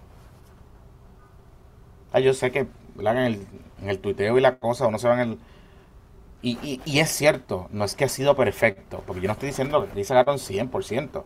Ah, 2.12 2.20
yo 2.20 2.34
sé 2.36 2.51
que 2.51 2.60
en 2.60 3.18
el, 3.18 3.47
en 3.82 3.89
el 3.89 3.99
tuiteo 3.99 4.38
y 4.38 4.41
la 4.41 4.58
cosa 4.58 4.86
uno 4.88 4.99
se 4.99 5.08
va 5.08 5.16
en 5.16 5.32
el... 5.32 5.39
Y, 6.43 6.99
es 6.99 7.10
cierto, 7.10 7.70
no 7.72 7.86
es 7.86 7.95
que 7.95 8.04
ha 8.04 8.10
sido 8.10 8.36
perfecto, 8.36 9.01
porque 9.08 9.22
yo 9.22 9.28
no 9.28 9.34
estoy 9.34 9.47
diciendo 9.47 9.88
que 9.91 10.04
se 10.04 10.14
ganaron 10.14 10.38
100%, 10.38 11.24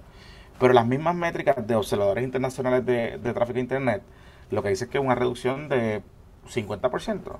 pero 0.59 0.73
las 0.73 0.86
mismas 0.86 1.15
métricas 1.15 1.65
de 1.65 1.75
observadores 1.75 2.23
internacionales 2.23 2.86
de, 2.86 3.17
de 3.17 3.34
tráfico 3.34 3.55
de 3.55 3.61
Internet, 3.61 4.03
lo 4.51 4.61
que 4.61 4.69
dice 4.69 4.86
es 4.86 4.91
que 4.91 4.99
una 4.99 5.15
reducción 5.15 5.69
de 5.69 6.03
50%. 6.47 7.38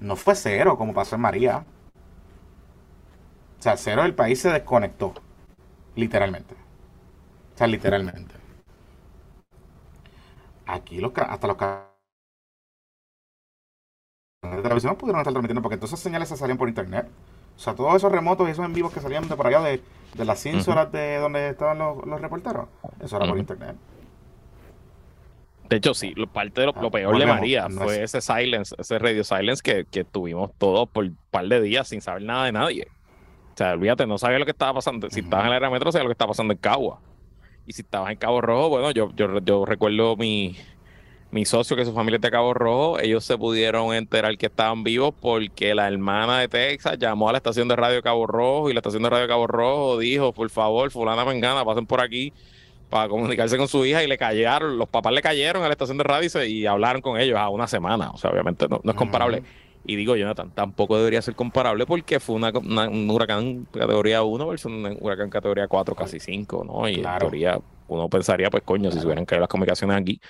No 0.00 0.16
fue 0.16 0.34
cero 0.36 0.78
como 0.78 0.94
pasó 0.94 1.16
en 1.16 1.22
María. 1.22 1.64
O 3.62 3.64
sea, 3.64 3.76
cero 3.76 4.02
el 4.04 4.12
país 4.12 4.40
se 4.40 4.50
desconectó. 4.50 5.14
Literalmente. 5.94 6.52
O 7.54 7.56
sea, 7.56 7.68
literalmente. 7.68 8.34
Aquí 10.66 10.98
los, 10.98 11.12
hasta 11.14 11.46
los 11.46 11.56
canales 11.56 11.86
de 14.42 14.62
televisión 14.62 14.96
pudieron 14.96 15.20
estar 15.20 15.32
transmitiendo 15.32 15.62
porque 15.62 15.76
todas 15.76 15.90
esas 15.90 16.00
señales 16.00 16.28
se 16.28 16.36
salían 16.36 16.58
por 16.58 16.68
internet. 16.68 17.06
O 17.56 17.60
sea, 17.60 17.76
todos 17.76 17.94
esos 17.94 18.10
remotos 18.10 18.48
y 18.48 18.50
esos 18.50 18.64
en 18.64 18.72
vivos 18.72 18.92
que 18.92 18.98
salían 18.98 19.28
de 19.28 19.36
por 19.36 19.46
allá 19.46 19.60
de, 19.60 19.80
las 20.16 20.42
cínsulas 20.42 20.90
de 20.90 21.18
donde 21.18 21.50
estaban 21.50 21.78
los, 21.78 22.04
los 22.04 22.20
reporteros, 22.20 22.66
eso 23.00 23.16
era 23.16 23.28
por 23.28 23.38
internet. 23.38 23.76
De 25.68 25.76
hecho, 25.76 25.94
sí, 25.94 26.12
parte 26.32 26.62
de 26.62 26.66
lo, 26.66 26.74
ah, 26.74 26.90
peor 26.90 27.16
de 27.16 27.26
María 27.26 27.68
fue 27.70 28.02
ese 28.02 28.20
silence, 28.20 28.74
ese 28.76 28.98
radio 28.98 29.22
silence 29.22 29.62
que, 29.62 29.84
que 29.84 30.02
tuvimos 30.02 30.50
todos 30.58 30.88
por 30.88 31.04
un 31.04 31.18
par 31.30 31.46
de 31.46 31.60
días 31.60 31.86
sin 31.86 32.00
saber 32.00 32.24
nada 32.24 32.46
de 32.46 32.52
nadie. 32.52 32.88
O 33.52 33.56
sea, 33.56 33.72
olvídate, 33.72 34.06
no 34.06 34.18
sabía 34.18 34.38
lo 34.38 34.44
que 34.44 34.50
estaba 34.52 34.74
pasando. 34.74 35.10
Si 35.10 35.20
estabas 35.20 35.44
en 35.44 35.48
el 35.48 35.54
aerometro, 35.54 35.92
sabía 35.92 36.04
lo 36.04 36.08
que 36.08 36.14
estaba 36.14 36.30
pasando 36.30 36.52
en 36.52 36.58
Cagua. 36.58 37.00
Y 37.66 37.72
si 37.72 37.82
estabas 37.82 38.10
en 38.10 38.16
Cabo 38.16 38.40
Rojo, 38.40 38.70
bueno, 38.70 38.90
yo, 38.90 39.12
yo, 39.14 39.38
yo 39.40 39.64
recuerdo 39.64 40.16
mi, 40.16 40.56
mi 41.32 41.46
socio, 41.46 41.76
que 41.76 41.84
su 41.84 41.92
familia 41.92 42.16
es 42.16 42.22
de 42.22 42.30
Cabo 42.30 42.52
Rojo, 42.54 43.00
ellos 43.00 43.24
se 43.24 43.38
pudieron 43.38 43.94
enterar 43.94 44.36
que 44.36 44.46
estaban 44.46 44.84
vivos 44.84 45.14
porque 45.18 45.74
la 45.74 45.88
hermana 45.88 46.38
de 46.40 46.48
Texas 46.48 46.98
llamó 46.98 47.28
a 47.28 47.32
la 47.32 47.38
estación 47.38 47.68
de 47.68 47.76
radio 47.76 48.02
Cabo 48.02 48.26
Rojo 48.26 48.68
y 48.68 48.74
la 48.74 48.80
estación 48.80 49.02
de 49.02 49.10
radio 49.10 49.26
Cabo 49.26 49.46
Rojo 49.46 49.98
dijo, 49.98 50.32
por 50.32 50.50
favor, 50.50 50.90
fulana 50.90 51.24
mengana, 51.24 51.64
pasen 51.64 51.86
por 51.86 52.02
aquí 52.02 52.32
para 52.90 53.08
comunicarse 53.08 53.56
con 53.56 53.66
su 53.66 53.86
hija 53.86 54.04
y 54.04 54.06
le 54.06 54.18
cayeron, 54.18 54.76
los 54.76 54.86
papás 54.86 55.14
le 55.14 55.22
cayeron 55.22 55.62
a 55.62 55.68
la 55.68 55.72
estación 55.72 55.96
de 55.96 56.04
radio 56.04 56.44
y, 56.44 56.66
hablaron 56.66 57.00
con 57.00 57.18
ellos 57.18 57.38
a 57.38 57.48
una 57.48 57.66
semana. 57.66 58.10
O 58.10 58.18
sea, 58.18 58.30
obviamente 58.30 58.68
no, 58.68 58.82
es 58.84 58.94
comparable. 58.94 59.42
Y 59.84 59.96
digo, 59.96 60.14
Jonathan, 60.16 60.50
tampoco 60.54 60.96
debería 60.96 61.22
ser 61.22 61.34
comparable 61.34 61.86
porque 61.86 62.20
fue 62.20 62.36
una, 62.36 62.50
un 62.50 63.10
huracán 63.10 63.66
categoría 63.72 64.22
1 64.22 64.46
versus 64.46 64.72
un 64.72 64.96
huracán 65.00 65.28
categoría 65.28 65.66
4, 65.66 65.94
casi 65.94 66.20
5, 66.20 66.64
¿no? 66.64 66.88
Y 66.88 67.00
en 67.00 67.18
teoría 67.18 67.58
uno 67.88 68.08
pensaría, 68.08 68.48
pues 68.48 68.62
coño, 68.62 68.90
si 68.90 69.00
se 69.00 69.06
hubieran 69.06 69.24
caído 69.24 69.40
las 69.40 69.48
comunicaciones 69.48 69.96
aquí, 69.96 70.20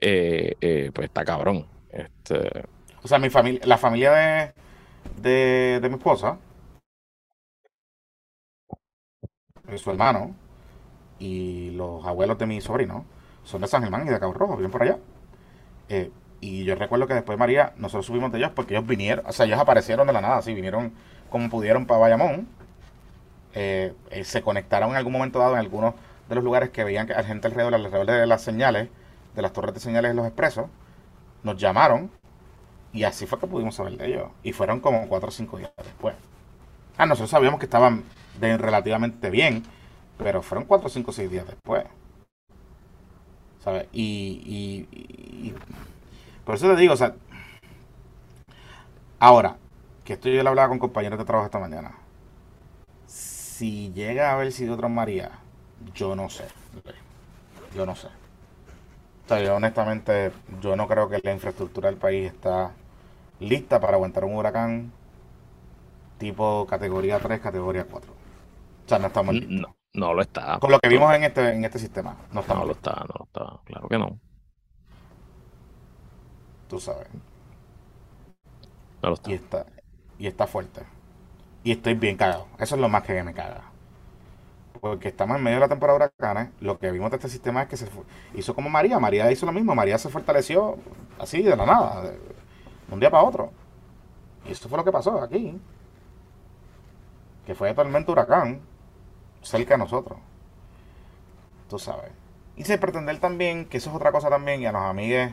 eh, 0.00 0.54
eh, 0.60 0.90
pues 0.94 1.06
está 1.06 1.24
cabrón. 1.24 1.66
Este... 1.90 2.64
O 3.02 3.08
sea, 3.08 3.18
mi 3.18 3.30
familia, 3.30 3.60
la 3.64 3.76
familia 3.76 4.12
de, 5.16 5.80
de, 5.80 5.88
mi 5.88 5.96
esposa, 5.96 6.38
su 9.76 9.90
hermano 9.90 10.34
y 11.18 11.70
los 11.70 12.04
abuelos 12.06 12.38
de 12.38 12.46
mi 12.46 12.60
sobrino 12.60 13.04
son 13.42 13.62
de 13.62 13.66
San 13.66 13.82
Germán 13.82 14.06
y 14.06 14.10
de 14.10 14.20
Cabo 14.20 14.32
Rojo, 14.32 14.56
viven 14.56 14.70
por 14.70 14.82
allá. 14.82 14.98
Eh, 15.88 16.10
y 16.42 16.64
yo 16.64 16.74
recuerdo 16.74 17.06
que 17.06 17.14
después 17.14 17.38
María, 17.38 17.72
nosotros 17.78 18.04
subimos 18.04 18.30
de 18.32 18.38
ellos 18.38 18.50
porque 18.54 18.74
ellos 18.74 18.86
vinieron, 18.86 19.24
o 19.26 19.32
sea, 19.32 19.46
ellos 19.46 19.58
aparecieron 19.58 20.06
de 20.06 20.12
la 20.12 20.20
nada, 20.20 20.42
sí, 20.42 20.52
vinieron 20.52 20.92
como 21.30 21.48
pudieron 21.48 21.86
para 21.86 22.00
Bayamón. 22.00 22.48
se 23.52 24.42
conectaron 24.42 24.90
en 24.90 24.96
algún 24.96 25.12
momento 25.14 25.38
dado 25.38 25.54
en 25.54 25.60
algunos 25.60 25.94
de 26.28 26.34
los 26.34 26.44
lugares 26.44 26.70
que 26.70 26.84
veían 26.84 27.06
que 27.06 27.14
hay 27.14 27.24
gente 27.24 27.48
alrededor, 27.48 27.74
alrededor 27.74 28.06
de 28.06 28.26
las 28.26 28.42
señales, 28.42 28.88
de 29.34 29.42
las 29.42 29.52
torres 29.52 29.74
de 29.74 29.80
señales 29.80 30.10
de 30.10 30.14
los 30.14 30.26
expresos, 30.26 30.66
nos 31.42 31.56
llamaron 31.56 32.10
y 32.92 33.04
así 33.04 33.26
fue 33.26 33.38
que 33.38 33.46
pudimos 33.46 33.74
saber 33.74 33.96
de 33.96 34.06
ellos. 34.06 34.28
Y 34.42 34.52
fueron 34.52 34.80
como 34.80 35.08
cuatro 35.08 35.28
o 35.28 35.32
cinco 35.32 35.58
días 35.58 35.72
después. 35.76 36.14
Ah, 36.98 37.06
nosotros 37.06 37.30
sabíamos 37.30 37.58
que 37.58 37.66
estaban 37.66 38.04
relativamente 38.40 39.30
bien, 39.30 39.62
pero 40.18 40.42
fueron 40.42 40.66
cuatro, 40.66 40.88
cinco 40.88 41.12
seis 41.12 41.30
días 41.30 41.46
después. 41.46 41.84
¿Sabes? 43.64 43.86
Y, 43.92 45.54
por 46.44 46.54
eso 46.54 46.68
te 46.68 46.76
digo, 46.76 46.94
o 46.94 46.96
sea, 46.96 47.14
ahora, 49.18 49.56
que 50.04 50.14
esto 50.14 50.28
yo 50.28 50.42
le 50.42 50.48
hablaba 50.48 50.68
con 50.68 50.78
compañeros 50.78 51.18
de 51.18 51.24
trabajo 51.24 51.46
esta 51.46 51.58
mañana. 51.58 51.92
Si 53.06 53.92
llega 53.92 54.30
a 54.30 54.34
haber 54.34 54.50
sido 54.52 54.74
otra 54.74 54.88
María, 54.88 55.30
yo 55.94 56.16
no 56.16 56.28
sé. 56.28 56.44
Yo 57.74 57.86
no 57.86 57.94
sé. 57.94 58.08
O 59.24 59.28
sea, 59.28 59.40
yo 59.40 59.54
honestamente, 59.54 60.32
yo 60.60 60.74
no 60.76 60.88
creo 60.88 61.08
que 61.08 61.20
la 61.22 61.32
infraestructura 61.32 61.88
del 61.88 61.98
país 61.98 62.32
está 62.32 62.72
lista 63.38 63.80
para 63.80 63.94
aguantar 63.94 64.24
un 64.24 64.34
huracán 64.34 64.92
tipo 66.18 66.66
categoría 66.66 67.18
3, 67.18 67.40
categoría 67.40 67.84
4. 67.84 68.12
O 68.12 68.88
sea, 68.88 68.98
no 68.98 69.06
estamos 69.06 69.34
listos. 69.34 69.60
No, 69.60 69.76
no 69.94 70.14
lo 70.14 70.22
está. 70.22 70.58
Con 70.58 70.70
lo 70.70 70.80
que 70.80 70.88
vimos 70.88 71.14
en 71.14 71.24
este, 71.24 71.52
en 71.52 71.64
este 71.64 71.78
sistema. 71.78 72.16
No, 72.32 72.40
estamos 72.40 72.62
no 72.62 72.66
lo 72.68 72.72
está, 72.72 72.92
no 72.92 73.14
lo 73.18 73.24
está. 73.24 73.60
Claro 73.64 73.88
que 73.88 73.98
no. 73.98 74.18
Tú 76.72 76.80
sabes. 76.80 77.06
Está. 79.02 79.30
Y 79.30 79.34
está, 79.34 79.66
y 80.18 80.26
está 80.26 80.46
fuerte. 80.46 80.80
Y 81.64 81.72
estoy 81.72 81.92
bien 81.92 82.16
cagado. 82.16 82.46
Eso 82.58 82.76
es 82.76 82.80
lo 82.80 82.88
más 82.88 83.02
que 83.02 83.22
me 83.22 83.34
caga 83.34 83.64
porque 84.80 85.08
estamos 85.08 85.36
en 85.36 85.44
medio 85.44 85.58
de 85.58 85.60
la 85.60 85.68
temporada 85.68 85.96
de 85.96 86.04
huracanes, 86.06 86.48
lo 86.58 86.76
que 86.76 86.90
vimos 86.90 87.08
de 87.12 87.16
este 87.16 87.28
sistema 87.28 87.62
es 87.62 87.68
que 87.68 87.76
se 87.76 87.86
hizo 88.34 88.52
como 88.52 88.68
María, 88.68 88.98
María 88.98 89.30
hizo 89.30 89.46
lo 89.46 89.52
mismo, 89.52 89.76
María 89.76 89.96
se 89.96 90.08
fortaleció 90.08 90.76
así 91.20 91.40
de 91.40 91.54
la 91.54 91.64
nada, 91.64 92.02
de 92.02 92.18
un 92.90 92.98
día 92.98 93.08
para 93.08 93.22
otro. 93.22 93.52
Y 94.44 94.50
eso 94.50 94.68
fue 94.68 94.78
lo 94.78 94.84
que 94.84 94.90
pasó 94.90 95.22
aquí. 95.22 95.56
Que 97.46 97.54
fue 97.54 97.68
totalmente 97.68 98.10
huracán 98.10 98.60
cerca 99.40 99.74
de 99.74 99.78
nosotros. 99.78 100.18
Tú 101.70 101.78
sabes. 101.78 102.10
Y 102.56 102.64
se 102.64 102.76
pretender 102.76 103.20
también, 103.20 103.66
que 103.66 103.76
eso 103.76 103.90
es 103.90 103.94
otra 103.94 104.10
cosa 104.10 104.30
también, 104.30 104.62
y 104.62 104.66
a 104.66 104.72
los 104.72 104.82
amigues 104.82 105.32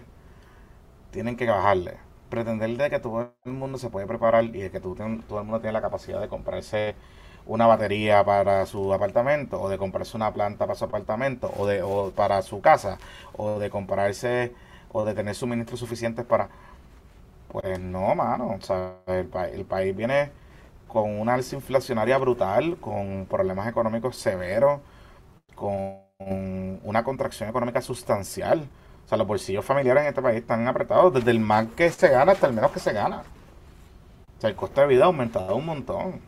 tienen 1.12 1.36
que 1.36 1.48
bajarle. 1.48 1.98
Pretender 2.30 2.70
de 2.78 2.90
que 2.90 3.00
todo 3.00 3.34
el 3.46 3.54
mundo 3.54 3.78
se 3.78 3.90
puede 3.90 4.06
preparar 4.08 4.44
y 4.46 4.62
de 4.62 4.72
que 4.72 4.80
todo 4.80 4.96
el 5.04 5.24
mundo 5.28 5.60
tiene 5.60 5.74
la 5.74 5.82
capacidad 5.82 6.22
de 6.22 6.28
comprarse 6.28 6.96
una 7.46 7.66
batería 7.68 8.24
para 8.24 8.66
su 8.68 8.94
apartamento, 8.94 9.60
o 9.62 9.70
de 9.70 9.78
comprarse 9.78 10.16
una 10.18 10.32
planta 10.34 10.68
para 10.68 10.78
su 10.78 10.86
apartamento, 10.86 11.52
o, 11.58 11.66
de, 11.66 11.82
o 11.82 12.12
para 12.12 12.42
su 12.44 12.62
casa, 12.62 13.00
o 13.34 13.60
de 13.60 13.70
comprarse, 13.72 14.54
o 14.92 15.04
de 15.06 15.14
tener 15.16 15.36
suministros 15.36 15.80
suficientes 15.80 16.26
para... 16.26 16.50
Pues 17.52 17.80
no, 17.80 18.14
mano, 18.16 18.60
el, 19.08 19.30
el 19.54 19.66
país 19.66 19.96
viene 19.96 20.32
con 20.88 21.20
una 21.20 21.34
alza 21.36 21.56
inflacionaria 21.56 22.18
brutal, 22.20 22.78
con 22.80 23.26
problemas 23.30 23.68
económicos 23.68 24.18
severos, 24.18 24.82
con 25.56 25.98
una 26.84 27.04
contracción 27.04 27.50
económica 27.50 27.82
sustancial. 27.82 28.68
O 29.10 29.12
sea, 29.12 29.18
los 29.18 29.26
bolsillos 29.26 29.66
familiares 29.66 30.04
en 30.04 30.10
este 30.10 30.22
país 30.22 30.38
están 30.38 30.68
apretados, 30.68 31.12
desde 31.12 31.32
el 31.32 31.40
más 31.40 31.66
que 31.76 31.90
se 31.90 32.10
gana 32.10 32.34
hasta 32.34 32.46
el 32.46 32.54
menos 32.54 32.70
que 32.70 32.80
se 32.80 32.94
gana. 32.94 33.24
O 34.38 34.40
sea, 34.40 34.52
el 34.52 34.56
costo 34.56 34.82
de 34.82 34.86
vida 34.86 35.06
ha 35.06 35.08
aumentado 35.08 35.56
un 35.56 35.66
montón. 35.66 36.22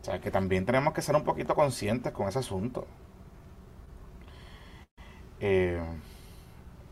O 0.00 0.04
sea, 0.04 0.20
que 0.20 0.32
también 0.32 0.66
tenemos 0.66 0.92
que 0.92 1.02
ser 1.02 1.14
un 1.14 1.22
poquito 1.22 1.54
conscientes 1.54 2.12
con 2.12 2.26
ese 2.26 2.40
asunto. 2.40 2.88
Eh, 5.38 5.80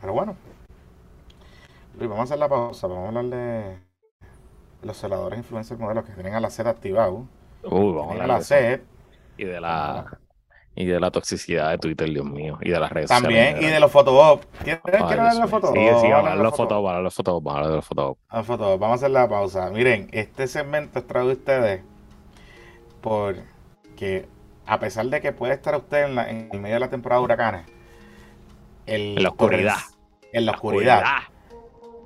pero 0.00 0.12
bueno. 0.12 0.36
vamos 1.98 2.18
a 2.20 2.22
hacer 2.22 2.38
la 2.38 2.48
pausa. 2.48 2.86
Vamos 2.86 3.06
a 3.06 3.08
hablar 3.08 3.24
de 3.24 3.78
los 4.82 4.96
celadores 4.96 5.40
influencers 5.40 5.80
modelos 5.80 6.04
que 6.04 6.12
tienen 6.12 6.34
a 6.34 6.40
la 6.40 6.50
sed 6.50 6.68
activado. 6.68 7.26
Uy, 7.64 7.92
vamos 7.92 8.10
a 8.10 8.12
hablar 8.12 8.28
la 8.28 8.42
sed. 8.42 8.80
Y 9.36 9.44
de 9.44 9.60
la 9.60 10.18
y 10.76 10.86
de 10.86 10.98
la 10.98 11.10
toxicidad 11.10 11.70
de 11.70 11.78
Twitter, 11.78 12.08
Dios 12.10 12.26
mío, 12.26 12.58
y 12.60 12.70
de 12.70 12.80
las 12.80 12.90
redes 12.90 13.08
También, 13.08 13.62
y 13.62 13.66
de 13.66 13.78
los 13.78 13.90
fotobops. 13.92 14.46
¿Quieres 14.62 14.82
hablar 14.84 15.34
de 15.34 15.40
los 15.40 15.50
fotobops? 15.50 15.78
Sí, 15.78 16.06
sí, 16.06 16.12
hablar 16.12 16.36
de 16.36 16.42
los 16.42 16.56
fotobops, 16.56 16.88
hablar 16.88 16.96
de 16.96 17.02
los 17.02 17.14
fotobops, 17.14 17.54
hablar 17.54 17.70
de 17.70 17.76
los 17.76 17.86
fotobops. 17.86 18.80
Vamos 18.80 18.90
a 18.90 18.94
hacer 18.94 19.10
la 19.10 19.28
pausa. 19.28 19.70
Miren, 19.70 20.08
este 20.12 20.48
segmento 20.48 20.98
es 20.98 21.06
traído 21.06 21.28
de 21.28 21.34
ustedes 21.34 21.82
porque 23.00 24.26
a 24.66 24.80
pesar 24.80 25.06
de 25.06 25.20
que 25.20 25.32
puede 25.32 25.52
estar 25.54 25.76
usted 25.76 26.06
en, 26.06 26.18
en 26.18 26.48
el 26.52 26.60
medio 26.60 26.74
de 26.74 26.80
la 26.80 26.90
temporada 26.90 27.20
de 27.20 27.24
huracanes, 27.24 27.66
en 28.86 29.22
la 29.22 29.28
oscuridad, 29.30 29.76
en 30.32 30.46
la, 30.46 30.52
oscuridad, 30.52 31.02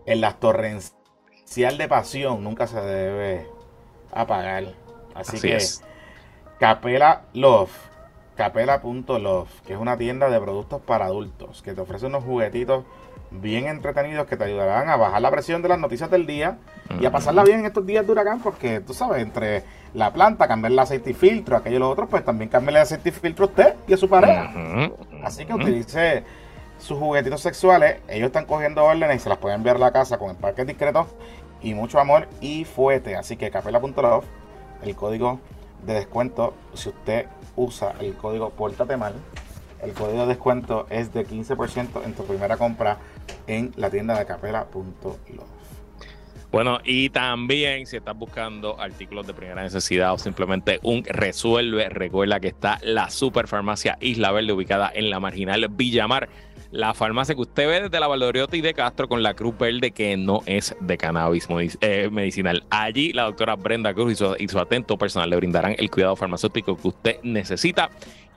en 0.06 0.20
la 0.20 0.34
torrencial 0.34 1.78
de 1.78 1.88
pasión 1.88 2.44
nunca 2.44 2.66
se 2.66 2.80
debe 2.80 3.46
apagar. 4.12 4.74
Así, 5.14 5.40
que 5.40 5.58
Capela 6.58 7.22
Love, 7.32 7.72
capela.love, 8.38 9.50
que 9.66 9.72
es 9.72 9.78
una 9.78 9.98
tienda 9.98 10.30
de 10.30 10.40
productos 10.40 10.80
para 10.80 11.06
adultos, 11.06 11.60
que 11.60 11.74
te 11.74 11.80
ofrece 11.80 12.06
unos 12.06 12.22
juguetitos 12.22 12.84
bien 13.32 13.66
entretenidos 13.66 14.26
que 14.26 14.36
te 14.36 14.44
ayudarán 14.44 14.88
a 14.88 14.96
bajar 14.96 15.20
la 15.20 15.30
presión 15.30 15.60
de 15.60 15.68
las 15.68 15.78
noticias 15.78 16.08
del 16.08 16.24
día 16.24 16.56
y 17.00 17.04
a 17.04 17.10
pasarla 17.10 17.42
bien 17.42 17.60
en 17.60 17.66
estos 17.66 17.84
días 17.84 18.06
de 18.06 18.12
huracán, 18.12 18.40
porque 18.40 18.80
tú 18.80 18.94
sabes, 18.94 19.22
entre 19.22 19.64
la 19.92 20.12
planta, 20.12 20.46
cambiar 20.46 20.70
el 20.70 20.78
aceite 20.78 21.10
y 21.10 21.14
filtro, 21.14 21.56
aquello 21.56 21.76
y 21.76 21.78
lo 21.80 21.90
otro, 21.90 22.06
pues 22.06 22.24
también 22.24 22.48
cambie 22.48 22.70
el 22.70 22.76
aceite 22.76 23.08
y 23.08 23.12
filtro 23.12 23.46
a 23.46 23.48
usted 23.48 23.74
y 23.88 23.94
a 23.94 23.96
su 23.96 24.08
pareja. 24.08 24.52
Así 25.24 25.44
que 25.44 25.52
utilice 25.52 26.22
sus 26.78 26.96
juguetitos 26.96 27.40
sexuales, 27.40 27.96
ellos 28.06 28.28
están 28.28 28.46
cogiendo 28.46 28.84
órdenes 28.84 29.16
y 29.16 29.18
se 29.18 29.28
las 29.28 29.38
pueden 29.38 29.56
enviar 29.56 29.76
a 29.76 29.80
la 29.80 29.90
casa 29.90 30.16
con 30.16 30.30
el 30.30 30.36
parque 30.36 30.64
discreto 30.64 31.08
y 31.60 31.74
mucho 31.74 31.98
amor 31.98 32.28
y 32.40 32.64
fuete. 32.64 33.16
Así 33.16 33.36
que 33.36 33.50
capela.love, 33.50 34.24
el 34.84 34.94
código 34.94 35.40
de 35.84 35.94
descuento, 35.94 36.54
si 36.74 36.88
usted 36.90 37.26
usa 37.58 37.94
el 38.00 38.14
código 38.14 38.50
Pórtate 38.50 38.96
Mal, 38.96 39.14
el 39.82 39.92
código 39.92 40.22
de 40.22 40.28
descuento 40.28 40.86
es 40.90 41.12
de 41.12 41.26
15% 41.26 42.04
en 42.04 42.14
tu 42.14 42.24
primera 42.24 42.56
compra 42.56 42.98
en 43.46 43.72
la 43.76 43.90
tienda 43.90 44.18
de 44.18 44.26
capela.love. 44.26 45.58
Bueno, 46.50 46.78
y 46.82 47.10
también 47.10 47.86
si 47.86 47.98
estás 47.98 48.16
buscando 48.16 48.80
artículos 48.80 49.26
de 49.26 49.34
primera 49.34 49.62
necesidad 49.62 50.14
o 50.14 50.18
simplemente 50.18 50.80
un 50.82 51.04
resuelve, 51.04 51.90
recuerda 51.90 52.40
que 52.40 52.48
está 52.48 52.78
la 52.82 53.10
Superfarmacia 53.10 53.98
Isla 54.00 54.32
Verde 54.32 54.54
ubicada 54.54 54.90
en 54.94 55.10
la 55.10 55.20
marginal 55.20 55.68
Villamar. 55.68 56.30
La 56.70 56.92
farmacia 56.92 57.34
que 57.34 57.40
usted 57.40 57.66
ve 57.66 57.80
desde 57.82 57.98
la 57.98 58.08
Valdoriotti 58.08 58.58
y 58.58 58.60
de 58.60 58.74
Castro 58.74 59.08
con 59.08 59.22
la 59.22 59.32
cruz 59.32 59.56
verde 59.56 59.90
que 59.90 60.18
no 60.18 60.42
es 60.44 60.76
de 60.80 60.98
cannabis 60.98 61.48
eh, 61.80 62.10
medicinal. 62.12 62.62
Allí 62.68 63.14
la 63.14 63.22
doctora 63.22 63.56
Brenda 63.56 63.94
Cruz 63.94 64.20
y 64.38 64.48
su 64.48 64.58
atento 64.58 64.98
personal 64.98 65.30
le 65.30 65.36
brindarán 65.36 65.74
el 65.78 65.90
cuidado 65.90 66.14
farmacéutico 66.14 66.76
que 66.76 66.88
usted 66.88 67.16
necesita 67.22 67.88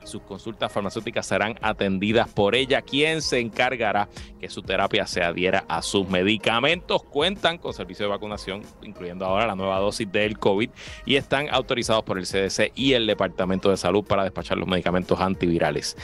sus 0.04 0.22
consultas 0.22 0.72
farmacéuticas 0.72 1.26
serán 1.26 1.56
atendidas 1.62 2.28
por 2.28 2.54
ella, 2.54 2.82
quien 2.82 3.22
se 3.22 3.38
encargará 3.38 4.08
que 4.40 4.48
su 4.48 4.62
terapia 4.62 5.06
se 5.06 5.22
adhiera 5.22 5.64
a 5.68 5.82
sus 5.82 6.08
medicamentos. 6.08 7.02
Cuentan 7.04 7.58
con 7.58 7.72
servicio 7.72 8.06
de 8.06 8.10
vacunación, 8.10 8.62
incluyendo 8.82 9.24
ahora 9.24 9.46
la 9.46 9.54
nueva 9.54 9.78
dosis 9.78 10.10
del 10.10 10.38
COVID, 10.38 10.70
y 11.06 11.16
están 11.16 11.48
autorizados 11.50 12.04
por 12.04 12.18
el 12.18 12.26
CDC 12.26 12.72
y 12.74 12.94
el 12.94 13.06
Departamento 13.06 13.70
de 13.70 13.76
Salud 13.76 14.04
para 14.04 14.24
despachar 14.24 14.58
los 14.58 14.68
medicamentos 14.68 15.20
antivirales. 15.20 15.96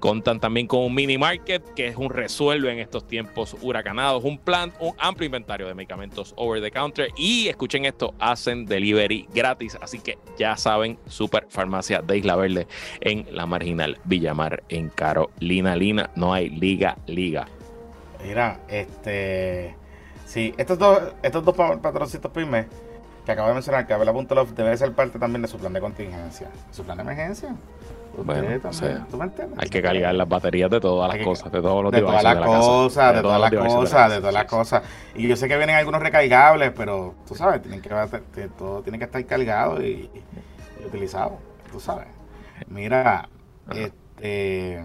Contan 0.00 0.40
también 0.40 0.66
con 0.66 0.80
un 0.80 0.94
mini 0.94 1.18
market, 1.18 1.62
que 1.74 1.88
es 1.88 1.96
un 1.96 2.10
resuelve 2.10 2.72
en 2.72 2.78
estos 2.78 3.06
tiempos 3.06 3.56
huracanados, 3.60 4.24
un 4.24 4.38
plan, 4.38 4.72
un 4.80 4.94
amplio 4.98 5.26
inventario 5.26 5.66
de 5.66 5.74
medicamentos 5.74 6.34
over 6.36 6.60
the 6.62 6.70
counter 6.70 7.08
y 7.16 7.48
escuchen 7.48 7.84
esto, 7.84 8.14
hacen 8.18 8.66
delivery 8.66 9.28
gratis, 9.34 9.76
así 9.80 9.98
que 9.98 10.18
ya 10.38 10.56
saben, 10.56 10.98
Super 11.06 11.46
Farmacia 11.48 12.02
de 12.02 12.18
Isla 12.18 12.36
Verde 12.36 12.66
en 13.00 13.26
la 13.30 13.46
marginal 13.46 13.98
Villamar 14.04 14.62
en 14.68 14.88
Carolina. 14.90 15.76
Lina, 15.76 16.10
no 16.14 16.32
hay 16.32 16.50
liga, 16.50 16.96
liga. 17.06 17.48
Mira, 18.24 18.60
este, 18.68 19.74
sí, 20.24 20.54
estos 20.56 20.78
dos, 20.78 21.00
estos 21.22 21.44
dos 21.44 21.54
patroncitos 21.54 22.30
pymes 22.32 22.66
que 23.26 23.32
acabo 23.32 23.48
de 23.48 23.54
mencionar, 23.54 23.88
que 23.88 23.92
Abela 23.92 24.12
Love 24.12 24.52
debe 24.52 24.76
ser 24.76 24.92
parte 24.92 25.18
también 25.18 25.42
de 25.42 25.48
su 25.48 25.58
plan 25.58 25.72
de 25.72 25.80
contingencia, 25.80 26.48
su 26.70 26.84
plan 26.84 26.96
de 26.96 27.02
emergencia. 27.02 27.56
Bueno, 28.16 28.48
hay 29.58 29.68
que 29.68 29.82
cargar 29.82 30.14
las 30.14 30.28
baterías 30.28 30.70
de 30.70 30.80
todas 30.80 31.12
las 31.12 31.26
cosas, 31.26 31.52
de 31.52 31.60
todos 31.60 31.82
los 31.82 31.92
de 31.92 32.00
todas 32.00 32.22
las 32.22 32.36
cosas, 32.36 33.14
de, 33.14 33.20
todas 33.20 33.40
las 33.40 33.50
cosas, 33.50 34.10
de 34.10 34.18
todas 34.18 34.32
las 34.32 34.44
cosas. 34.44 34.82
Y 35.16 35.26
yo 35.26 35.36
sé 35.36 35.48
que 35.48 35.56
vienen 35.56 35.74
algunos 35.74 36.00
recargables, 36.00 36.72
pero 36.74 37.14
tú 37.26 37.34
sabes, 37.34 37.60
tienen 37.60 37.82
que 37.82 37.90
todo 38.56 38.82
tiene 38.82 38.98
que 38.98 39.04
estar 39.04 39.26
cargado 39.26 39.84
y, 39.84 40.08
utilizado, 40.86 41.36
tú 41.70 41.80
sabes. 41.80 42.06
Mira, 42.68 43.28
este 43.74 44.84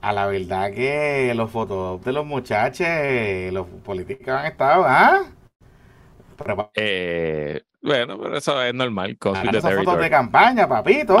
a 0.00 0.12
la 0.14 0.26
verdad 0.26 0.72
que 0.72 1.34
los 1.36 1.50
fotos 1.50 2.02
de 2.02 2.12
los 2.12 2.24
muchachos, 2.24 2.88
los 3.52 3.66
políticos 3.84 4.28
han 4.28 4.46
estado, 4.46 4.84
¿ah? 4.86 5.20
Eh, 5.22 5.39
bueno, 7.82 8.18
pero 8.18 8.36
eso 8.36 8.62
es 8.62 8.74
normal. 8.74 9.16
Esas 9.52 9.74
fotos 9.74 9.98
de 9.98 10.10
campaña, 10.10 10.68
papito. 10.68 11.16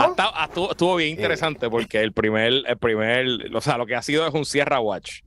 estuvo, 0.68 0.96
bien 0.96 1.10
eh, 1.10 1.12
interesante 1.12 1.70
porque 1.70 2.00
el 2.00 2.12
primer, 2.12 2.52
el 2.66 2.76
primer, 2.78 3.26
o 3.54 3.60
sea, 3.60 3.78
lo 3.78 3.86
que 3.86 3.94
ha 3.96 4.02
sido 4.02 4.26
es 4.26 4.34
un 4.34 4.44
Sierra 4.44 4.80
Watch. 4.80 5.20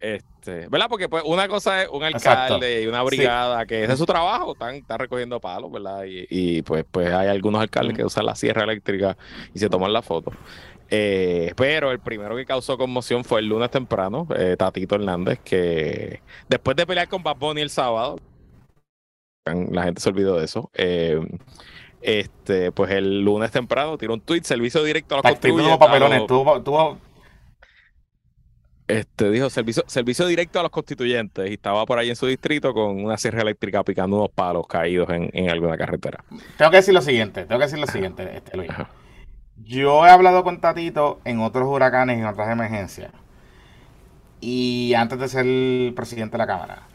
Este, 0.00 0.68
¿verdad? 0.68 0.86
Porque 0.88 1.08
pues 1.08 1.24
una 1.26 1.48
cosa 1.48 1.82
es 1.82 1.88
un 1.88 2.04
alcalde 2.04 2.82
y 2.82 2.86
una 2.86 3.02
brigada 3.02 3.66
que 3.66 3.82
ese 3.82 3.94
es 3.94 3.98
su 3.98 4.06
trabajo, 4.06 4.52
están, 4.52 4.76
están 4.76 4.98
recogiendo 5.00 5.40
palos, 5.40 5.72
¿verdad? 5.72 6.04
Y, 6.06 6.62
pues, 6.62 6.84
pues 6.88 7.12
hay 7.12 7.28
algunos 7.28 7.60
alcaldes 7.60 7.96
que 7.96 8.04
usan 8.04 8.26
la 8.26 8.36
sierra 8.36 8.62
eléctrica 8.62 9.16
y 9.52 9.58
se 9.58 9.68
toman 9.68 9.92
la 9.92 10.02
foto. 10.02 10.32
Eh, 10.90 11.52
pero 11.56 11.90
el 11.90 11.98
primero 11.98 12.36
que 12.36 12.46
causó 12.46 12.78
conmoción 12.78 13.24
fue 13.24 13.40
el 13.40 13.46
lunes 13.46 13.70
temprano, 13.70 14.26
eh, 14.36 14.56
Tatito 14.56 14.94
Hernández, 14.94 15.40
que 15.44 16.22
después 16.48 16.76
de 16.76 16.86
pelear 16.86 17.08
con 17.08 17.22
Bad 17.22 17.36
Bunny 17.36 17.60
el 17.60 17.70
sábado, 17.70 18.18
la 19.44 19.84
gente 19.84 20.00
se 20.00 20.08
olvidó 20.08 20.38
de 20.38 20.44
eso. 20.44 20.70
Eh, 20.74 21.20
este, 22.00 22.70
pues 22.72 22.90
el 22.92 23.22
lunes 23.22 23.50
temprano 23.50 23.98
tiró 23.98 24.14
un 24.14 24.20
tweet, 24.20 24.42
servicio 24.44 24.82
directo 24.82 25.14
a 25.14 25.18
los 25.18 25.22
constituyentes. 25.22 25.78
papelones, 25.78 26.26
tuvo, 26.26 26.98
Este, 28.86 29.30
dijo 29.30 29.50
servicio, 29.50 29.82
servicio 29.86 30.26
directo 30.26 30.60
a 30.60 30.62
los 30.62 30.70
constituyentes 30.70 31.50
y 31.50 31.54
estaba 31.54 31.84
por 31.86 31.98
ahí 31.98 32.10
en 32.10 32.16
su 32.16 32.26
distrito 32.26 32.72
con 32.72 33.04
una 33.04 33.16
sierra 33.18 33.42
eléctrica 33.42 33.82
picando 33.82 34.16
unos 34.16 34.30
palos 34.30 34.66
caídos 34.66 35.08
en, 35.10 35.50
alguna 35.50 35.76
carretera. 35.76 36.24
Tengo 36.56 36.70
que 36.70 36.78
decir 36.78 36.94
lo 36.94 37.02
siguiente, 37.02 37.44
tengo 37.44 37.58
que 37.58 37.66
decir 37.66 37.78
lo 37.78 37.86
siguiente, 37.86 38.36
este, 38.36 38.56
Luis. 38.56 38.70
Yo 39.64 40.06
he 40.06 40.10
hablado 40.10 40.44
con 40.44 40.60
Tatito 40.60 41.20
en 41.24 41.40
otros 41.40 41.66
huracanes 41.66 42.18
y 42.18 42.20
en 42.20 42.26
otras 42.26 42.48
emergencias. 42.50 43.10
Y 44.40 44.94
antes 44.94 45.18
de 45.18 45.28
ser 45.28 45.94
presidente 45.94 46.32
de 46.32 46.38
la 46.38 46.46
Cámara. 46.46 46.87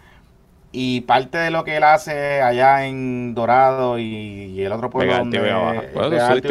Y 0.75 1.01
parte 1.01 1.37
de 1.37 1.51
lo 1.51 1.63
que 1.63 1.77
él 1.77 1.83
hace 1.83 2.41
allá 2.41 2.87
en 2.87 3.35
Dorado 3.35 3.99
y, 3.99 4.59
el 4.59 4.71
otro 4.71 4.89
pueblo 4.89 5.15
donde 5.15 5.39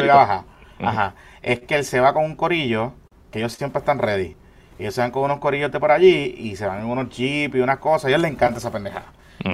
Baja, 0.07 0.45
Ajá, 0.79 1.13
es 1.41 1.59
que 1.59 1.75
él 1.75 1.83
se 1.83 1.99
va 1.99 2.13
con 2.13 2.23
un 2.23 2.35
corillo, 2.37 2.93
que 3.31 3.39
ellos 3.39 3.51
siempre 3.51 3.79
están 3.79 3.99
ready. 3.99 4.37
Ellos 4.79 4.95
se 4.95 5.01
van 5.01 5.11
con 5.11 5.23
unos 5.23 5.39
corillos 5.39 5.71
de 5.73 5.79
por 5.79 5.91
allí 5.91 6.35
y 6.37 6.55
se 6.55 6.65
van 6.65 6.79
en 6.79 6.85
unos 6.85 7.09
jeeps 7.09 7.55
y 7.55 7.59
unas 7.59 7.79
cosas. 7.79 8.05
A 8.05 8.09
ellos 8.09 8.21
les 8.21 8.31
encanta 8.31 8.59
esa 8.59 8.71
pendeja. 8.71 9.03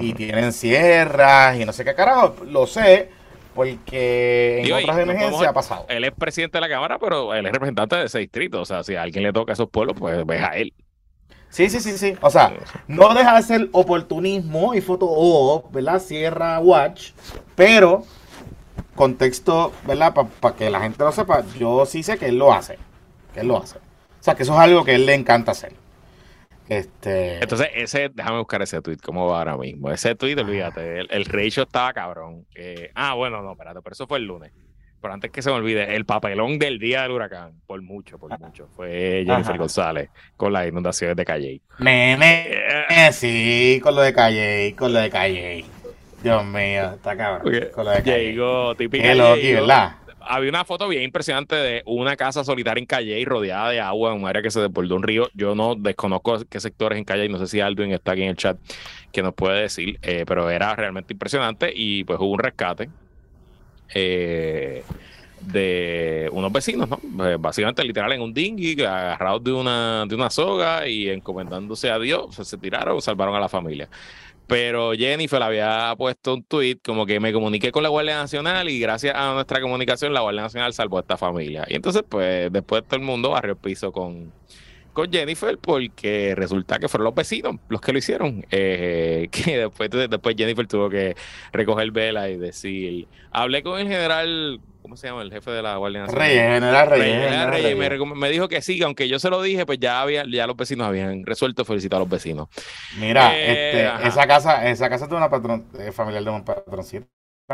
Y 0.00 0.14
tienen 0.14 0.52
sierras 0.52 1.58
y 1.58 1.64
no 1.64 1.72
sé 1.72 1.84
qué 1.84 1.94
carajo. 1.96 2.36
Lo 2.46 2.68
sé 2.68 3.10
porque 3.56 4.62
en 4.64 4.72
otras 4.72 4.98
emergencias 4.98 5.48
ha 5.48 5.52
pasado. 5.52 5.86
Él 5.88 6.04
es 6.04 6.12
presidente 6.12 6.58
de 6.58 6.62
la 6.62 6.68
Cámara, 6.68 6.98
pero 7.00 7.34
él 7.34 7.44
es 7.44 7.52
representante 7.52 7.96
de 7.96 8.04
ese 8.04 8.20
distrito. 8.20 8.60
O 8.60 8.64
sea, 8.64 8.84
si 8.84 8.94
a 8.94 9.02
alguien 9.02 9.24
le 9.24 9.32
toca 9.32 9.52
a 9.52 9.54
esos 9.54 9.68
pueblos, 9.68 9.96
pues 9.98 10.24
ve 10.24 10.38
a 10.38 10.50
él. 10.50 10.72
Sí, 11.50 11.68
sí, 11.68 11.80
sí, 11.80 11.98
sí. 11.98 12.16
O 12.22 12.30
sea, 12.30 12.52
no 12.86 13.12
deja 13.12 13.36
de 13.36 13.42
ser 13.42 13.68
oportunismo 13.72 14.72
y 14.74 14.80
foto 14.80 15.06
o, 15.08 15.68
¿verdad? 15.70 16.00
Sierra 16.00 16.60
Watch, 16.60 17.10
pero 17.56 18.04
contexto, 18.94 19.72
¿verdad? 19.86 20.14
Para 20.14 20.54
que 20.54 20.70
la 20.70 20.80
gente 20.80 21.02
lo 21.02 21.10
sepa, 21.10 21.44
yo 21.58 21.84
sí 21.86 22.02
sé 22.04 22.18
que 22.18 22.26
él 22.26 22.38
lo 22.38 22.52
hace. 22.52 22.78
Que 23.34 23.40
él 23.40 23.48
lo 23.48 23.58
hace. 23.58 23.78
O 23.78 24.22
sea, 24.22 24.36
que 24.36 24.44
eso 24.44 24.54
es 24.54 24.60
algo 24.60 24.84
que 24.84 24.94
él 24.94 25.06
le 25.06 25.14
encanta 25.14 25.52
hacer. 25.52 25.72
Este... 26.68 27.42
Entonces, 27.42 27.68
ese, 27.74 28.10
déjame 28.10 28.38
buscar 28.38 28.62
ese 28.62 28.80
tweet, 28.80 28.98
¿cómo 29.02 29.26
va 29.26 29.38
ahora 29.38 29.56
mismo? 29.56 29.90
Ese 29.90 30.14
tweet, 30.14 30.36
olvídate, 30.38 31.00
el, 31.00 31.08
el 31.10 31.24
ratio 31.24 31.64
estaba 31.64 31.92
cabrón. 31.92 32.46
Eh, 32.54 32.92
ah, 32.94 33.14
bueno, 33.14 33.42
no, 33.42 33.52
espérate, 33.52 33.80
pero 33.82 33.94
eso 33.94 34.06
fue 34.06 34.18
el 34.18 34.24
lunes 34.24 34.52
pero 35.00 35.14
antes 35.14 35.30
que 35.30 35.42
se 35.42 35.50
me 35.50 35.56
olvide, 35.56 35.96
el 35.96 36.04
papelón 36.04 36.58
del 36.58 36.78
día 36.78 37.02
del 37.02 37.12
huracán, 37.12 37.52
por 37.66 37.80
mucho, 37.82 38.18
por 38.18 38.38
mucho, 38.38 38.68
fue 38.76 39.24
Jennifer 39.26 39.56
González 39.56 40.10
con 40.36 40.52
las 40.52 40.68
inundaciones 40.68 41.16
de 41.16 41.24
Calle. 41.24 41.60
Nene, 41.78 42.46
eh, 42.88 43.12
sí, 43.12 43.80
con 43.82 43.94
lo 43.94 44.02
de 44.02 44.12
Calle, 44.12 44.74
con 44.76 44.92
lo 44.92 45.00
de 45.00 45.10
Calle. 45.10 45.64
Dios 46.22 46.44
mío, 46.44 46.92
está 46.94 47.16
cabrón. 47.16 47.52
Con 47.72 47.84
lo 47.84 47.90
de 47.90 48.02
Calle. 48.02 48.32
Llegó, 48.32 48.74
típica. 48.74 49.14
¿verdad? 49.14 49.96
Había 50.22 50.50
una 50.50 50.66
foto 50.66 50.86
bien 50.86 51.02
impresionante 51.02 51.56
de 51.56 51.82
una 51.86 52.14
casa 52.14 52.44
solitaria 52.44 52.78
en 52.78 52.86
Calle 52.86 53.24
rodeada 53.24 53.70
de 53.70 53.80
agua 53.80 54.12
en 54.12 54.20
un 54.20 54.28
área 54.28 54.42
que 54.42 54.50
se 54.50 54.60
desbordó 54.60 54.96
un 54.96 55.02
río. 55.02 55.28
Yo 55.34 55.54
no 55.54 55.74
desconozco 55.74 56.44
qué 56.48 56.60
sectores 56.60 56.98
en 56.98 57.04
Calle, 57.04 57.28
no 57.28 57.38
sé 57.38 57.46
si 57.46 57.60
Aldwin 57.60 57.92
está 57.92 58.12
aquí 58.12 58.22
en 58.22 58.28
el 58.28 58.36
chat 58.36 58.58
que 59.12 59.22
nos 59.22 59.34
puede 59.34 59.62
decir, 59.62 59.98
eh, 60.02 60.24
pero 60.26 60.50
era 60.50 60.76
realmente 60.76 61.14
impresionante 61.14 61.72
y 61.74 62.04
pues 62.04 62.20
hubo 62.20 62.32
un 62.32 62.38
rescate 62.38 62.90
eh, 63.94 64.82
de 65.40 66.28
unos 66.32 66.52
vecinos, 66.52 66.88
¿no? 66.88 67.26
Eh, 67.26 67.36
básicamente 67.38 67.84
literal 67.84 68.12
en 68.12 68.20
un 68.22 68.32
dinghy, 68.34 68.72
agarrados 68.82 69.42
de 69.42 69.52
una, 69.52 70.04
de 70.06 70.14
una 70.14 70.30
soga 70.30 70.86
y 70.86 71.08
encomendándose 71.08 71.90
a 71.90 71.98
Dios, 71.98 72.34
se 72.36 72.58
tiraron, 72.58 73.00
salvaron 73.00 73.34
a 73.34 73.40
la 73.40 73.48
familia. 73.48 73.88
Pero 74.46 74.92
Jennifer 74.94 75.40
había 75.42 75.94
puesto 75.96 76.34
un 76.34 76.42
tweet 76.42 76.78
como 76.84 77.06
que 77.06 77.20
me 77.20 77.32
comuniqué 77.32 77.70
con 77.70 77.84
la 77.84 77.88
Guardia 77.88 78.16
Nacional 78.16 78.68
y 78.68 78.80
gracias 78.80 79.14
a 79.14 79.32
nuestra 79.32 79.60
comunicación 79.60 80.12
la 80.12 80.22
Guardia 80.22 80.42
Nacional 80.42 80.72
salvó 80.72 80.98
a 80.98 81.02
esta 81.02 81.16
familia. 81.16 81.64
Y 81.68 81.76
entonces, 81.76 82.02
pues, 82.08 82.52
después 82.52 82.82
todo 82.84 82.96
el 82.96 83.02
mundo 83.02 83.30
barrió 83.30 83.52
el 83.52 83.58
piso 83.58 83.92
con, 83.92 84.32
con 84.92 85.10
Jennifer 85.10 85.58
porque 85.58 86.34
resulta 86.36 86.78
que 86.78 86.88
fueron 86.88 87.04
los 87.04 87.14
vecinos 87.14 87.56
los 87.68 87.80
que 87.80 87.92
lo 87.92 87.98
hicieron. 87.98 88.44
Eh, 88.50 89.28
que 89.32 89.58
después, 89.58 89.90
después 89.90 90.36
Jennifer 90.36 90.66
tuvo 90.66 90.88
que 90.90 91.16
recoger 91.52 91.90
vela 91.90 92.28
y 92.28 92.36
decir, 92.36 93.08
hablé 93.30 93.62
con 93.62 93.78
el 93.78 93.88
general, 93.88 94.60
¿cómo 94.82 94.96
se 94.96 95.08
llama? 95.08 95.22
El 95.22 95.32
jefe 95.32 95.50
de 95.50 95.62
la 95.62 95.76
Guardia 95.76 96.00
Nacional. 96.00 96.28
Reyes, 96.28 96.42
general 96.42 96.88
Reyes. 96.88 98.00
Me, 98.16 98.30
dijo 98.30 98.48
que 98.48 98.62
sí, 98.62 98.82
aunque 98.82 99.08
yo 99.08 99.18
se 99.18 99.30
lo 99.30 99.42
dije, 99.42 99.66
pues 99.66 99.78
ya 99.78 100.00
había, 100.00 100.24
ya 100.30 100.46
los 100.46 100.56
vecinos 100.56 100.86
habían 100.86 101.24
resuelto 101.24 101.64
felicitar 101.64 101.98
a 101.98 102.00
los 102.00 102.08
vecinos. 102.08 102.48
Mira, 102.98 103.36
eh, 103.36 103.86
este, 103.86 104.08
esa 104.08 104.26
casa, 104.26 104.68
esa 104.68 104.88
casa 104.88 105.06
de 105.06 105.14
una 105.14 105.30
patrón, 105.30 105.66
eh, 105.78 105.92
familiar 105.92 106.24
de 106.24 106.30
un 106.30 106.44
patroncito. 106.44 107.06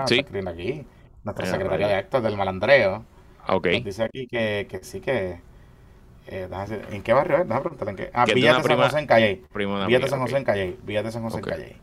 Sí. 0.07 0.24
Aquí, 0.47 0.84
nuestra 1.24 1.47
secretaria 1.47 1.89
de 1.89 1.95
actos 1.95 2.22
del 2.22 2.37
malandreo. 2.37 3.05
Ok. 3.49 3.68
dice 3.84 4.05
aquí 4.05 4.26
que, 4.26 4.66
que 4.68 4.82
sí 4.82 5.01
que 5.01 5.41
eh, 6.27 6.49
¿En 6.91 7.03
qué 7.03 7.12
barrio 7.12 7.39
es? 7.39 7.43
Déjame 7.45 7.61
preguntarle 7.61 7.91
en 7.91 7.97
qué. 7.97 8.11
Ah, 8.12 8.24
Villa 8.24 8.57
de 8.57 8.62
San 8.62 8.77
José 8.79 8.99
en 8.99 9.07
Calle. 9.07 9.43
Villa 9.55 9.99
de 9.99 10.09
San 10.09 10.20
José 10.20 10.37
en 10.37 10.45
Calle. 10.45 10.77
Villa 10.83 11.03
de 11.03 11.12
San 11.12 11.22
José 11.22 11.39
en 11.39 11.45
Calle. 11.45 11.77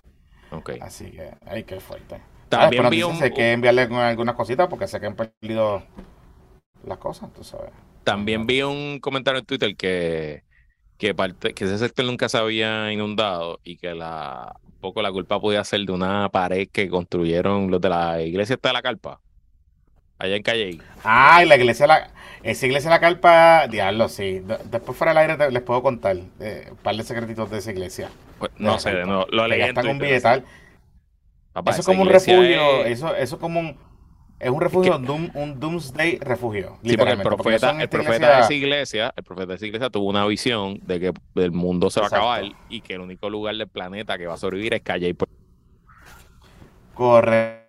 Así 0.82 1.12
que, 1.12 1.32
ay, 1.46 1.64
qué 1.64 1.80
fuerte. 1.80 2.22
También 2.50 2.89
vi 2.89 3.04
un... 3.04 3.18
Sé 3.18 3.32
que 3.32 3.54
enviarle 3.54 3.82
algunas 3.82 4.36
cositas 4.36 4.68
porque 4.68 4.88
sé 4.88 5.00
que 5.00 5.08
han 5.08 5.16
perdido 5.16 5.84
las 6.86 6.98
cosas, 7.00 7.34
tú 7.34 7.44
sabes. 7.44 7.72
También 8.04 8.46
vi 8.46 8.62
un 8.62 9.00
comentario 9.00 9.39
en 9.39 9.46
Twitter 9.46 9.76
que, 9.76 10.44
que, 10.98 11.16
parte, 11.16 11.54
que 11.54 11.66
ese 11.66 11.78
sector 11.78 12.06
nunca 12.06 12.30
se 12.30 12.38
había 12.38 12.91
inundado 12.91 13.60
y 13.64 13.78
que 13.78 13.96
la 13.96 14.56
un 14.64 14.80
poco 14.80 15.02
la 15.02 15.12
culpa 15.12 15.39
podía 15.39 15.64
ser 15.64 15.82
de 15.86 15.94
una 15.94 16.30
pared 16.30 16.68
que 16.72 16.89
construyeron 16.89 17.72
los 17.72 17.80
de 17.80 17.89
la 17.89 18.22
iglesia 18.22 18.60
de 18.62 18.74
la 18.74 18.82
carpa 18.82 19.22
allá 20.24 20.36
en 20.36 20.43
Calle. 20.43 20.80
Ah, 21.03 21.43
la 21.45 21.55
iglesia 21.55 21.88
la 21.88 22.09
esa 22.43 22.65
iglesia 22.65 22.89
de 22.89 22.95
la 22.95 22.99
carpa, 22.99 23.67
diablo, 23.67 24.09
sí. 24.09 24.41
Después 24.65 24.97
fuera 24.97 25.13
del 25.13 25.32
aire 25.32 25.51
les 25.51 25.61
puedo 25.61 25.82
contar 25.82 26.17
eh, 26.41 26.67
un 26.69 26.78
par 26.78 26.95
de 26.95 27.03
secretitos 27.03 27.49
de 27.49 27.59
esa 27.59 27.71
iglesia. 27.71 28.09
Pues, 28.38 28.51
no 28.57 28.78
sé, 28.80 29.05
no, 29.05 29.26
lo 29.32 29.47
leí 29.47 29.61
un 29.89 29.97
billetal. 29.97 30.43
eso 31.67 31.80
es 31.80 31.86
como 31.86 32.01
un 32.01 32.09
refugio, 32.09 32.84
eso, 32.84 33.15
eso 33.15 33.36
es 33.36 33.41
como 33.41 33.61
un 33.61 33.78
Es 34.39 34.49
un 34.49 34.59
refugio, 34.59 34.97
un, 34.97 35.59
doomsday 35.59 36.19
refugio. 36.19 36.78
Sí, 36.84 36.97
porque 36.97 37.13
el 37.13 37.21
profeta, 37.21 37.82
el 37.82 37.88
profeta 37.88 38.36
de 38.36 38.41
esa 38.41 38.53
iglesia, 38.53 39.13
el 39.15 39.24
profeta 39.24 39.47
de 39.47 39.55
esa 39.55 39.65
iglesia 39.65 39.89
tuvo 39.89 40.09
una 40.09 40.26
visión 40.26 40.82
de 40.84 40.99
que 40.99 41.13
el 41.36 41.51
mundo 41.53 41.89
se 41.89 42.01
va 42.01 42.07
a 42.07 42.09
acabar 42.09 42.43
y 42.67 42.82
que 42.82 42.95
el 42.95 42.99
único 42.99 43.30
lugar 43.30 43.55
del 43.55 43.69
planeta 43.69 44.17
que 44.17 44.28
va 44.28 44.34
a 44.34 44.38
sobrevivir 44.38 44.74
es 44.74 44.82
Calle 44.82 45.15
Correcto. 46.93 47.62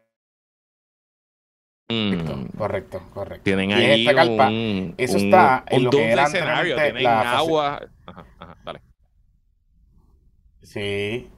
Mm. 1.89 2.57
Correcto, 2.57 3.03
correcto. 3.13 3.45
Tienen 3.45 3.73
ahí 3.73 4.01
esta 4.01 4.15
calpa, 4.15 4.49
un, 4.49 4.95
eso 4.97 5.17
está 5.19 5.65
en 5.69 5.85
lo 5.85 5.91
que 5.91 6.13
era 6.13 6.25
escenario, 6.25 6.77
tienen 6.77 7.07
agua. 7.07 7.81
Ajá, 8.07 8.27
ajá, 8.39 8.57
dale. 8.65 8.81
Sí, 10.63 10.81
e, 10.81 11.29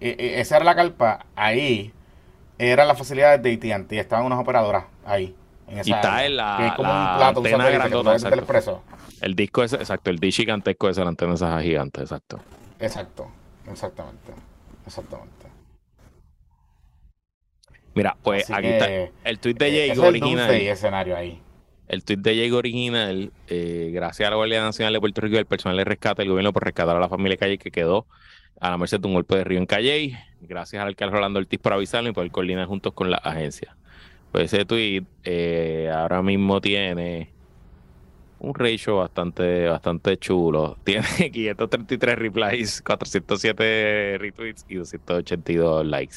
e, 0.00 0.40
esa 0.40 0.56
era 0.56 0.64
la 0.64 0.76
calpa. 0.76 1.26
Ahí 1.34 1.92
era 2.58 2.84
la 2.84 2.94
facilidad 2.94 3.38
de 3.38 3.54
AT&T, 3.54 3.98
estaban 3.98 4.24
unas 4.24 4.38
operadoras 4.38 4.84
ahí. 5.04 5.34
En 5.66 5.78
esa 5.78 5.90
y 5.90 5.92
está 5.92 6.24
en 6.24 6.36
la, 6.36 6.56
que 6.58 6.66
es 6.68 6.72
como 6.74 6.90
un 6.90 7.16
plato 7.16 7.40
antena 7.40 7.70
grandota, 7.70 8.14
el, 8.14 8.34
expreso. 8.34 8.82
el 9.20 9.34
disco 9.34 9.64
es, 9.64 9.72
exacto, 9.72 10.10
el 10.10 10.18
disco 10.18 10.42
gigantesco 10.42 10.92
de 10.92 11.02
la 11.02 11.08
antena 11.08 11.34
esa 11.34 11.60
gigante, 11.60 12.02
exacto. 12.02 12.38
Exacto, 12.78 13.28
exactamente, 13.68 14.32
exactamente. 14.86 15.46
Mira, 17.96 18.14
pues 18.22 18.50
aquí 18.50 18.66
está 18.66 18.88
el 19.24 19.38
tweet 19.38 19.54
de 19.54 19.70
Diego 19.70 20.06
original. 20.06 20.50
El 20.50 20.66
escenario 20.68 21.16
ahí. 21.16 21.40
El 21.88 22.04
tweet 22.04 22.18
de 22.18 22.32
Diego 22.32 22.58
original, 22.58 23.32
eh, 23.48 23.90
gracias 23.94 24.26
a 24.26 24.30
la 24.30 24.36
Guardia 24.36 24.60
Nacional 24.60 24.92
de 24.92 25.00
Puerto 25.00 25.22
Rico 25.22 25.36
y 25.36 25.38
el 25.38 25.46
personal 25.46 25.78
de 25.78 25.84
rescate 25.84 26.20
del 26.20 26.28
gobierno 26.28 26.52
por 26.52 26.62
rescatar 26.62 26.94
a 26.94 27.00
la 27.00 27.08
familia 27.08 27.38
Calle 27.38 27.56
que 27.56 27.70
quedó 27.70 28.06
a 28.60 28.68
la 28.68 28.76
merced 28.76 29.00
de 29.00 29.08
un 29.08 29.14
golpe 29.14 29.36
de 29.36 29.44
río 29.44 29.58
en 29.58 29.64
Calle. 29.64 30.18
Gracias 30.42 30.82
al 30.82 30.88
alcalde 30.88 31.14
Rolando 31.14 31.38
Ortiz 31.38 31.58
por 31.58 31.72
avisarlo 31.72 32.10
y 32.10 32.12
poder 32.12 32.30
coordinar 32.30 32.66
juntos 32.66 32.92
con 32.92 33.10
la 33.10 33.16
agencia. 33.16 33.74
Pues 34.30 34.52
ese 34.52 34.66
tweet 34.66 35.04
eh, 35.24 35.90
ahora 35.90 36.20
mismo 36.20 36.60
tiene 36.60 37.30
un 38.40 38.54
ratio 38.54 38.96
bastante, 38.96 39.68
bastante 39.68 40.18
chulo. 40.18 40.76
Tiene 40.84 41.30
533 41.32 42.18
replies, 42.18 42.82
407 42.82 44.18
retweets 44.18 44.66
y 44.68 44.74
282 44.74 45.86
likes. 45.86 46.16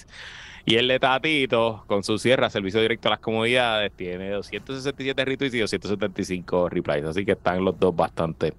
Y 0.70 0.76
el 0.76 0.88
de 0.88 0.99
Tatito, 0.99 1.84
con 1.88 2.03
su 2.03 2.20
sierra, 2.20 2.47
servicio 2.51 2.80
directo 2.80 3.07
a 3.07 3.13
las 3.13 3.20
comodidades, 3.20 3.91
tiene 3.91 4.30
267 4.30 5.26
retweets 5.26 5.55
y 5.55 5.59
275 5.61 6.70
replies. 6.70 7.05
Así 7.05 7.26
que 7.26 7.32
están 7.32 7.65
los 7.65 7.80
dos 7.80 7.95
bastante, 7.95 8.53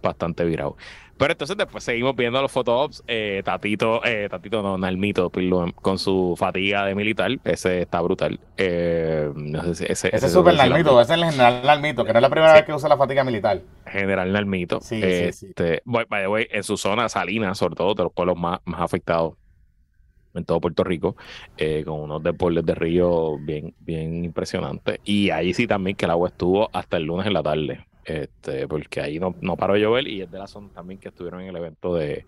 bastante 0.00 0.44
virados. 0.44 0.74
Pero 1.18 1.32
entonces 1.32 1.56
después 1.56 1.82
seguimos 1.82 2.14
viendo 2.14 2.40
los 2.40 2.52
photops. 2.52 3.02
Eh, 3.08 3.42
Tatito, 3.44 4.00
eh, 4.04 4.28
Tatito 4.30 4.62
no, 4.62 4.78
Nalmito, 4.78 5.32
con 5.74 5.98
su 5.98 6.36
fatiga 6.38 6.84
de 6.84 6.94
militar. 6.94 7.32
Ese 7.42 7.82
está 7.82 8.00
brutal. 8.00 8.38
Eh, 8.56 9.28
ese, 9.72 9.90
ese, 9.90 10.14
es 10.14 10.32
súper 10.32 10.54
Nalmito, 10.54 11.00
ese 11.00 11.14
es 11.14 11.18
el 11.18 11.24
general 11.24 11.62
Nalmito, 11.64 12.04
que 12.04 12.12
no 12.12 12.20
es 12.20 12.22
la 12.22 12.30
primera 12.30 12.52
vez 12.52 12.62
que 12.62 12.74
usa 12.74 12.88
la 12.88 12.96
fatiga 12.96 13.24
militar. 13.24 13.60
General 13.86 14.32
Nalmito. 14.32 14.80
Sí, 14.82 15.02
sí, 15.02 15.32
sí. 15.32 15.46
Este, 15.48 15.82
en 15.84 16.62
su 16.62 16.76
zona 16.76 17.08
salina, 17.08 17.56
sobre 17.56 17.74
todo, 17.74 17.92
de 17.94 18.04
los 18.04 18.12
pueblos 18.12 18.38
más, 18.38 18.60
más 18.64 18.82
afectados 18.82 19.34
en 20.36 20.44
todo 20.44 20.60
Puerto 20.60 20.84
Rico, 20.84 21.16
eh, 21.56 21.82
con 21.84 22.00
unos 22.00 22.22
deportes 22.22 22.64
de 22.64 22.74
río 22.74 23.38
bien, 23.38 23.74
bien 23.80 24.24
impresionantes. 24.24 25.00
Y 25.04 25.30
ahí 25.30 25.54
sí 25.54 25.66
también 25.66 25.96
que 25.96 26.04
el 26.04 26.10
agua 26.10 26.28
estuvo 26.28 26.70
hasta 26.72 26.96
el 26.96 27.04
lunes 27.04 27.26
en 27.26 27.32
la 27.32 27.42
tarde, 27.42 27.86
este, 28.04 28.68
porque 28.68 29.00
ahí 29.00 29.18
no, 29.18 29.34
no 29.40 29.56
paró 29.56 29.74
de 29.74 29.80
llover 29.80 30.08
y 30.08 30.22
es 30.22 30.30
de 30.30 30.38
la 30.38 30.46
zona 30.46 30.68
también 30.74 31.00
que 31.00 31.08
estuvieron 31.08 31.40
en 31.40 31.48
el 31.48 31.56
evento 31.56 31.94
de 31.94 32.24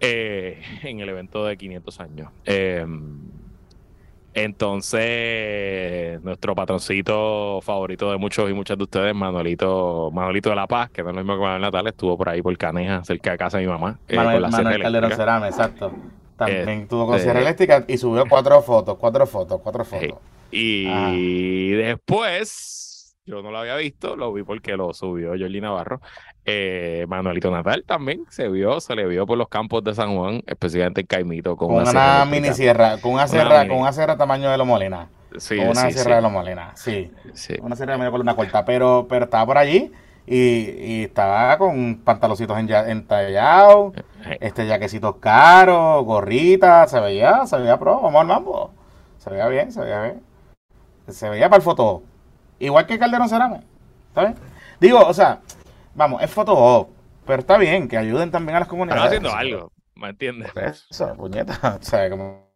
eh, 0.00 0.60
en 0.82 1.00
el 1.00 1.08
evento 1.08 1.44
de 1.44 1.56
500 1.56 2.00
años. 2.00 2.30
Em, 2.44 3.18
entonces, 4.34 6.20
nuestro 6.24 6.56
patroncito 6.56 7.60
favorito 7.62 8.10
de 8.10 8.18
muchos 8.18 8.50
y 8.50 8.52
muchas 8.52 8.76
de 8.76 8.82
ustedes, 8.82 9.14
Manuelito, 9.14 10.10
Manuelito 10.12 10.50
de 10.50 10.56
la 10.56 10.66
Paz, 10.66 10.90
que 10.90 11.04
no 11.04 11.10
es 11.10 11.14
lo 11.14 11.22
mismo 11.22 11.36
que 11.36 11.42
Manuel 11.42 11.62
Natal, 11.62 11.86
estuvo 11.86 12.18
por 12.18 12.28
ahí 12.28 12.42
por 12.42 12.56
Caneja, 12.58 13.04
cerca 13.04 13.30
de 13.30 13.38
casa 13.38 13.58
de 13.58 13.64
mi 13.64 13.70
mamá. 13.70 14.00
Eh, 14.08 14.16
Manuel, 14.16 14.82
Calderón 14.82 15.12
Cerame, 15.12 15.46
exacto. 15.46 15.92
También 16.36 16.68
eh, 16.68 16.86
tuvo 16.88 17.06
con 17.06 17.20
Sierra 17.20 17.40
Eléctrica 17.40 17.84
y 17.86 17.96
subió 17.96 18.24
cuatro 18.28 18.60
fotos, 18.62 18.96
cuatro 18.98 19.26
fotos, 19.26 19.60
cuatro 19.62 19.84
fotos. 19.84 20.18
Y 20.50 21.72
después, 21.72 23.16
yo 23.26 23.42
no 23.42 23.50
lo 23.50 23.58
había 23.58 23.76
visto, 23.76 24.16
lo 24.16 24.32
vi 24.32 24.42
porque 24.42 24.76
lo 24.76 24.94
subió 24.94 25.30
Jordi 25.30 25.60
Navarro. 25.60 26.00
Eh, 26.44 27.06
Manuelito 27.08 27.50
Natal 27.50 27.84
también 27.86 28.24
se 28.28 28.48
vio, 28.48 28.78
se 28.80 28.94
le 28.94 29.06
vio 29.06 29.26
por 29.26 29.38
los 29.38 29.48
campos 29.48 29.82
de 29.82 29.94
San 29.94 30.14
Juan, 30.14 30.42
especialmente 30.46 31.00
en 31.00 31.06
Caimito. 31.06 31.56
Con, 31.56 31.72
una, 31.72 32.24
mini 32.26 32.52
sierra, 32.52 32.98
con 32.98 33.12
una 33.12 33.26
sierra, 33.26 33.66
con 33.66 33.78
una 33.78 33.92
sierra 33.92 34.16
tamaño 34.16 34.50
de 34.50 34.58
los 34.58 34.66
Molina. 34.66 35.08
Sí, 35.38 35.56
con 35.56 35.68
una 35.68 35.90
sierra 35.90 36.16
de 36.16 36.22
los 36.22 36.30
Molina, 36.30 36.72
sí. 36.76 37.10
Una 37.60 37.74
sierra 37.74 37.94
de 37.94 37.98
medio 37.98 38.14
una 38.14 38.36
corta, 38.36 38.64
pero, 38.64 39.06
pero 39.08 39.24
estaba 39.24 39.46
por 39.46 39.58
allí 39.58 39.90
y, 40.26 41.04
estaba 41.04 41.58
con 41.58 41.96
pantaloncitos 42.04 42.56
entallados, 42.58 43.94
este 44.40 44.66
jaquecitos 44.66 45.16
caros, 45.16 46.04
gorritas, 46.04 46.90
se 46.90 47.00
veía, 47.00 47.46
se 47.46 47.58
veía 47.58 47.78
pro, 47.78 48.00
vamos 48.00 48.20
al 48.20 48.26
mambo. 48.26 48.72
Se 49.18 49.30
veía 49.30 49.48
bien, 49.48 49.72
se 49.72 49.80
veía 49.80 50.02
bien. 50.02 50.22
Se 51.08 51.28
veía 51.28 51.48
para 51.48 51.58
el 51.58 51.62
foto. 51.62 52.02
Igual 52.58 52.86
que 52.86 52.98
Calderón 52.98 53.28
Cerame. 53.28 53.62
¿Está 54.08 54.22
bien? 54.22 54.34
Digo, 54.80 55.00
o 55.00 55.14
sea, 55.14 55.40
vamos, 55.94 56.22
es 56.22 56.30
foto 56.30 56.88
pero 57.26 57.40
está 57.40 57.56
bien 57.58 57.88
que 57.88 57.96
ayuden 57.96 58.30
también 58.30 58.56
a 58.56 58.60
las 58.60 58.68
comunidades. 58.68 59.04
Están 59.04 59.26
haciendo 59.26 59.56
algo, 59.58 59.72
¿me 59.94 60.10
entiendes? 60.10 60.52
Eso, 60.90 61.14
puñeta, 61.16 61.78
o 61.80 61.82
sea, 61.82 62.10
como... 62.10 62.52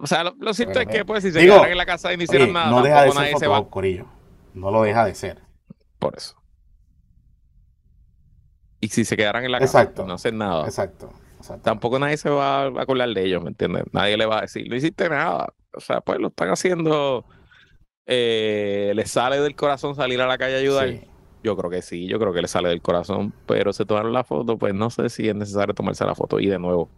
o 0.00 0.06
sea, 0.06 0.24
lo, 0.24 0.54
cierto 0.54 0.80
es 0.80 0.86
que 0.86 1.04
pues 1.04 1.22
si 1.22 1.32
se 1.32 1.40
quedaran 1.40 1.70
en 1.70 1.78
la 1.78 1.86
casa 1.86 2.12
y 2.12 2.16
no 2.16 2.24
hicieran 2.24 2.52
nada, 2.52 2.70
no 2.70 2.82
deja 2.82 3.04
de 3.04 3.12
ser 3.12 3.48
foto, 3.48 3.70
Corillo. 3.70 4.06
No 4.54 4.70
lo 4.70 4.82
deja 4.82 5.04
de 5.04 5.14
ser. 5.14 5.42
Por 5.98 6.16
eso. 6.16 6.36
Y 8.86 8.88
si 8.88 9.04
se 9.04 9.16
quedaran 9.16 9.44
en 9.44 9.50
la 9.50 9.58
casa, 9.58 9.92
no 10.06 10.12
hacen 10.12 10.38
nada. 10.38 10.64
Exacto. 10.64 11.12
Tampoco 11.64 11.98
nadie 11.98 12.16
se 12.16 12.30
va 12.30 12.62
a 12.62 12.66
acordar 12.66 13.08
de 13.08 13.24
ellos, 13.24 13.42
¿me 13.42 13.48
entiendes? 13.48 13.82
Nadie 13.90 14.16
le 14.16 14.26
va 14.26 14.38
a 14.38 14.40
decir, 14.42 14.68
no 14.70 14.76
hiciste 14.76 15.08
nada. 15.08 15.52
O 15.74 15.80
sea, 15.80 16.00
pues 16.02 16.20
lo 16.20 16.28
están 16.28 16.50
haciendo. 16.50 17.24
Eh, 18.06 18.92
¿Les 18.94 19.10
sale 19.10 19.40
del 19.40 19.56
corazón 19.56 19.96
salir 19.96 20.20
a 20.20 20.28
la 20.28 20.38
calle 20.38 20.54
a 20.54 20.58
ayudar? 20.58 20.88
Yo 21.42 21.56
creo 21.56 21.68
que 21.68 21.82
sí, 21.82 22.06
yo 22.06 22.20
creo 22.20 22.32
que 22.32 22.42
le 22.42 22.46
sale 22.46 22.68
del 22.68 22.80
corazón, 22.80 23.34
pero 23.44 23.72
se 23.72 23.84
tomaron 23.84 24.12
la 24.12 24.22
foto, 24.22 24.56
pues 24.56 24.72
no 24.72 24.88
sé 24.88 25.08
si 25.08 25.28
es 25.28 25.34
necesario 25.34 25.74
tomarse 25.74 26.04
la 26.04 26.14
foto. 26.14 26.38
Y 26.38 26.46
de 26.46 26.60
nuevo, 26.60 26.88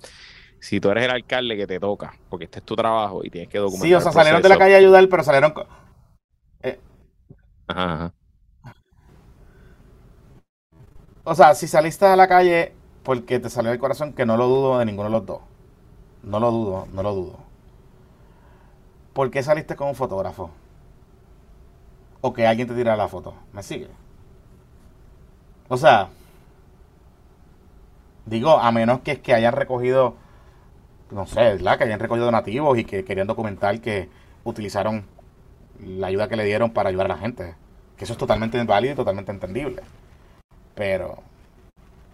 si 0.61 0.79
tú 0.79 0.91
eres 0.91 1.05
el 1.05 1.11
alcalde 1.11 1.57
que 1.57 1.67
te 1.67 1.81
toca, 1.81 2.13
porque 2.29 2.45
este 2.45 2.59
es 2.59 2.67
tu 2.67 2.77
trabajo 2.77 3.25
y 3.25 3.31
tienes 3.31 3.49
que 3.49 3.59
documentar. 3.59 3.89
Sí, 3.89 3.95
o 3.95 4.01
sea, 4.03 4.13
salieron 4.13 4.43
de 4.43 4.49
la 4.51 4.59
calle 4.59 4.75
a 4.75 4.79
ayudar, 4.79 5.09
pero 5.09 5.25
salieron. 5.25 5.55
Eh, 6.63 6.79
ajá, 7.67 7.95
ajá. 7.95 8.15
O 11.31 11.35
sea, 11.35 11.55
si 11.55 11.69
saliste 11.69 12.07
a 12.07 12.17
la 12.17 12.27
calle 12.27 12.73
porque 13.03 13.39
te 13.39 13.51
salió 13.51 13.71
el 13.71 13.79
corazón, 13.79 14.15
que 14.15 14.25
no 14.25 14.39
lo 14.39 14.49
dudo 14.49 14.79
de 14.79 14.87
ninguno 14.87 15.11
de 15.11 15.13
los 15.13 15.27
dos. 15.27 15.41
No 16.23 16.41
lo 16.41 16.51
dudo, 16.51 16.89
no 16.91 17.03
lo 17.03 17.15
dudo. 17.15 17.37
¿Por 19.13 19.31
qué 19.31 19.43
saliste 19.43 19.77
con 19.77 19.89
un 19.89 19.95
fotógrafo? 19.95 20.51
O 22.23 22.33
que 22.33 22.47
alguien 22.47 22.67
te 22.67 22.75
tira 22.75 22.97
la 22.97 23.09
foto. 23.09 23.35
¿Me 23.53 23.63
sigue? 23.63 23.91
O 25.69 25.77
sea, 25.77 26.09
digo, 28.25 28.59
a 28.59 28.73
menos 28.73 29.01
que 29.01 29.13
es 29.13 29.19
que 29.19 29.35
hayan 29.35 29.53
recogido, 29.53 30.15
no 31.11 31.27
sé, 31.27 31.41
¿verdad? 31.41 31.77
Que 31.77 31.85
hayan 31.85 32.01
recogido 32.01 32.25
donativos 32.25 32.79
y 32.79 32.85
que 32.85 33.05
querían 33.05 33.27
documentar 33.27 33.83
que 33.83 34.09
utilizaron 34.45 35.05
la 35.79 36.07
ayuda 36.07 36.27
que 36.27 36.37
le 36.37 36.45
dieron 36.45 36.71
para 36.71 36.89
ayudar 36.89 37.05
a 37.05 37.17
la 37.17 37.19
gente. 37.19 37.55
Que 37.99 38.05
eso 38.05 38.15
es 38.15 38.19
totalmente 38.19 38.65
válido 38.65 38.95
y 38.95 38.97
totalmente 38.97 39.31
entendible. 39.31 39.83
Pero, 40.79 41.19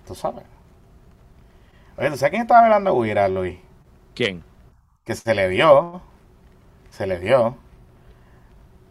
tú 0.06 0.14
sabes. 0.14 0.42
Oye, 1.98 2.10
¿tú 2.10 2.16
sabes 2.16 2.30
quién 2.30 2.42
estaba 2.42 2.64
hablando 2.64 2.90
a 2.90 2.92
Huira, 2.94 3.28
Luis? 3.28 3.58
¿Quién? 4.14 4.42
Que 5.04 5.14
se 5.14 5.34
le 5.34 5.50
dio, 5.50 6.00
se 6.88 7.06
le 7.06 7.20
dio 7.20 7.58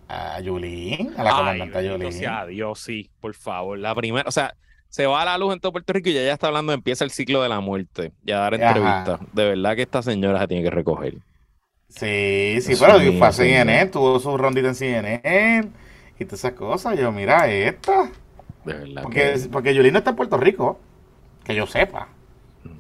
a 0.08 0.40
Yulín, 0.42 1.12
a 1.18 1.24
la 1.24 1.32
comandante 1.32 1.88
Yulín. 1.88 2.14
Sea, 2.14 2.46
Dios, 2.46 2.82
sí, 2.82 3.10
por 3.20 3.34
favor. 3.34 3.80
La 3.80 3.96
primera, 3.96 4.30
o 4.30 4.32
sea, 4.32 4.54
se 4.90 5.08
va 5.08 5.24
a 5.24 5.26
la 5.26 5.40
luz 5.40 5.54
en 5.54 5.60
todo 5.60 5.72
Puerto 5.72 5.92
Rico 5.92 6.10
y 6.10 6.14
ya, 6.14 6.22
ya 6.22 6.34
está 6.34 6.48
hablando, 6.48 6.72
empieza 6.72 7.04
el 7.04 7.10
ciclo 7.10 7.42
de 7.42 7.50
la 7.50 7.60
muerte 7.60 8.12
y 8.24 8.32
a 8.32 8.38
dar 8.38 8.54
entrevistas. 8.54 9.22
De 9.34 9.46
verdad 9.46 9.76
que 9.76 9.82
esta 9.82 10.04
señora 10.04 10.40
se 10.40 10.48
tiene 10.50 10.64
que 10.64 10.70
recoger. 10.70 11.16
Sí, 11.90 12.60
sí, 12.62 12.76
pero 12.80 13.00
fue 13.18 13.28
a 13.28 13.32
CNN, 13.32 13.88
tuvo 13.88 14.20
su 14.20 14.38
rondita 14.38 14.68
en 14.68 14.76
CNN 14.76 15.72
y 16.20 16.26
todas 16.26 16.42
esas 16.42 16.54
cosas. 16.54 16.96
Yo, 16.96 17.12
mira, 17.12 17.48
esta. 17.48 18.12
Porque, 19.02 19.36
porque 19.52 19.74
Yulín 19.76 19.94
no 19.94 20.00
está 20.00 20.12
en 20.12 20.16
Puerto 20.16 20.38
Rico, 20.38 20.80
que 21.44 21.56
yo 21.56 21.68
sepa. 21.68 22.10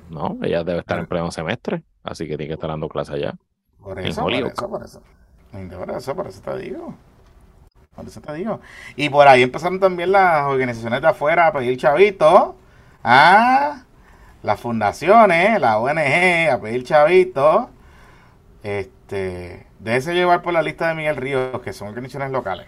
No, 0.09 0.38
ella 0.43 0.63
debe 0.63 0.79
estar 0.79 0.99
en 0.99 1.07
pleno 1.07 1.31
semestre, 1.31 1.84
así 2.03 2.25
que 2.27 2.38
tiene 2.38 2.47
que 2.47 2.53
estar 2.53 2.69
dando 2.69 2.89
clase 2.89 3.13
allá. 3.13 3.36
Por 3.79 3.99
eso, 3.99 4.29
por 4.29 4.45
eso, 4.47 4.69
por 4.69 4.84
eso. 4.84 5.01
Por 5.51 5.91
eso, 5.91 6.15
por 6.15 6.27
eso 6.27 6.41
te 6.41 6.57
digo. 6.57 6.95
Por 7.95 8.05
eso 8.07 8.21
te 8.21 8.34
digo. 8.34 8.59
Y 8.95 9.09
por 9.09 9.27
ahí 9.27 9.43
empezaron 9.43 9.79
también 9.79 10.11
las 10.11 10.45
organizaciones 10.47 11.01
de 11.01 11.07
afuera 11.07 11.47
a 11.47 11.53
pedir 11.53 11.77
chavito 11.77 12.55
Ah, 13.03 13.86
las 14.43 14.59
fundaciones, 14.61 15.59
la 15.61 15.79
ONG 15.79 16.49
a 16.51 16.59
pedir 16.61 16.84
chavito 16.86 17.71
Este, 18.63 19.67
déjese 19.79 20.13
llevar 20.15 20.41
por 20.41 20.53
la 20.53 20.61
lista 20.63 20.88
de 20.89 20.95
Miguel 20.95 21.17
Ríos, 21.17 21.61
que 21.61 21.73
son 21.73 21.89
organizaciones 21.89 22.31
locales. 22.31 22.67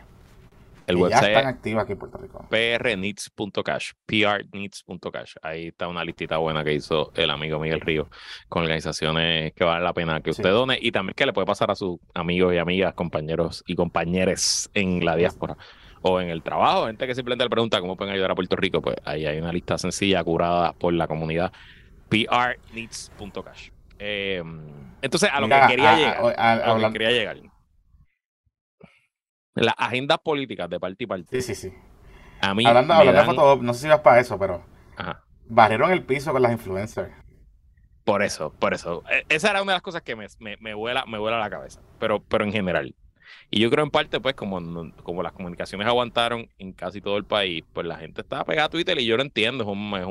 El 0.88 0.98
website 0.98 1.22
ya 1.22 1.28
están 1.28 1.48
activas 1.48 1.84
aquí 1.84 1.94
en 1.94 2.00
Puerto 2.00 2.18
Rico. 2.18 2.46
prneeds.cash, 2.50 3.92
prneeds.cash. 4.06 5.36
Ahí 5.42 5.68
está 5.68 5.88
una 5.88 6.04
listita 6.04 6.38
buena 6.38 6.64
que 6.64 6.74
hizo 6.74 7.12
el 7.16 7.30
amigo 7.32 7.60
Miguel 7.60 7.82
Río 7.82 8.10
con 8.50 8.64
organizaciones 8.64 9.54
que 9.54 9.64
vale 9.64 9.84
la 9.84 9.94
pena 9.94 10.22
que 10.22 10.30
usted 10.32 10.52
done 10.52 10.78
y 10.80 10.92
también 10.92 11.16
que 11.16 11.26
le 11.26 11.34
puede 11.34 11.48
pasar 11.48 11.72
a 11.72 11.76
sus 11.76 11.98
amigos 12.14 12.54
y 12.54 12.58
amigas, 12.58 12.94
compañeros 12.94 13.64
y 13.66 13.76
compañeres 13.76 14.70
en 14.74 15.04
la 15.04 15.16
diáspora 15.16 15.58
o 16.02 16.22
en 16.22 16.30
el 16.30 16.44
trabajo, 16.44 16.86
gente 16.86 17.08
que 17.08 17.16
simplemente 17.16 17.46
le 17.46 17.50
pregunta 17.50 17.82
cómo 17.82 17.98
pueden 17.98 18.14
ayudar 18.14 18.30
a 18.32 18.36
Puerto 18.36 18.56
Rico, 18.56 18.80
pues 18.80 18.96
ahí 19.06 19.26
hay 19.26 19.40
una 19.40 19.52
lista 19.52 19.78
sencilla 19.80 20.24
curada 20.24 20.74
por 20.74 20.94
la 20.94 21.08
comunidad 21.08 21.52
prneeds.cash. 22.10 23.70
Eh, 23.98 24.44
entonces, 25.02 25.30
a 25.34 25.40
lo 25.40 25.48
que 25.48 25.60
quería 25.68 25.98
llegar, 25.98 26.36
a, 26.38 26.78
lo 26.78 26.88
que 26.88 26.94
quería 26.94 27.12
llegar 27.12 27.38
las 29.56 29.76
agendas 29.78 30.20
políticas 30.20 30.70
de 30.70 30.80
parte 30.80 31.04
y 31.04 31.08
parte. 31.08 31.42
Sí, 31.42 31.56
sí, 31.56 31.70
sí. 31.70 31.74
A 32.42 32.54
mí 32.54 32.66
hablando, 32.66 32.94
hablando 32.94 33.22
de 33.22 33.26
foto, 33.26 33.64
no 33.64 33.74
sé 33.74 33.82
si 33.82 33.88
vas 33.88 34.02
para 34.02 34.20
eso, 34.20 34.38
pero 34.38 34.64
Ajá. 34.98 35.24
barrieron 35.48 35.92
el 35.92 36.04
piso 36.04 36.32
con 36.32 36.42
las 36.42 36.52
influencers. 36.52 37.12
Por 38.04 38.22
eso, 38.22 38.54
por 38.60 38.74
eso. 38.74 39.04
E, 39.10 39.26
esa 39.30 39.50
era 39.50 39.64
una 39.64 39.72
de 39.72 39.78
las 39.78 39.82
cosas 39.82 40.04
que 40.04 40.16
me, 40.16 40.28
me, 40.40 40.58
me 40.58 40.74
vuela, 40.74 41.06
me 41.08 41.18
vuela 41.18 41.40
la 41.40 41.50
cabeza. 41.50 41.82
Pero, 42.00 42.22
pero 42.22 42.44
en 42.44 42.52
general. 42.52 42.96
Y 43.52 43.60
yo 43.60 43.70
creo 43.70 43.86
en 43.86 43.92
parte, 43.92 44.20
pues, 44.20 44.36
como, 44.36 44.92
como 45.04 45.24
las 45.24 45.32
comunicaciones 45.32 45.88
aguantaron 45.88 46.50
en 46.58 46.74
casi 46.74 47.00
todo 47.00 47.18
el 47.18 47.26
país, 47.26 47.64
pues 47.74 47.86
la 47.86 47.98
gente 47.98 48.22
estaba 48.22 48.44
pegada 48.44 48.68
a 48.68 48.70
Twitter 48.70 49.00
y 49.00 49.06
yo 49.06 49.16
lo 49.18 49.24
entiendo. 49.24 49.66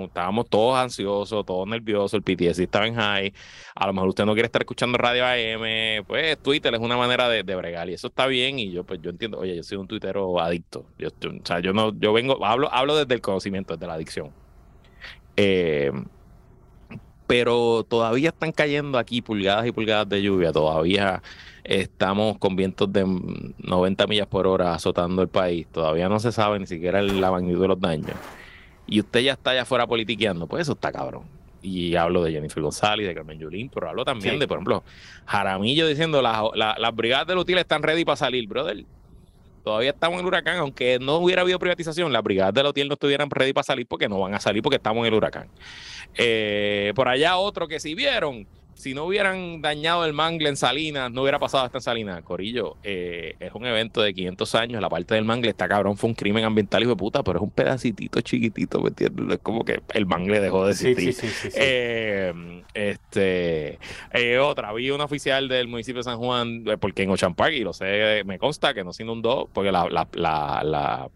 Estábamos 0.04 0.48
todos 0.48 0.78
ansiosos, 0.78 1.44
todos 1.44 1.66
nerviosos, 1.68 2.14
el 2.14 2.22
PTS 2.22 2.60
estaba 2.60 2.86
en 2.86 2.94
high. 2.94 3.32
A 3.74 3.86
lo 3.86 3.92
mejor 3.92 4.08
usted 4.10 4.24
no 4.24 4.34
quiere 4.34 4.46
estar 4.46 4.62
escuchando 4.62 4.96
radio 4.98 5.26
AM, 5.26 6.04
pues 6.06 6.38
Twitter 6.38 6.74
es 6.74 6.80
una 6.80 6.96
manera 6.96 7.28
de, 7.28 7.42
bregar 7.42 7.90
y 7.90 7.94
eso 7.94 8.06
está 8.06 8.26
bien. 8.26 8.58
Y 8.58 8.70
yo, 8.70 8.84
pues, 8.84 9.00
yo 9.02 9.10
entiendo, 9.10 9.38
oye, 9.38 9.56
yo 9.56 9.62
soy 9.62 9.78
un 9.78 9.88
tuitero 9.88 10.40
adicto. 10.40 10.86
Yo, 10.98 11.08
o 11.08 11.46
sea, 11.46 11.60
yo 11.60 11.72
no, 11.72 11.92
yo 11.98 12.12
vengo, 12.12 12.44
hablo, 12.44 12.72
hablo 12.72 12.96
desde 12.96 13.14
el 13.14 13.20
conocimiento, 13.20 13.74
desde 13.74 13.86
la 13.86 13.94
adicción. 13.94 14.30
Eh, 15.36 15.90
pero 17.26 17.84
todavía 17.88 18.28
están 18.28 18.52
cayendo 18.52 18.98
aquí 18.98 19.22
pulgadas 19.22 19.66
y 19.66 19.72
pulgadas 19.72 20.08
de 20.08 20.22
lluvia, 20.22 20.52
todavía 20.52 21.22
estamos 21.64 22.38
con 22.38 22.56
vientos 22.56 22.92
de 22.92 23.04
90 23.58 24.06
millas 24.06 24.26
por 24.26 24.46
hora 24.46 24.74
azotando 24.74 25.22
el 25.22 25.28
país, 25.28 25.66
todavía 25.66 26.08
no 26.08 26.20
se 26.20 26.32
sabe 26.32 26.58
ni 26.58 26.66
siquiera 26.66 27.02
la 27.02 27.30
magnitud 27.30 27.62
de 27.62 27.68
los 27.68 27.80
daños. 27.80 28.16
Y 28.86 29.00
usted 29.00 29.20
ya 29.20 29.32
está 29.32 29.50
allá 29.50 29.62
afuera 29.62 29.86
politiqueando, 29.86 30.46
pues 30.46 30.62
eso 30.62 30.72
está 30.72 30.92
cabrón. 30.92 31.24
Y 31.62 31.96
hablo 31.96 32.22
de 32.22 32.32
Jennifer 32.32 32.62
González, 32.62 33.06
de 33.06 33.14
Carmen 33.14 33.38
Yulín, 33.38 33.70
pero 33.72 33.88
hablo 33.88 34.04
también 34.04 34.38
de, 34.38 34.46
por 34.46 34.58
ejemplo, 34.58 34.84
Jaramillo 35.24 35.86
diciendo 35.86 36.20
las 36.20 36.94
brigadas 36.94 37.26
de 37.26 37.34
Lutil 37.34 37.56
están 37.56 37.82
ready 37.82 38.04
para 38.04 38.16
salir, 38.16 38.46
brother 38.46 38.84
todavía 39.64 39.90
estamos 39.90 40.16
en 40.16 40.20
el 40.20 40.26
huracán, 40.26 40.58
aunque 40.58 40.98
no 41.00 41.16
hubiera 41.16 41.42
habido 41.42 41.58
privatización, 41.58 42.12
las 42.12 42.22
brigadas 42.22 42.54
del 42.54 42.66
hotel 42.66 42.86
no 42.86 42.94
estuvieran 42.94 43.30
ready 43.30 43.52
para 43.52 43.64
salir 43.64 43.86
porque 43.86 44.08
no 44.08 44.20
van 44.20 44.34
a 44.34 44.40
salir 44.40 44.62
porque 44.62 44.76
estamos 44.76 45.00
en 45.00 45.06
el 45.06 45.14
huracán. 45.14 45.48
Eh, 46.14 46.92
por 46.94 47.08
allá 47.08 47.38
otro 47.38 47.66
que 47.66 47.80
si 47.80 47.94
vieron, 47.94 48.46
si 48.74 48.94
no 48.94 49.04
hubieran 49.04 49.62
dañado 49.62 50.04
el 50.04 50.12
mangle 50.12 50.48
en 50.48 50.56
Salinas, 50.56 51.10
no 51.10 51.22
hubiera 51.22 51.38
pasado 51.38 51.64
hasta 51.64 51.78
en 51.78 51.82
Salinas. 51.82 52.22
Corillo, 52.22 52.76
eh, 52.82 53.36
es 53.40 53.52
un 53.54 53.66
evento 53.66 54.02
de 54.02 54.12
500 54.12 54.54
años. 54.56 54.82
La 54.82 54.88
parte 54.88 55.14
del 55.14 55.24
mangle 55.24 55.50
está 55.50 55.68
cabrón, 55.68 55.96
fue 55.96 56.08
un 56.08 56.14
crimen 56.14 56.44
ambiental, 56.44 56.82
hijo 56.82 56.90
de 56.90 56.96
puta, 56.96 57.22
pero 57.22 57.38
es 57.38 57.42
un 57.42 57.50
pedacitito 57.50 58.20
chiquitito, 58.20 58.80
¿me 58.80 58.88
entiendes? 58.88 59.36
Es 59.36 59.38
como 59.42 59.64
que 59.64 59.80
el 59.94 60.06
mangle 60.06 60.40
dejó 60.40 60.66
de 60.66 60.72
existir. 60.72 61.14
Sí, 61.14 61.28
sí, 61.28 61.50
sí, 61.50 61.56
eh, 61.56 62.62
este, 62.74 63.78
eh, 64.12 64.38
otra, 64.38 64.72
vi 64.72 64.90
un 64.90 65.00
oficial 65.00 65.48
del 65.48 65.68
municipio 65.68 66.00
de 66.00 66.04
San 66.04 66.18
Juan, 66.18 66.64
porque 66.80 67.04
en 67.04 67.14
y 67.54 67.60
lo 67.60 67.72
sé, 67.72 68.22
me 68.24 68.38
consta 68.38 68.74
que 68.74 68.84
no 68.84 68.92
se 68.92 69.04
inundó, 69.04 69.48
porque 69.52 69.70
la, 69.70 69.88
la, 69.88 70.08
la 70.64 71.10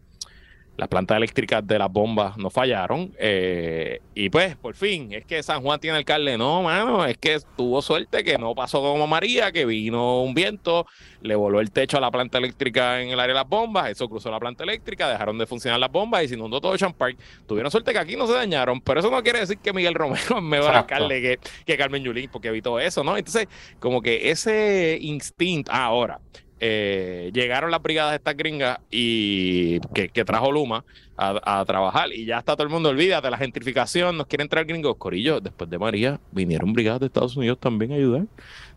las 0.79 0.89
plantas 0.89 1.16
eléctricas 1.16 1.66
de 1.66 1.76
las 1.76 1.91
bombas 1.91 2.39
no 2.39 2.51
fallaron. 2.51 3.12
Eh, 3.18 4.01
y 4.14 4.31
pues, 4.31 4.55
por 4.55 4.76
fin, 4.76 5.12
es 5.12 5.26
que 5.26 5.43
San 5.43 5.61
Juan 5.61 5.81
tiene 5.81 5.97
alcalde. 5.97 6.39
No, 6.39 6.62
mano, 6.62 7.05
es 7.05 7.18
que 7.18 7.37
tuvo 7.57 7.83
suerte 7.83 8.22
que 8.22 8.39
no 8.39 8.55
pasó 8.55 8.81
como 8.81 9.09
María, 9.09 9.51
que 9.51 9.66
vino 9.66 10.22
un 10.22 10.35
viento, 10.35 10.87
le 11.20 11.35
voló 11.35 11.59
el 11.59 11.72
techo 11.72 11.99
a 11.99 12.01
la 12.01 12.12
planta 12.12 12.39
eléctrica 12.39 13.03
en 13.03 13.09
el 13.09 13.18
área 13.18 13.35
de 13.35 13.41
las 13.41 13.49
bombas, 13.49 13.91
eso 13.91 14.09
cruzó 14.09 14.31
la 14.31 14.39
planta 14.39 14.62
eléctrica, 14.62 15.09
dejaron 15.09 15.37
de 15.37 15.47
funcionar 15.47 15.81
las 15.81 15.91
bombas 15.91 16.22
y 16.22 16.29
se 16.29 16.37
inundó 16.37 16.61
todo 16.61 16.76
Park. 16.97 17.18
Tuvieron 17.49 17.72
suerte 17.72 17.93
que 17.93 17.99
aquí 17.99 18.14
no 18.14 18.29
se 18.29 18.35
dañaron, 18.35 18.81
pero 18.81 19.01
eso 19.01 19.11
no 19.11 19.20
quiere 19.24 19.41
decir 19.41 19.59
que 19.59 19.72
Miguel 19.72 19.95
Romero 19.95 20.39
es 20.39 20.43
mejor 20.43 20.76
alcalde 20.76 21.20
que, 21.20 21.39
que 21.66 21.76
Carmen 21.76 22.05
Yulín, 22.05 22.31
porque 22.31 22.49
evitó 22.49 22.79
eso, 22.79 23.03
¿no? 23.03 23.16
Entonces, 23.16 23.49
como 23.81 24.01
que 24.01 24.31
ese 24.31 24.97
instinto, 25.01 25.72
ah, 25.74 25.87
ahora, 25.87 26.20
eh, 26.61 27.31
llegaron 27.33 27.71
las 27.71 27.83
brigadas 27.83 28.13
de 28.13 28.17
estas 28.17 28.37
gringas 28.37 28.81
y 28.91 29.81
que, 29.95 30.25
trajo 30.25 30.53
Luma 30.53 30.85
a, 31.19 31.64
trabajar 31.66 32.12
y 32.12 32.25
ya 32.25 32.39
está 32.39 32.55
todo 32.55 32.62
el 32.62 32.73
mundo 32.73 32.91
olvida 32.91 33.21
de 33.21 33.31
la 33.31 33.37
gentrificación, 33.37 34.16
nos 34.16 34.29
quieren 34.29 34.49
traer 34.49 34.66
gringos. 34.66 34.97
Corillo, 34.97 35.41
después 35.41 35.69
de 35.69 35.79
María, 35.79 36.21
vinieron 36.31 36.73
brigadas 36.73 37.01
de 37.01 37.07
Estados 37.07 37.37
Unidos 37.37 37.59
también 37.59 37.93
a 37.93 37.97
ayudar. 37.97 38.27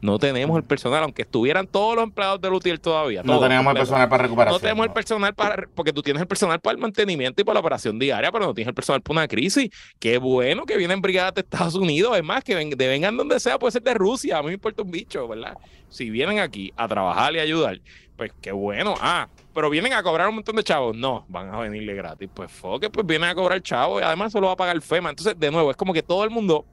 No 0.02 0.18
tenemos 0.18 0.58
el 0.58 0.64
personal, 0.64 1.04
aunque 1.04 1.22
estuvieran 1.22 1.68
todos 1.68 1.96
los 1.96 2.04
empleados 2.04 2.42
del 2.42 2.54
UTIER 2.54 2.80
todavía. 2.80 3.22
No 3.24 3.40
tenemos 3.40 3.72
el 3.72 3.78
personal 3.78 4.10
para 4.10 4.24
recuperación. 4.24 4.56
No 4.56 4.60
tenemos 4.60 4.86
el 4.88 4.92
personal 4.92 5.36
para, 5.36 5.68
porque 5.76 5.94
tú 5.94 6.02
tienes 6.02 6.22
el 6.22 6.28
personal 6.28 6.60
para 6.60 6.74
el 6.74 6.82
mantenimiento 6.82 7.42
y 7.42 7.46
para 7.46 7.56
la 7.56 7.60
operación 7.60 8.00
diaria, 8.00 8.32
pero 8.32 8.46
no 8.46 8.54
tienes 8.56 8.70
el 8.70 8.74
personal 8.74 9.02
para 9.02 9.20
una 9.20 9.28
crisis. 9.28 9.70
Qué 10.00 10.18
bueno 10.18 10.66
que 10.66 10.78
vienen 10.78 11.00
brigadas 11.00 11.36
de 11.36 11.42
Estados 11.42 11.76
Unidos, 11.76 12.18
es 12.18 12.24
más, 12.24 12.44
que 12.44 12.56
vengan 12.56 13.16
donde 13.16 13.40
sea, 13.40 13.60
puede 13.60 13.74
ser 13.74 13.84
de 13.84 13.94
Rusia, 13.94 14.40
a 14.40 14.42
mí 14.42 14.48
me 14.48 14.54
importa 14.54 14.82
un 14.82 14.90
bicho, 14.90 15.28
¿verdad? 15.28 15.56
Si 15.90 16.10
vienen 16.10 16.40
aquí 16.40 16.74
a 16.76 16.88
trabajar 16.88 17.36
y 17.36 17.40
ayudar, 17.40 17.80
pues 18.18 18.32
qué 18.42 18.52
bueno. 18.52 18.96
Ah, 19.00 19.28
pero 19.54 19.70
vienen 19.70 19.94
a 19.94 20.04
cobrar 20.04 20.30
un 20.30 20.36
montón 20.36 20.56
de 20.56 20.64
chavos. 20.64 20.96
No, 20.96 21.26
van 21.28 21.54
a 21.54 21.60
venirle 21.60 21.94
gratis. 21.94 22.30
Pues 22.34 22.52
foque, 22.52 22.90
pues 22.90 23.06
vienen 23.06 23.30
a 23.30 23.36
cobrar 23.36 23.62
chavos 23.62 24.02
y 24.02 24.06
además 24.06 24.32
se 24.32 24.40
lo 24.40 24.48
va 24.48 24.54
a 24.54 24.58
pagar 24.58 24.80
FEMA. 24.82 25.10
Entonces, 25.10 25.40
de 25.40 25.52
nuevo, 25.52 25.72
es 25.72 25.78
como 25.78 25.94
que 25.94 26.04
todo 26.04 26.24
el 26.24 26.30
mundo 26.30 26.66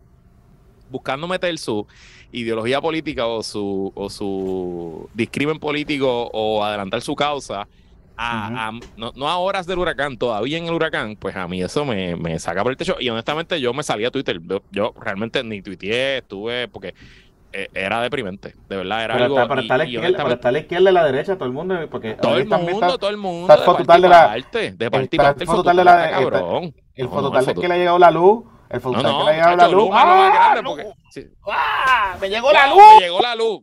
buscando 0.91 1.29
meter 1.29 1.57
su 1.59 1.87
ideología 2.33 2.81
política 2.81 3.27
o 3.27 3.43
su, 3.43 3.93
o 3.95 4.09
su 4.09 5.09
discrimen 5.15 5.59
político 5.59 6.31
o 6.33 6.65
adelantar 6.65 7.01
su 7.03 7.15
causa 7.15 7.67
a, 8.19 8.73
no, 8.97 9.29
a 9.29 9.39
horas 9.39 9.67
del 9.67 9.79
huracán, 9.79 10.17
todavía 10.17 10.59
en 10.59 10.67
el 10.67 10.75
huracán, 10.75 11.17
pues 11.17 11.37
a 11.37 11.47
mí 11.47 11.63
eso 11.63 11.85
me, 11.85 12.17
me 12.17 12.39
saca 12.39 12.63
por 12.63 12.73
el 12.73 12.77
techo. 12.77 12.97
Y 12.99 13.09
honestamente 13.09 13.61
yo 13.61 13.73
me 13.73 13.83
salí 13.83 14.05
a 14.05 14.11
Twitter. 14.11 14.41
Yo, 14.73 14.93
realmente 15.01 15.43
ni 15.45 15.63
tuiteé, 15.63 16.19
estuve, 16.19 16.67
porque 16.69 16.95
era 17.53 18.01
deprimente, 18.03 18.55
de 18.69 18.77
verdad, 18.77 19.05
era 19.05 19.15
algo... 19.15 19.35
para, 19.49 19.61
estar 19.63 19.75
a 19.75 19.79
la 19.79 19.85
izquierda, 20.59 20.91
y 20.91 20.93
la 20.93 21.05
derecha, 21.05 21.37
todo 21.37 21.47
el 21.47 21.53
mundo, 21.53 21.77
porque... 21.91 22.15
Todo 22.15 22.37
el 22.37 22.47
mundo, 22.47 22.99
todo 22.99 23.11
el 23.11 23.17
mundo, 23.17 23.57
de 23.57 23.65
parte 23.65 24.03
de 24.03 24.09
la... 24.09 24.37
de 24.77 24.91
parte 24.91 25.45
el 25.45 25.47
fototal 25.47 25.77
de 25.77 25.85
la... 25.85 26.11
Cabrón. 26.11 26.75
El 26.95 27.09
fototal 27.09 27.55
que 27.55 27.69
le 27.69 27.75
ha 27.75 27.79
llegado 27.79 27.99
la 27.99 28.11
luz 28.11 28.45
el 28.71 28.83
no, 28.83 28.91
no, 28.91 29.27
que 29.27 29.33
le 29.33 29.57
la 29.57 29.69
luz. 29.69 29.89
¡Ah, 29.93 30.61
¡Ah! 31.47 32.17
¡Me 32.21 32.29
llegó 32.29 32.53
la 32.53 32.67
luz! 32.67 32.83
Me 32.97 33.01
llegó 33.01 33.21
la 33.21 33.35
luz. 33.35 33.61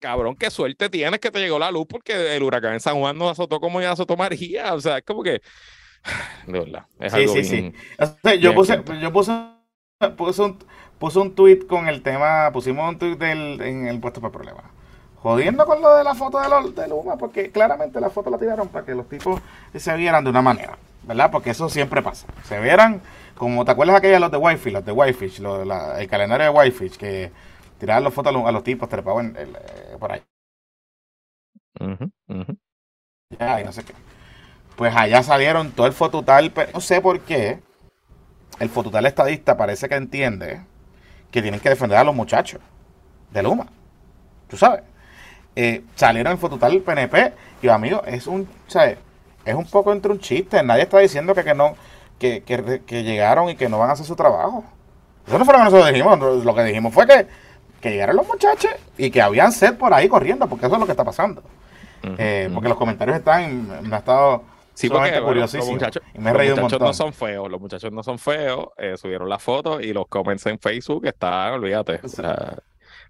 Cabrón, 0.00 0.36
qué 0.36 0.50
suerte 0.50 0.88
tienes 0.88 1.20
que 1.20 1.30
te 1.30 1.40
llegó 1.40 1.58
la 1.58 1.70
luz 1.70 1.86
porque 1.88 2.36
el 2.36 2.42
huracán 2.42 2.74
en 2.74 2.80
San 2.80 2.98
Juan 2.98 3.16
no 3.16 3.28
azotó 3.28 3.60
como 3.60 3.80
ya 3.80 3.92
azotó 3.92 4.16
María. 4.16 4.74
O 4.74 4.80
sea, 4.80 4.98
es 4.98 5.04
como 5.04 5.22
que. 5.22 5.40
De 6.46 6.58
verdad. 6.60 6.86
Es 7.00 7.12
sí, 7.12 7.20
algo 7.20 7.34
sí, 7.34 7.44
sí. 7.44 7.72
yo 8.40 8.54
puse, 8.54 8.82
yo 9.00 9.12
puse, 9.12 9.32
puse, 10.16 10.42
un, 10.42 10.58
puse 10.98 11.18
un 11.18 11.34
tweet 11.34 11.66
con 11.66 11.88
el 11.88 12.02
tema, 12.02 12.50
pusimos 12.52 12.88
un 12.88 12.98
tweet 12.98 13.16
del, 13.16 13.60
en 13.60 13.86
el 13.86 14.00
puesto 14.00 14.20
para 14.20 14.32
problemas. 14.32 14.64
Jodiendo 15.22 15.66
con 15.66 15.80
lo 15.80 15.96
de 15.96 16.04
la 16.04 16.14
foto 16.14 16.38
de, 16.40 16.48
los, 16.48 16.74
de 16.74 16.88
Luma, 16.88 17.16
porque 17.16 17.50
claramente 17.50 18.00
la 18.00 18.10
foto 18.10 18.30
la 18.30 18.38
tiraron 18.38 18.68
para 18.68 18.86
que 18.86 18.94
los 18.94 19.08
tipos 19.08 19.40
se 19.74 19.96
vieran 19.96 20.22
de 20.22 20.30
una 20.30 20.42
manera, 20.42 20.78
¿verdad? 21.02 21.30
Porque 21.30 21.50
eso 21.50 21.68
siempre 21.68 22.02
pasa. 22.02 22.26
Se 22.44 22.60
vieran 22.60 23.00
como 23.38 23.64
te 23.64 23.70
acuerdas 23.70 23.96
aquella 23.96 24.20
los 24.20 24.30
de 24.30 24.36
Whitefish, 24.36 24.72
los 24.72 24.84
de 24.84 24.92
Whitefish, 24.92 25.40
el 25.40 26.08
calendario 26.08 26.46
de 26.46 26.50
Whitefish, 26.50 26.96
que 26.96 27.32
tiraban 27.78 28.04
las 28.04 28.12
fotos 28.12 28.34
a 28.34 28.52
los, 28.52 28.64
tipos 28.64 28.88
trepaban 28.88 29.36
el, 29.36 29.50
eh, 29.50 29.96
por 29.98 30.12
ahí. 30.12 30.22
Ya, 33.38 33.60
y 33.60 33.64
no 33.64 33.72
sé 33.72 33.84
qué. 33.84 33.94
Pues 34.76 34.94
allá 34.94 35.22
salieron 35.22 35.72
todo 35.72 35.86
el 35.86 35.92
fototal, 35.92 36.50
pero 36.52 36.72
no 36.72 36.80
sé 36.80 37.00
por 37.00 37.20
qué. 37.20 37.60
El 38.58 38.68
fototal 38.68 39.06
estadista 39.06 39.56
parece 39.56 39.88
que 39.88 39.94
entiende 39.94 40.60
que 41.30 41.42
tienen 41.42 41.60
que 41.60 41.68
defender 41.68 41.98
a 41.98 42.04
los 42.04 42.14
muchachos 42.14 42.60
de 43.30 43.42
Luma. 43.42 43.66
Tú 44.48 44.56
sabes. 44.56 44.82
Eh, 45.56 45.82
salieron 45.96 46.32
el 46.32 46.38
fototal 46.38 46.80
PNP 46.80 47.32
y 47.62 47.68
amigos, 47.68 48.02
es 48.06 48.26
un, 48.26 48.48
¿sabes? 48.68 48.98
Es 49.44 49.54
un 49.54 49.66
poco 49.66 49.92
entre 49.92 50.12
un 50.12 50.20
chiste. 50.20 50.62
Nadie 50.62 50.82
está 50.82 50.98
diciendo 50.98 51.34
que, 51.34 51.42
que 51.42 51.54
no 51.54 51.74
que, 52.18 52.42
que, 52.42 53.02
llegaron 53.02 53.48
y 53.48 53.56
que 53.56 53.68
no 53.68 53.78
van 53.78 53.90
a 53.90 53.92
hacer 53.92 54.06
su 54.06 54.16
trabajo. 54.16 54.64
Eso 55.26 55.38
no 55.38 55.44
fue 55.44 55.54
lo 55.54 55.58
que 55.58 55.64
nosotros 55.64 55.88
dijimos. 55.92 56.44
Lo 56.44 56.54
que 56.54 56.64
dijimos 56.64 56.92
fue 56.92 57.06
que, 57.06 57.26
que 57.80 57.90
llegaron 57.90 58.16
los 58.16 58.26
muchachos 58.26 58.70
y 58.96 59.10
que 59.10 59.22
habían 59.22 59.52
sed 59.52 59.76
por 59.76 59.92
ahí 59.94 60.08
corriendo, 60.08 60.48
porque 60.48 60.66
eso 60.66 60.74
es 60.74 60.80
lo 60.80 60.86
que 60.86 60.92
está 60.92 61.04
pasando. 61.04 61.42
Eh, 62.16 62.48
porque 62.54 62.68
los 62.68 62.78
comentarios 62.78 63.18
están, 63.18 63.88
me 63.88 63.94
ha 63.94 63.98
estado 63.98 64.42
sí, 64.78 64.88
porque, 64.88 65.20
los 65.20 65.54
muchachos, 65.66 66.80
no 66.80 66.94
son 66.94 67.12
feos, 67.12 67.50
los 67.50 67.60
muchachos 67.60 67.92
no 67.92 68.02
son 68.02 68.18
feos, 68.18 68.68
eh, 68.76 68.96
subieron 68.96 69.28
las 69.28 69.42
fotos 69.42 69.82
y 69.82 69.92
los 69.92 70.06
comments 70.06 70.46
en 70.46 70.58
Facebook 70.58 71.06
están, 71.06 71.54
olvídate. 71.54 72.00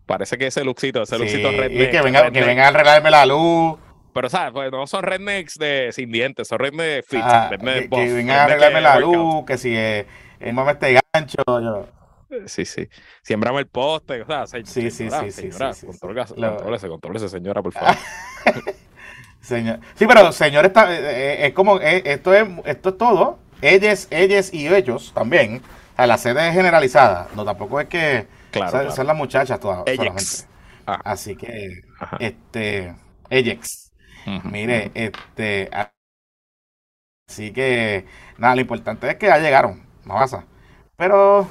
Parece 0.07 0.39
que 0.39 0.47
ese 0.47 0.65
luxito, 0.65 1.03
ese 1.03 1.19
luxito 1.19 1.51
redneck. 1.51 1.89
Y 1.89 1.91
que 1.91 2.01
venga, 2.01 2.31
que 2.31 2.41
venga 2.43 2.65
a 2.65 2.69
arreglarme 2.69 3.11
la 3.11 3.27
luz. 3.27 3.79
Pero, 4.15 4.31
¿sabes? 4.31 4.53
Pues 4.53 4.73
no 4.73 4.87
son 4.87 5.03
rednecks 5.03 5.59
de, 5.59 5.91
sin 5.93 6.11
dientes, 6.11 6.49
son 6.49 6.59
rednecks 6.59 7.07
fit. 7.07 7.21
Ah, 7.23 7.51
que, 7.51 7.59
que, 7.59 8.13
vengan 8.15 8.39
a 8.39 8.45
arreglarme 8.45 8.81
la 8.81 8.99
luz, 8.99 9.45
que 9.47 9.59
si 9.59 9.77
es, 9.77 10.07
es 10.41 10.57
este 10.57 10.99
gancho. 11.13 11.43
Yo. 11.47 11.87
Sí, 12.47 12.65
sí. 12.65 12.89
Siembrame 13.23 13.61
el 13.61 13.67
poste. 13.67 14.23
O 14.23 14.27
sea, 14.27 14.47
sí, 14.47 14.63
sí, 14.65 14.91
sí, 14.91 15.11
sí, 15.11 15.31
señora, 15.31 15.73
sí, 15.75 15.87
contrólese, 15.87 16.89
contrólese, 16.89 17.29
señora, 17.29 17.63
por 17.63 17.73
favor. 17.73 17.97
señor. 19.49 19.81
Sí, 19.95 20.07
pero 20.07 20.31
señor 20.33 20.67
está, 20.67 20.93
eh, 20.93 21.01
eh, 21.01 21.47
es 21.47 21.53
como, 21.55 21.81
eh, 21.81 22.03
esto, 22.05 22.35
es, 22.35 22.49
esto 22.65 22.91
es 22.91 22.99
todo. 22.99 23.39
Ellos, 23.61 24.07
ellos 24.11 24.53
y 24.53 24.69
ellos 24.69 25.13
también. 25.15 25.63
O 25.93 25.97
sea, 25.97 26.07
la 26.07 26.19
sede 26.19 26.49
es 26.49 26.55
generalizada. 26.55 27.29
No, 27.35 27.45
tampoco 27.45 27.81
es 27.81 27.89
que 27.89 28.29
claro, 28.51 28.93
son 28.93 29.07
las 29.07 29.17
muchachas 29.17 29.59
todas, 29.59 29.83
solamente. 29.97 30.25
Ah. 30.87 31.01
Así 31.05 31.37
que, 31.37 31.83
este, 32.21 32.95
Ejex. 33.31 33.93
Mire, 34.45 34.91
este, 34.95 35.71
así 37.27 37.51
que, 37.53 38.05
nada, 38.37 38.55
lo 38.55 38.61
importante 38.61 39.09
es 39.09 39.17
que 39.17 39.27
ya 39.27 39.39
llegaron, 39.39 39.83
no 40.05 40.15
pasa. 40.15 40.45
Pero 40.97 41.49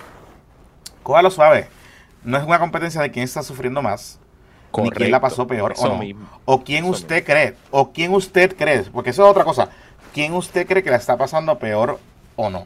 lo 1.24 1.32
suave. 1.32 1.68
No 2.24 2.38
es 2.38 2.44
una 2.44 2.60
competencia 2.60 3.02
de 3.02 3.12
quién 3.12 3.24
está 3.24 3.42
sufriendo 3.42 3.82
más, 3.82 4.20
ni 4.76 4.90
quién 4.92 5.12
la 5.12 5.20
pasó 5.20 5.48
peor 5.48 5.74
o 5.78 5.88
no. 5.88 6.02
O 6.46 6.64
quién 6.64 6.86
usted 6.86 7.24
cree, 7.24 7.56
o 7.72 7.92
quién 7.92 8.14
usted 8.14 8.56
cree, 8.56 8.84
porque 8.84 9.12
eso 9.12 9.26
es 9.26 9.32
otra 9.32 9.44
cosa. 9.44 9.70
¿Quién 10.14 10.34
usted 10.34 10.68
cree 10.68 10.84
que 10.84 10.90
la 10.90 10.98
está 10.98 11.18
pasando 11.18 11.58
peor 11.60 12.00
o 12.36 12.50
no? 12.50 12.66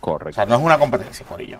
Correcto. 0.00 0.30
O 0.30 0.34
sea, 0.34 0.46
no 0.46 0.56
es 0.56 0.62
una 0.62 0.78
competencia, 0.78 1.24
por 1.26 1.40
ello. 1.40 1.58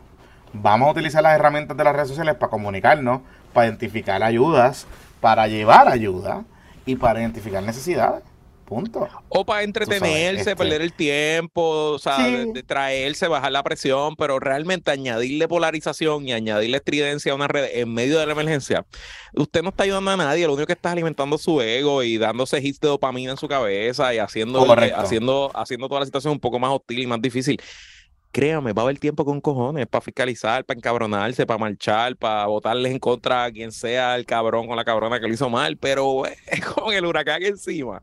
Vamos 0.52 0.88
a 0.88 0.92
utilizar 0.92 1.22
las 1.22 1.34
herramientas 1.34 1.76
de 1.76 1.84
las 1.84 1.94
redes 1.94 2.08
sociales 2.08 2.34
para 2.34 2.50
comunicarnos, 2.50 3.20
para 3.52 3.66
identificar 3.66 4.22
ayudas, 4.22 4.86
para 5.20 5.46
llevar 5.46 5.88
ayuda 5.88 6.44
y 6.86 6.96
para 6.96 7.20
identificar 7.20 7.62
necesidades. 7.62 8.24
Punto. 8.70 9.08
O 9.30 9.44
para 9.44 9.64
entretenerse, 9.64 10.38
este 10.38 10.54
perder 10.54 10.80
el 10.80 10.92
tiempo, 10.92 11.90
o 11.90 11.98
sea, 11.98 12.24
de, 12.28 12.62
traerse, 12.62 13.26
bajar 13.26 13.50
la 13.50 13.64
presión, 13.64 14.14
pero 14.14 14.38
realmente 14.38 14.92
añadirle 14.92 15.48
polarización 15.48 16.28
y 16.28 16.32
añadirle 16.34 16.76
estridencia 16.76 17.32
a 17.32 17.34
una 17.34 17.48
red 17.48 17.64
en 17.72 17.92
medio 17.92 18.20
de 18.20 18.26
la 18.26 18.32
emergencia, 18.32 18.86
usted 19.34 19.64
no 19.64 19.70
está 19.70 19.82
ayudando 19.82 20.12
a 20.12 20.16
nadie, 20.16 20.46
lo 20.46 20.52
único 20.52 20.68
que 20.68 20.74
está 20.74 20.90
es 20.90 20.92
alimentando 20.92 21.36
su 21.36 21.60
ego 21.60 22.04
y 22.04 22.16
dándose 22.16 22.60
hits 22.60 22.78
de 22.78 22.86
dopamina 22.86 23.32
en 23.32 23.38
su 23.38 23.48
cabeza 23.48 24.14
y 24.14 24.18
haciendo, 24.18 24.64
haciendo, 24.94 25.50
haciendo 25.52 25.88
toda 25.88 26.02
la 26.02 26.06
situación 26.06 26.34
un 26.34 26.40
poco 26.40 26.60
más 26.60 26.70
hostil 26.70 27.00
y 27.00 27.06
más 27.08 27.20
difícil. 27.20 27.60
Créame, 28.30 28.72
va 28.72 28.82
a 28.82 28.84
haber 28.84 29.00
tiempo 29.00 29.24
con 29.24 29.40
cojones 29.40 29.88
para 29.88 30.00
fiscalizar, 30.00 30.64
para 30.64 30.78
encabronarse, 30.78 31.44
para 31.44 31.58
marchar, 31.58 32.14
para 32.16 32.46
votarles 32.46 32.92
en 32.92 33.00
contra 33.00 33.46
a 33.46 33.50
quien 33.50 33.72
sea 33.72 34.14
el 34.14 34.26
cabrón 34.26 34.70
o 34.70 34.76
la 34.76 34.84
cabrona 34.84 35.18
que 35.18 35.26
lo 35.26 35.34
hizo 35.34 35.50
mal, 35.50 35.76
pero 35.76 36.22
con 36.76 36.94
el 36.94 37.04
huracán 37.04 37.42
encima 37.42 38.00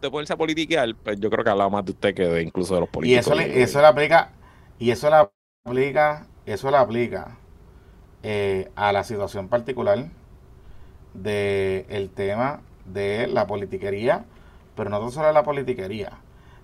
usted 0.00 0.10
ponerse 0.10 0.32
a 0.32 0.36
politiquear, 0.36 0.94
pues 0.96 1.20
yo 1.20 1.28
creo 1.28 1.44
que 1.44 1.50
hablaba 1.50 1.68
más 1.68 1.84
de 1.84 1.92
usted 1.92 2.14
que 2.14 2.24
de 2.24 2.42
incluso 2.42 2.74
de 2.74 2.80
los 2.80 2.88
políticos. 2.88 3.26
Y 3.26 3.30
eso 3.30 3.34
le, 3.34 3.62
eso 3.62 3.80
le 3.80 3.86
aplica, 3.86 4.30
y 4.78 4.90
eso 4.90 5.10
le 5.10 5.16
aplica, 5.66 6.26
eso 6.46 6.70
le 6.70 6.76
aplica 6.78 7.36
eh, 8.22 8.70
a 8.76 8.92
la 8.92 9.04
situación 9.04 9.48
particular 9.48 10.06
del 11.12 11.84
el 11.88 12.10
tema 12.14 12.60
de 12.86 13.26
la 13.26 13.46
politiquería, 13.46 14.24
pero 14.74 14.88
no 14.88 15.10
solo 15.10 15.30
la 15.32 15.42
politiquería, 15.42 16.12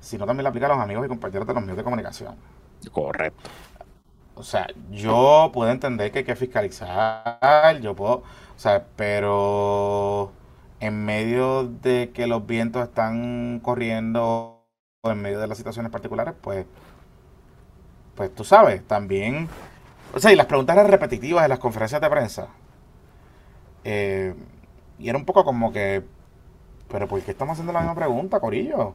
sino 0.01 0.25
también 0.25 0.45
le 0.45 0.49
aplica 0.49 0.67
a 0.67 0.71
los 0.71 0.79
amigos 0.79 1.05
y 1.05 1.09
compañeros 1.09 1.47
de 1.47 1.53
los 1.55 1.63
medios 1.63 1.77
de 1.77 1.85
comunicación. 1.85 2.37
Correcto. 2.91 3.51
O 4.35 4.43
sea, 4.43 4.67
yo 4.91 5.51
puedo 5.53 5.71
entender 5.71 6.11
que 6.11 6.21
hay 6.21 6.25
que 6.25 6.37
fiscalizar, 6.37 7.81
yo 7.81 7.95
puedo, 7.95 8.17
o 8.17 8.59
sea, 8.59 8.85
pero 8.97 10.33
en 10.81 11.05
medio 11.05 11.65
de 11.65 12.11
que 12.13 12.27
los 12.27 12.47
vientos 12.47 12.83
están 12.83 13.61
corriendo 13.61 14.65
o 15.03 15.11
en 15.11 15.23
medio 15.23 15.41
de 15.41 15.47
las 15.47 15.57
situaciones 15.59 15.91
particulares, 15.91 16.35
pues, 16.41 16.67
pues 18.15 18.35
tú 18.35 18.45
sabes, 18.45 18.87
también, 18.87 19.49
o 20.15 20.21
sea, 20.21 20.33
y 20.33 20.37
las 20.37 20.47
preguntas 20.47 20.77
eran 20.77 20.91
repetitivas 20.91 21.45
en 21.45 21.51
las 21.51 21.59
conferencias 21.59 22.01
de 22.01 22.11
prensa. 22.11 22.49
Eh, 23.85 24.35
y 24.99 25.09
era 25.09 25.19
un 25.19 25.25
poco 25.25 25.45
como 25.45 25.73
que, 25.73 26.03
pero 26.89 27.07
¿por 27.07 27.21
qué 27.23 27.31
estamos 27.31 27.53
haciendo 27.53 27.73
la 27.73 27.81
misma 27.81 27.95
pregunta, 27.95 28.41
Corillo? 28.41 28.95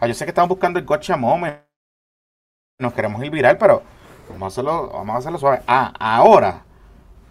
Ah, 0.00 0.06
yo 0.06 0.14
sé 0.14 0.24
que 0.24 0.30
estamos 0.30 0.48
buscando 0.48 0.78
el 0.78 0.84
gotcha 0.84 1.16
moment, 1.16 1.58
nos 2.78 2.92
queremos 2.92 3.22
ir 3.24 3.30
viral, 3.30 3.58
pero 3.58 3.82
vamos 4.28 4.42
a 4.42 4.46
hacerlo, 4.48 4.90
vamos 4.92 5.14
a 5.14 5.18
hacerlo 5.18 5.38
suave. 5.38 5.62
Ah, 5.66 5.92
ahora, 5.98 6.64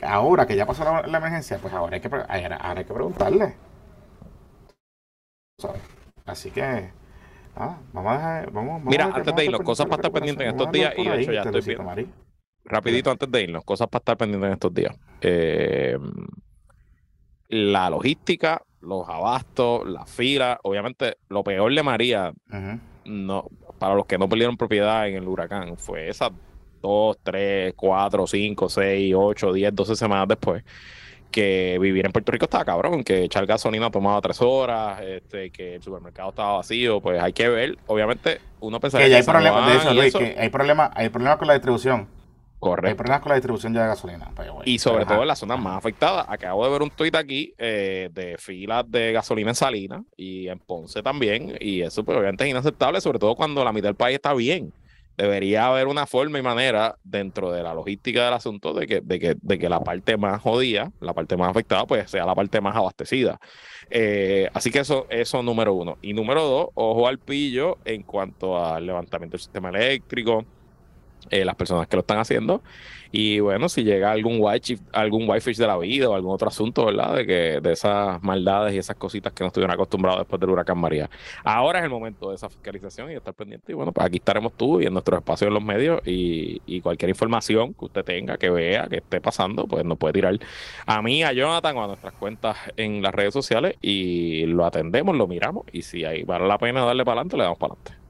ahora 0.01 0.45
que 0.45 0.55
ya 0.55 0.65
pasó 0.65 0.83
la, 0.83 1.17
emergencia, 1.17 1.59
pues 1.61 1.73
ahora 1.73 1.95
hay 1.95 2.01
que, 2.01 2.09
ahora 2.13 2.79
hay 2.79 2.85
que 2.85 2.93
preguntarle. 2.93 3.66
Así 6.25 6.51
que, 6.51 6.91
vamos 7.55 8.13
a 8.13 8.17
dejar, 8.17 8.51
vamos, 8.51 8.83
Mira, 8.83 9.05
antes 9.05 9.35
de 9.35 9.45
irnos, 9.45 9.61
cosas 9.61 9.87
para 9.87 9.95
estar 9.95 10.11
pendientes 10.11 10.45
en 10.45 10.51
estos 10.51 10.71
días, 10.71 10.93
y 10.95 11.03
de 11.07 11.21
hecho 11.21 11.31
ya 11.31 11.41
estoy 11.41 11.61
viendo. 11.61 12.13
Rapidito 12.63 13.09
antes 13.09 13.31
de 13.31 13.41
irnos, 13.41 13.63
cosas 13.63 13.87
para 13.87 14.01
estar 14.01 14.17
pendientes 14.17 14.47
en 14.47 14.53
estos 14.53 14.73
días. 14.73 14.95
Eh, 15.21 15.97
la 17.47 17.89
logística, 17.89 18.61
los 18.81 19.09
abastos, 19.09 19.87
la 19.87 20.05
fila, 20.05 20.59
obviamente 20.61 21.17
lo 21.29 21.43
peor 21.43 21.73
de 21.73 21.81
María, 21.81 22.33
no, 23.05 23.47
para 23.79 23.95
los 23.95 24.05
que 24.05 24.19
no 24.19 24.29
perdieron 24.29 24.57
propiedad 24.57 25.07
en 25.07 25.15
el 25.15 25.27
huracán, 25.27 25.75
fue 25.77 26.07
esas 26.07 26.31
dos, 26.83 27.17
tres, 27.23 27.73
cuatro, 27.75 28.27
cinco, 28.27 28.69
seis, 28.69 29.15
ocho, 29.17 29.51
diez, 29.53 29.73
doce 29.73 29.95
semanas 29.95 30.27
después 30.27 30.63
que 31.31 31.77
vivir 31.79 32.05
en 32.05 32.11
Puerto 32.11 32.31
Rico 32.31 32.45
estaba 32.45 32.65
cabrón, 32.65 33.03
que 33.03 33.23
echar 33.23 33.45
gasolina 33.45 33.89
tomaba 33.91 34.19
tres 34.21 34.41
horas, 34.41 35.01
este, 35.01 35.49
que 35.49 35.75
el 35.75 35.83
supermercado 35.83 36.29
estaba 36.29 36.57
vacío, 36.57 37.01
pues 37.01 37.21
hay 37.21 37.33
que 37.33 37.47
ver. 37.49 37.77
Obviamente, 37.87 38.39
uno 38.59 38.79
pensaría 38.79 39.07
que, 39.07 39.15
hay 39.15 39.23
problemas, 39.23 39.67
de 39.67 39.77
eso, 39.77 39.93
Luis, 39.93 40.13
que 40.13 40.35
hay 40.37 40.49
problemas, 40.49 40.91
hay 40.95 41.09
problemas 41.09 41.37
con 41.37 41.47
la 41.47 41.53
distribución. 41.53 42.07
Correcto. 42.59 42.87
Hay 42.89 42.95
problemas 42.95 43.21
con 43.21 43.29
la 43.29 43.35
distribución 43.35 43.73
de 43.73 43.79
gasolina. 43.79 44.31
Y 44.65 44.79
sobre 44.79 45.05
todo 45.05 45.21
en 45.21 45.27
las 45.27 45.37
zonas 45.37 45.59
más 45.59 45.77
afectadas. 45.77 46.25
Acabo 46.27 46.65
de 46.65 46.71
ver 46.71 46.81
un 46.81 46.89
tuit 46.89 47.13
aquí 47.13 47.53
eh, 47.57 48.09
de 48.11 48.35
filas 48.39 48.83
de 48.89 49.11
gasolina 49.11 49.51
en 49.51 49.55
Salinas 49.55 50.01
y 50.15 50.47
en 50.47 50.57
Ponce 50.57 51.03
también. 51.03 51.55
Y 51.59 51.81
eso, 51.81 52.03
pues, 52.03 52.17
obviamente, 52.17 52.45
es 52.45 52.49
inaceptable, 52.49 52.99
sobre 52.99 53.19
todo 53.19 53.35
cuando 53.35 53.63
la 53.63 53.71
mitad 53.71 53.89
del 53.89 53.95
país 53.95 54.15
está 54.15 54.33
bien 54.33 54.73
debería 55.17 55.67
haber 55.67 55.87
una 55.87 56.05
forma 56.05 56.39
y 56.39 56.43
manera 56.43 56.97
dentro 57.03 57.51
de 57.51 57.63
la 57.63 57.73
logística 57.73 58.25
del 58.25 58.33
asunto 58.35 58.73
de 58.73 58.85
que, 58.85 59.01
de 59.01 59.19
que, 59.19 59.35
de 59.41 59.59
que 59.59 59.67
la 59.67 59.81
parte 59.81 60.15
más 60.15 60.41
jodida, 60.41 60.91
la 60.99 61.13
parte 61.13 61.35
más 61.35 61.49
afectada, 61.49 61.85
pues 61.85 62.09
sea 62.11 62.25
la 62.25 62.35
parte 62.35 62.61
más 62.61 62.75
abastecida. 62.75 63.39
Eh, 63.89 64.47
así 64.53 64.69
que 64.71 64.79
eso, 64.79 65.07
eso 65.09 65.41
número 65.41 65.73
uno. 65.73 65.97
Y 66.01 66.13
número 66.13 66.43
dos, 66.43 66.67
ojo 66.75 67.07
al 67.07 67.19
pillo 67.19 67.79
en 67.83 68.03
cuanto 68.03 68.63
al 68.63 68.85
levantamiento 68.85 69.33
del 69.33 69.41
sistema 69.41 69.69
eléctrico, 69.69 70.45
eh, 71.29 71.45
las 71.45 71.55
personas 71.55 71.87
que 71.87 71.95
lo 71.95 72.01
están 72.01 72.19
haciendo. 72.19 72.61
Y 73.11 73.39
bueno, 73.39 73.69
si 73.69 73.83
llega 73.83 74.11
algún 74.11 74.37
white 74.39 74.77
algún 74.91 75.29
whitefish 75.29 75.57
de 75.57 75.67
la 75.67 75.77
vida 75.77 76.09
o 76.09 76.15
algún 76.15 76.33
otro 76.33 76.49
asunto, 76.49 76.85
¿verdad? 76.85 77.15
De 77.15 77.25
que 77.25 77.59
de 77.61 77.71
esas 77.71 78.21
maldades 78.21 78.73
y 78.75 78.77
esas 78.77 78.95
cositas 78.97 79.33
que 79.33 79.43
no 79.43 79.47
estuvieron 79.47 79.73
acostumbrados 79.73 80.19
después 80.21 80.39
del 80.39 80.49
huracán 80.49 80.77
María. 80.77 81.09
Ahora 81.43 81.79
es 81.79 81.85
el 81.85 81.89
momento 81.89 82.29
de 82.29 82.35
esa 82.35 82.49
fiscalización 82.49 83.11
y 83.11 83.15
estar 83.15 83.33
pendiente. 83.33 83.71
Y 83.71 83.75
bueno, 83.75 83.91
pues 83.91 84.05
aquí 84.05 84.17
estaremos 84.17 84.53
tú 84.53 84.81
y 84.81 84.85
en 84.85 84.93
nuestro 84.93 85.17
espacio 85.17 85.47
en 85.47 85.53
los 85.53 85.63
medios 85.63 86.01
y, 86.05 86.61
y 86.65 86.81
cualquier 86.81 87.09
información 87.09 87.73
que 87.73 87.85
usted 87.85 88.03
tenga, 88.03 88.37
que 88.37 88.49
vea, 88.49 88.87
que 88.87 88.97
esté 88.97 89.21
pasando, 89.21 89.67
pues 89.67 89.85
nos 89.85 89.97
puede 89.97 90.13
tirar 90.13 90.37
a 90.85 91.01
mí, 91.01 91.23
a 91.23 91.31
Jonathan 91.33 91.77
o 91.77 91.83
a 91.83 91.87
nuestras 91.87 92.13
cuentas 92.13 92.57
en 92.75 93.01
las 93.01 93.13
redes 93.13 93.33
sociales 93.33 93.75
y 93.81 94.45
lo 94.47 94.65
atendemos, 94.65 95.15
lo 95.15 95.27
miramos 95.27 95.65
y 95.71 95.81
si 95.81 96.05
ahí 96.05 96.23
vale 96.23 96.47
la 96.47 96.57
pena 96.57 96.83
darle 96.83 97.05
para 97.05 97.21
adelante, 97.21 97.37
le 97.37 97.43
damos 97.43 97.57
para 97.57 97.73
adelante. 97.73 98.06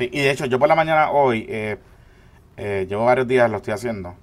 Sí, 0.00 0.08
y 0.10 0.20
de 0.20 0.30
hecho 0.30 0.46
yo 0.46 0.58
por 0.58 0.66
la 0.66 0.74
mañana 0.74 1.10
hoy, 1.10 1.44
eh, 1.46 1.76
eh, 2.56 2.86
llevo 2.88 3.04
varios 3.04 3.28
días, 3.28 3.50
lo 3.50 3.58
estoy 3.58 3.74
haciendo. 3.74 4.14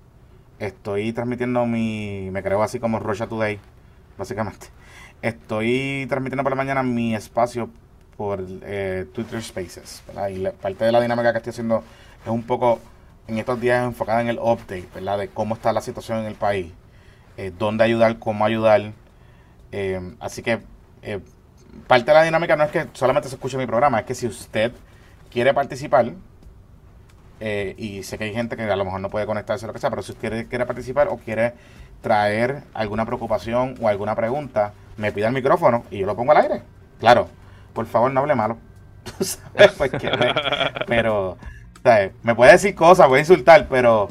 Estoy 0.57 1.13
transmitiendo 1.13 1.67
mi, 1.67 2.31
me 2.31 2.41
creo 2.41 2.63
así 2.63 2.79
como 2.79 2.97
Rocha 2.97 3.27
Today, 3.27 3.59
básicamente. 4.17 4.69
Estoy 5.21 6.07
transmitiendo 6.09 6.41
por 6.41 6.51
la 6.51 6.55
mañana 6.55 6.81
mi 6.81 7.13
espacio 7.13 7.69
por 8.17 8.43
eh, 8.63 9.05
Twitter 9.13 9.39
Spaces, 9.43 10.01
¿verdad? 10.07 10.29
Y 10.29 10.47
parte 10.49 10.83
de 10.83 10.91
la 10.91 10.99
dinámica 10.99 11.31
que 11.31 11.37
estoy 11.37 11.51
haciendo 11.51 11.83
es 12.23 12.31
un 12.31 12.41
poco 12.41 12.79
en 13.27 13.37
estos 13.37 13.61
días 13.61 13.85
enfocada 13.85 14.21
en 14.21 14.29
el 14.29 14.39
update, 14.39 14.87
¿verdad? 14.95 15.19
De 15.19 15.27
cómo 15.27 15.53
está 15.53 15.71
la 15.73 15.81
situación 15.81 16.17
en 16.17 16.25
el 16.25 16.33
país, 16.33 16.73
dónde 17.59 17.83
ayudar, 17.83 18.17
cómo 18.17 18.45
ayudar. 18.45 18.93
así 20.21 20.41
que 20.41 20.59
parte 21.85 22.05
de 22.05 22.13
la 22.15 22.23
dinámica 22.23 22.55
no 22.55 22.63
es 22.63 22.71
que 22.71 22.87
solamente 22.93 23.29
se 23.29 23.35
escuche 23.35 23.59
mi 23.59 23.67
programa, 23.67 23.99
es 23.99 24.07
que 24.07 24.15
si 24.15 24.25
usted 24.25 24.71
quiere 25.37 25.53
participar, 25.53 26.13
eh, 27.39 27.75
y 27.77 28.01
sé 28.01 28.17
que 28.17 28.23
hay 28.23 28.33
gente 28.33 28.57
que 28.57 28.63
a 28.63 28.75
lo 28.75 28.83
mejor 28.83 29.01
no 29.01 29.11
puede 29.11 29.27
conectarse 29.27 29.65
o 29.65 29.67
lo 29.67 29.73
que 29.73 29.77
sea, 29.77 29.91
pero 29.91 30.01
si 30.01 30.13
usted 30.13 30.47
quiere, 30.47 30.65
participar 30.65 31.09
o 31.09 31.17
quiere 31.17 31.53
traer 32.01 32.63
alguna 32.73 33.05
preocupación 33.05 33.75
o 33.79 33.87
alguna 33.87 34.15
pregunta, 34.15 34.73
me 34.97 35.11
pida 35.11 35.27
el 35.27 35.35
micrófono 35.35 35.83
y 35.91 35.99
yo 35.99 36.07
lo 36.07 36.15
pongo 36.15 36.31
al 36.31 36.39
aire. 36.39 36.63
Claro, 36.99 37.27
por 37.73 37.85
favor 37.85 38.11
no 38.11 38.21
hable 38.21 38.33
malo. 38.33 38.57
Pues 39.15 39.39
pero, 40.87 41.37
me 42.23 42.33
puede 42.33 42.53
decir 42.53 42.73
cosas, 42.73 43.07
puede 43.07 43.21
insultar, 43.21 43.67
pero 43.69 44.09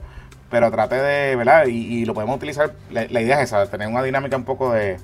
pero 0.48 0.70
trate 0.70 0.94
de, 0.94 1.34
¿verdad? 1.34 1.66
Y, 1.66 2.04
lo 2.04 2.14
podemos 2.14 2.36
utilizar, 2.36 2.72
la, 2.90 3.20
idea 3.20 3.40
es 3.42 3.48
esa, 3.48 3.66
tener 3.68 3.88
una 3.88 4.04
dinámica 4.04 4.36
un 4.36 4.44
poco 4.44 4.72
de, 4.72 4.98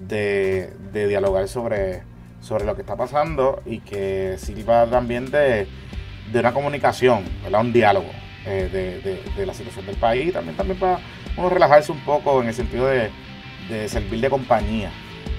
de, 0.00 1.06
dialogar 1.06 1.46
sobre, 1.46 2.02
sobre 2.44 2.64
lo 2.64 2.74
que 2.74 2.82
está 2.82 2.94
pasando 2.94 3.62
y 3.64 3.80
que 3.80 4.36
sirva 4.38 4.86
también 4.86 5.30
de, 5.30 5.66
de 6.30 6.40
una 6.40 6.52
comunicación, 6.52 7.24
¿verdad? 7.42 7.62
Un 7.62 7.72
diálogo 7.72 8.10
eh, 8.44 8.68
de, 8.70 9.32
de, 9.34 9.46
la 9.46 9.54
situación 9.54 9.86
del 9.86 9.96
país, 9.96 10.32
también, 10.32 10.56
también 10.56 10.78
para 10.78 10.98
uno 11.36 11.48
relajarse 11.48 11.90
un 11.90 12.00
poco 12.00 12.42
en 12.42 12.48
el 12.48 12.54
sentido 12.54 12.86
de, 12.86 13.10
de 13.68 13.88
servir 13.88 14.20
de 14.20 14.28
compañía, 14.28 14.90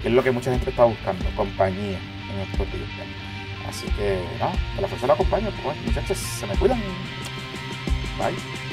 que 0.01 0.07
es 0.07 0.13
lo 0.13 0.23
que 0.23 0.31
mucha 0.31 0.51
gente 0.51 0.71
está 0.71 0.85
buscando, 0.85 1.23
compañía 1.35 1.99
en 2.33 2.39
estos 2.51 2.65
días. 2.71 2.89
Así 3.69 3.85
que, 3.97 4.19
nada, 4.39 4.53
que 4.75 4.81
la 4.81 4.87
fuerza 4.87 5.07
la 5.07 5.13
acompañe, 5.13 5.49
pues 5.63 5.77
muchachos, 5.85 6.17
se 6.17 6.47
me 6.47 6.55
cuidan. 6.55 6.79
Bye. 8.17 8.64